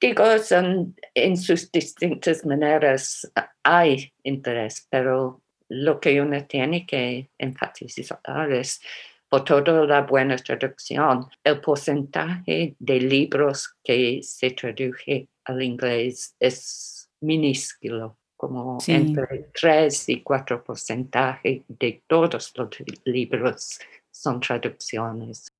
digo, 0.00 0.38
son, 0.38 0.94
en 1.14 1.36
sus 1.36 1.72
distintas 1.72 2.46
maneras 2.46 3.30
hay 3.64 4.12
interés, 4.22 4.86
pero 4.88 5.42
lo 5.68 5.98
que 5.98 6.20
uno 6.20 6.44
tiene 6.44 6.86
que 6.86 7.30
enfatizar 7.38 8.52
es 8.52 8.80
por 9.28 9.44
toda 9.44 9.84
la 9.84 10.02
buena 10.02 10.36
traducción, 10.36 11.26
el 11.42 11.60
porcentaje 11.60 12.76
de 12.78 13.00
libros 13.00 13.74
que 13.82 14.20
se 14.22 14.50
traduce 14.52 15.28
al 15.44 15.62
inglés 15.62 16.36
es 16.38 17.10
minúsculo, 17.20 18.18
como 18.36 18.78
entre 18.86 19.50
3 19.58 20.08
y 20.10 20.22
4 20.22 20.62
porcentaje 20.62 21.64
de 21.68 22.02
todos 22.06 22.52
los 22.56 22.68
libros 23.04 23.78
son 24.10 24.40
traducciones. 24.40 25.52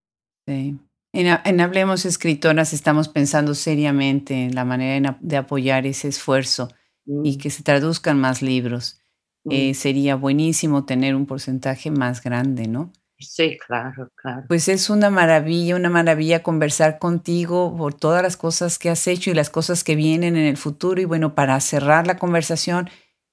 Sí. 0.46 0.78
En, 1.12 1.60
Hablemos 1.60 2.04
Escritoras 2.04 2.74
estamos 2.74 3.08
pensando 3.08 3.54
seriamente 3.54 4.44
en 4.44 4.54
la 4.54 4.64
manera 4.64 5.16
de 5.20 5.36
apoyar 5.38 5.86
ese 5.86 6.08
esfuerzo 6.08 6.68
y 7.06 7.36
mm. 7.36 7.38
que 7.38 7.50
se 7.50 7.62
traduzcan 7.62 8.20
más 8.20 8.42
libros. 8.42 9.00
Eh, 9.48 9.74
sería 9.74 10.16
buenísimo 10.16 10.84
tener 10.84 11.14
un 11.14 11.24
porcentaje 11.24 11.90
más 11.90 12.20
grande, 12.20 12.66
¿no? 12.66 12.92
Sí, 13.18 13.56
claro, 13.58 14.10
claro. 14.14 14.44
Pues 14.46 14.68
es 14.68 14.90
una 14.90 15.08
maravilla, 15.08 15.76
una 15.76 15.88
maravilla 15.88 16.42
conversar 16.42 16.98
contigo 16.98 17.74
por 17.76 17.94
todas 17.94 18.22
las 18.22 18.36
cosas 18.36 18.78
que 18.78 18.90
has 18.90 19.06
hecho 19.06 19.30
y 19.30 19.34
las 19.34 19.48
cosas 19.48 19.84
que 19.84 19.96
vienen 19.96 20.36
en 20.36 20.44
el 20.44 20.58
futuro. 20.58 21.00
Y 21.00 21.06
bueno, 21.06 21.34
para 21.34 21.58
cerrar 21.60 22.06
la 22.06 22.18
conversación, 22.18 22.90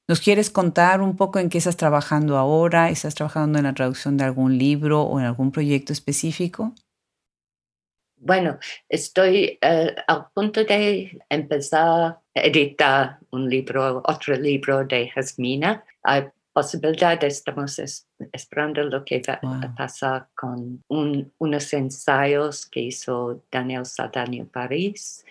¿nos 0.07 0.21
quieres 0.21 0.49
contar 0.49 1.01
un 1.01 1.17
poco 1.17 1.39
en 1.39 1.49
qué 1.49 1.57
estás 1.57 1.75
trabajando 1.75 2.37
ahora? 2.37 2.89
¿Estás 2.89 3.15
trabajando 3.15 3.57
en 3.59 3.65
la 3.65 3.73
traducción 3.73 4.15
de 4.15 4.23
algún 4.23 4.57
libro 4.57 5.01
o 5.01 5.19
en 5.19 5.25
algún 5.25 5.51
proyecto 5.51 5.91
específico? 5.91 6.73
Bueno, 8.15 8.57
estoy 8.87 9.57
eh, 9.59 9.95
al 10.07 10.27
punto 10.33 10.63
de 10.63 11.19
empezar 11.29 11.89
a 11.89 12.21
editar 12.35 13.19
un 13.31 13.49
libro, 13.49 14.01
otro 14.05 14.33
libro 14.37 14.85
de 14.85 15.09
Jasmina. 15.09 15.83
Hay 16.03 16.29
posibilidad, 16.53 17.21
estamos 17.23 17.79
esperando 18.31 18.83
lo 18.83 19.03
que 19.03 19.21
va 19.27 19.39
a 19.43 19.75
pasar 19.75 20.27
con 20.35 20.83
unos 20.87 21.73
ensayos 21.73 22.65
que 22.67 22.81
hizo 22.81 23.43
Daniel 23.51 23.85
Saldaño 23.85 24.47
París. 24.47 25.25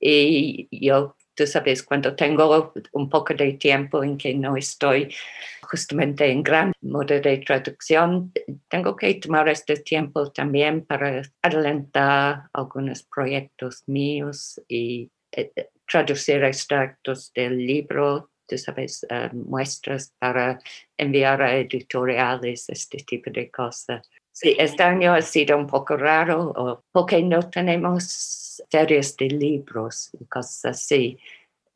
Y 0.00 0.68
yo 0.70 1.16
tú 1.34 1.46
sabes, 1.46 1.82
cuando 1.82 2.14
tengo 2.14 2.72
un 2.92 3.08
poco 3.08 3.34
de 3.34 3.54
tiempo 3.54 4.02
en 4.02 4.16
que 4.16 4.34
no 4.34 4.56
estoy 4.56 5.14
justamente 5.62 6.30
en 6.30 6.42
gran 6.42 6.72
modo 6.80 7.20
de 7.20 7.38
traducción, 7.38 8.32
tengo 8.68 8.94
que 8.96 9.14
tomar 9.14 9.48
este 9.48 9.76
tiempo 9.76 10.30
también 10.30 10.84
para 10.84 11.22
adelantar 11.42 12.44
algunos 12.52 13.02
proyectos 13.02 13.82
míos 13.86 14.60
y 14.68 15.10
eh, 15.32 15.50
eh, 15.56 15.68
traducir 15.86 16.44
extractos 16.44 17.32
del 17.34 17.58
libro, 17.58 18.30
tú 18.54 18.58
sabes, 18.58 19.04
eh, 19.10 19.30
muestras 19.32 20.12
para 20.18 20.60
enviar 20.96 21.42
a 21.42 21.56
editoriales, 21.56 22.68
este 22.68 22.98
tipo 22.98 23.30
de 23.30 23.50
cosas. 23.50 24.08
Sí, 24.32 24.56
este 24.58 24.82
año 24.82 25.14
ha 25.14 25.22
sido 25.22 25.56
un 25.56 25.66
poco 25.66 25.96
raro 25.96 26.82
porque 26.92 27.22
no 27.22 27.48
tenemos 27.50 28.04
series 28.68 29.16
de 29.16 29.26
libros 29.26 30.10
y 30.20 30.24
cosas 30.26 30.64
así. 30.64 31.18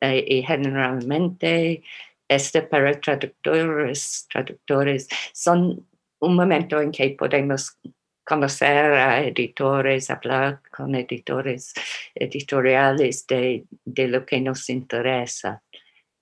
Eh, 0.01 0.23
y 0.27 0.43
generalmente 0.43 1.83
este 2.27 2.61
para 2.61 2.99
traductores, 2.99 4.27
traductores 4.31 5.07
son 5.33 5.85
un 6.19 6.35
momento 6.35 6.79
en 6.79 6.91
que 6.91 7.09
podemos 7.11 7.77
conocer 8.23 8.93
a 8.93 9.23
editores, 9.23 10.09
hablar 10.09 10.61
con 10.69 10.93
editores 10.95 11.73
editoriales 12.13 13.25
de, 13.25 13.65
de 13.83 14.07
lo 14.07 14.25
que 14.25 14.39
nos 14.39 14.69
interesa. 14.69 15.63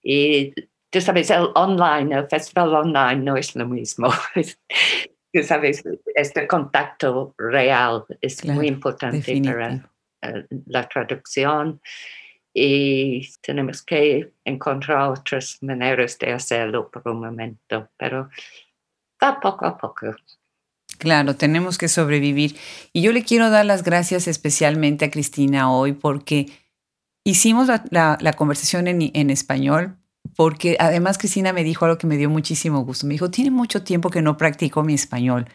Y 0.10 0.54
tú 0.90 1.02
sabes, 1.02 1.30
el 1.32 1.50
online, 1.56 2.16
el 2.16 2.30
festival 2.30 2.74
online 2.74 3.18
no 3.18 3.36
es 3.36 3.54
lo 3.58 3.68
mismo. 3.68 4.08
tú 5.34 5.44
sabes, 5.44 5.84
este 6.16 6.48
contacto 6.48 7.36
real 7.38 8.06
es 8.22 8.46
muy 8.46 8.68
importante 8.68 9.42
para 9.44 9.92
eh, 10.22 10.46
la 10.68 10.88
traducción 10.88 11.82
y 12.54 13.30
tenemos 13.42 13.84
que 13.84 14.32
encontrar 14.46 15.10
otras 15.10 15.58
maneras 15.62 16.18
de 16.20 16.32
hacerlo 16.32 16.90
por 16.90 17.06
un 17.12 17.20
momento, 17.20 17.90
pero 17.98 18.30
va 19.22 19.42
poco 19.42 19.66
a 19.66 19.78
poco. 19.78 20.16
Claro, 21.00 21.36
tenemos 21.36 21.78
que 21.78 21.90
sobrevivir. 21.90 22.56
Y 22.94 23.02
yo 23.02 23.12
le 23.12 23.24
quiero 23.24 23.50
dar 23.50 23.66
las 23.66 23.84
gracias 23.84 24.30
especialmente 24.30 25.04
a 25.04 25.12
Cristina 25.12 25.70
hoy 25.70 25.92
porque 25.92 26.48
hicimos 27.28 27.68
la, 27.92 28.34
conversación 28.38 28.88
en, 28.88 29.12
en 29.14 29.30
español, 29.30 29.98
porque 30.38 30.78
además 30.80 31.18
Cristina 31.18 31.52
me 31.52 31.66
dijo 31.66 31.84
algo 31.84 31.98
que 31.98 32.08
me 32.08 32.16
dio 32.16 32.30
muchísimo 32.30 32.86
gusto. 32.86 33.06
Me 33.06 33.16
dijo, 33.16 33.30
tiene 33.30 33.52
mucho 33.52 33.84
tiempo 33.84 34.10
que 34.10 34.22
no 34.22 34.38
practico 34.38 34.82
mi 34.82 34.94
español. 34.94 35.46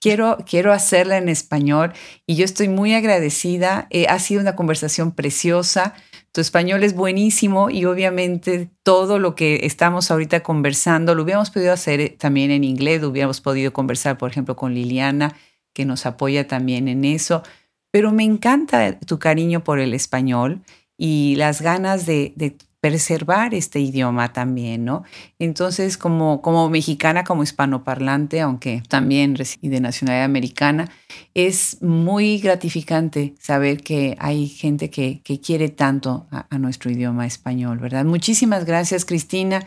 Quiero, 0.00 0.38
quiero 0.48 0.72
hacerla 0.72 1.18
en 1.18 1.28
español 1.28 1.92
y 2.26 2.36
yo 2.36 2.44
estoy 2.44 2.68
muy 2.68 2.94
agradecida. 2.94 3.88
Eh, 3.90 4.06
ha 4.08 4.20
sido 4.20 4.40
una 4.40 4.54
conversación 4.54 5.12
preciosa. 5.12 5.94
Tu 6.30 6.40
español 6.40 6.84
es 6.84 6.94
buenísimo 6.94 7.70
y 7.70 7.86
obviamente 7.86 8.70
todo 8.84 9.18
lo 9.18 9.34
que 9.34 9.60
estamos 9.64 10.10
ahorita 10.12 10.44
conversando 10.44 11.14
lo 11.14 11.24
hubiéramos 11.24 11.50
podido 11.50 11.72
hacer 11.72 12.00
eh, 12.00 12.10
también 12.10 12.52
en 12.52 12.62
inglés, 12.62 13.00
lo 13.00 13.08
hubiéramos 13.08 13.40
podido 13.40 13.72
conversar, 13.72 14.16
por 14.16 14.30
ejemplo, 14.30 14.54
con 14.54 14.74
Liliana, 14.74 15.34
que 15.72 15.84
nos 15.84 16.06
apoya 16.06 16.46
también 16.46 16.86
en 16.86 17.04
eso. 17.04 17.42
Pero 17.90 18.12
me 18.12 18.22
encanta 18.22 18.98
tu 19.00 19.18
cariño 19.18 19.64
por 19.64 19.80
el 19.80 19.92
español 19.92 20.62
y 20.96 21.34
las 21.36 21.60
ganas 21.60 22.06
de, 22.06 22.34
preservar 22.78 23.52
este 23.52 23.80
idioma 23.80 24.32
también, 24.32 24.84
¿no? 24.84 25.02
Entonces, 25.40 25.98
como, 25.98 26.68
mexicana, 26.70 27.24
como 27.24 27.42
hispanoparlante, 27.42 28.40
aunque 28.40 28.80
también 28.88 29.34
reside 29.34 29.70
de 29.70 29.80
nacionalidad 29.80 30.24
americana, 30.24 30.88
es 31.34 31.82
muy 31.82 32.38
gratificante 32.38 33.34
saber 33.40 33.82
que 33.82 34.14
hay 34.20 34.46
gente 34.46 34.88
que, 34.88 35.20
que 35.24 35.40
quiere 35.40 35.68
tanto 35.68 36.28
a, 36.30 36.46
a 36.48 36.58
nuestro 36.58 36.88
idioma 36.92 37.26
español, 37.26 37.78
¿verdad? 37.78 38.04
Muchísimas 38.04 38.64
gracias, 38.64 39.04
Cristina. 39.04 39.66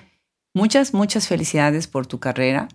Muchas, 0.54 0.94
muchas 0.94 1.28
felicidades 1.28 1.88
por 1.88 2.08
tu 2.08 2.20
carrera, 2.20 2.70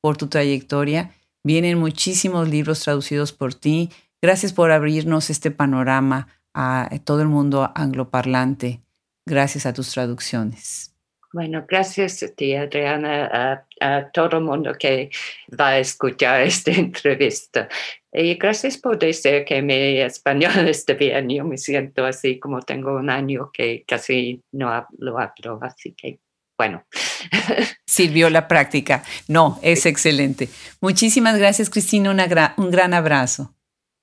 por 0.00 0.16
tu 0.16 0.28
trayectoria. 0.28 1.10
Vienen 1.44 1.78
muchísimos 1.78 2.48
libros 2.48 2.80
traducidos 2.80 3.32
por 3.32 3.54
ti. 3.54 3.90
Gracias 4.22 4.54
por 4.54 4.70
abrirnos 4.70 5.28
este 5.28 5.50
panorama 5.50 6.28
a 6.54 6.88
todo 7.04 7.22
el 7.22 7.28
mundo 7.28 7.70
angloparlante 7.74 8.80
gracias 9.26 9.66
a 9.66 9.72
tus 9.72 9.92
traducciones. 9.92 10.90
Bueno, 11.32 11.64
gracias 11.68 12.24
a 12.24 12.28
ti, 12.28 12.56
Adriana, 12.56 13.64
a, 13.80 14.10
todo 14.10 14.38
el 14.38 14.44
mundo 14.44 14.74
que 14.76 15.10
va 15.58 15.68
a 15.68 15.78
escuchar 15.78 16.40
esta 16.42 16.72
entrevista. 16.72 17.68
Y 18.12 18.34
gracias 18.34 18.76
por 18.76 18.98
decir 18.98 19.44
que 19.44 19.62
mi 19.62 20.00
español 20.00 20.52
está 20.68 20.94
bien. 20.94 21.28
Yo 21.28 21.44
me 21.44 21.56
siento 21.56 22.04
así 22.04 22.40
como 22.40 22.60
tengo 22.60 22.96
un 22.96 23.10
año 23.10 23.50
que 23.52 23.84
casi 23.86 24.42
no 24.52 24.86
lo 24.98 25.18
hablo, 25.18 25.60
así 25.62 25.92
que 25.92 26.18
bueno. 26.58 26.84
Sirvió 27.86 28.28
la 28.28 28.48
práctica. 28.48 29.02
No, 29.28 29.58
es 29.62 29.86
excelente. 29.86 30.48
Muchísimas 30.80 31.38
gracias, 31.38 31.70
Cristina. 31.70 32.10
un 32.56 32.70
gran 32.70 32.92
abrazo. 32.92 33.54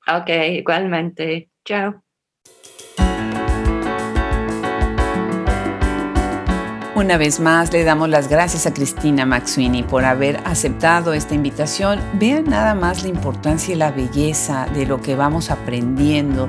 Ok, 0.08 0.30
igualmente. 0.30 1.50
Chao. 1.66 2.07
Una 6.98 7.18
vez 7.18 7.40
más 7.40 7.72
le 7.74 7.84
damos 7.84 8.10
las 8.10 8.28
gracias 8.28 8.66
a 8.66 8.74
Cristina 8.74 9.24
Maxwini 9.24 9.84
por 9.84 10.04
haber 10.04 10.42
aceptado 10.46 11.14
esta 11.14 11.36
invitación. 11.36 12.00
Vean 12.14 12.46
nada 12.46 12.74
más 12.74 13.04
la 13.04 13.10
importancia 13.10 13.76
y 13.76 13.78
la 13.78 13.92
belleza 13.92 14.66
de 14.74 14.88
lo 14.88 15.00
que 15.00 15.16
vamos 15.16 15.52
aprendiendo 15.52 16.48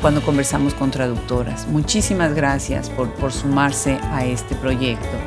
cuando 0.00 0.22
conversamos 0.22 0.72
con 0.72 0.90
traductoras. 0.90 1.68
Muchísimas 1.68 2.32
gracias 2.32 2.88
por, 2.88 3.10
por 3.10 3.30
sumarse 3.30 3.98
a 4.10 4.24
este 4.24 4.54
proyecto. 4.54 5.18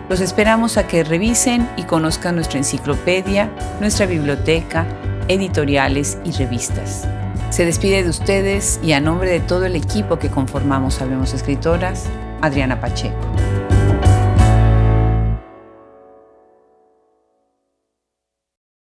Los 0.09 0.21
esperamos 0.21 0.77
a 0.77 0.85
que 0.87 1.03
revisen 1.03 1.67
y 1.77 1.83
conozcan 1.83 2.35
nuestra 2.35 2.59
enciclopedia, 2.59 3.49
nuestra 3.79 4.05
biblioteca, 4.05 4.85
editoriales 5.27 6.19
y 6.23 6.31
revistas. 6.31 7.07
Se 7.49 7.65
despide 7.65 8.03
de 8.03 8.09
ustedes 8.09 8.79
y 8.83 8.93
a 8.93 8.99
nombre 8.99 9.31
de 9.31 9.39
todo 9.39 9.65
el 9.65 9.75
equipo 9.75 10.19
que 10.19 10.29
conformamos 10.29 11.01
Hablemos 11.01 11.33
Escritoras, 11.33 12.05
Adriana 12.41 12.79
Pacheco. 12.79 13.17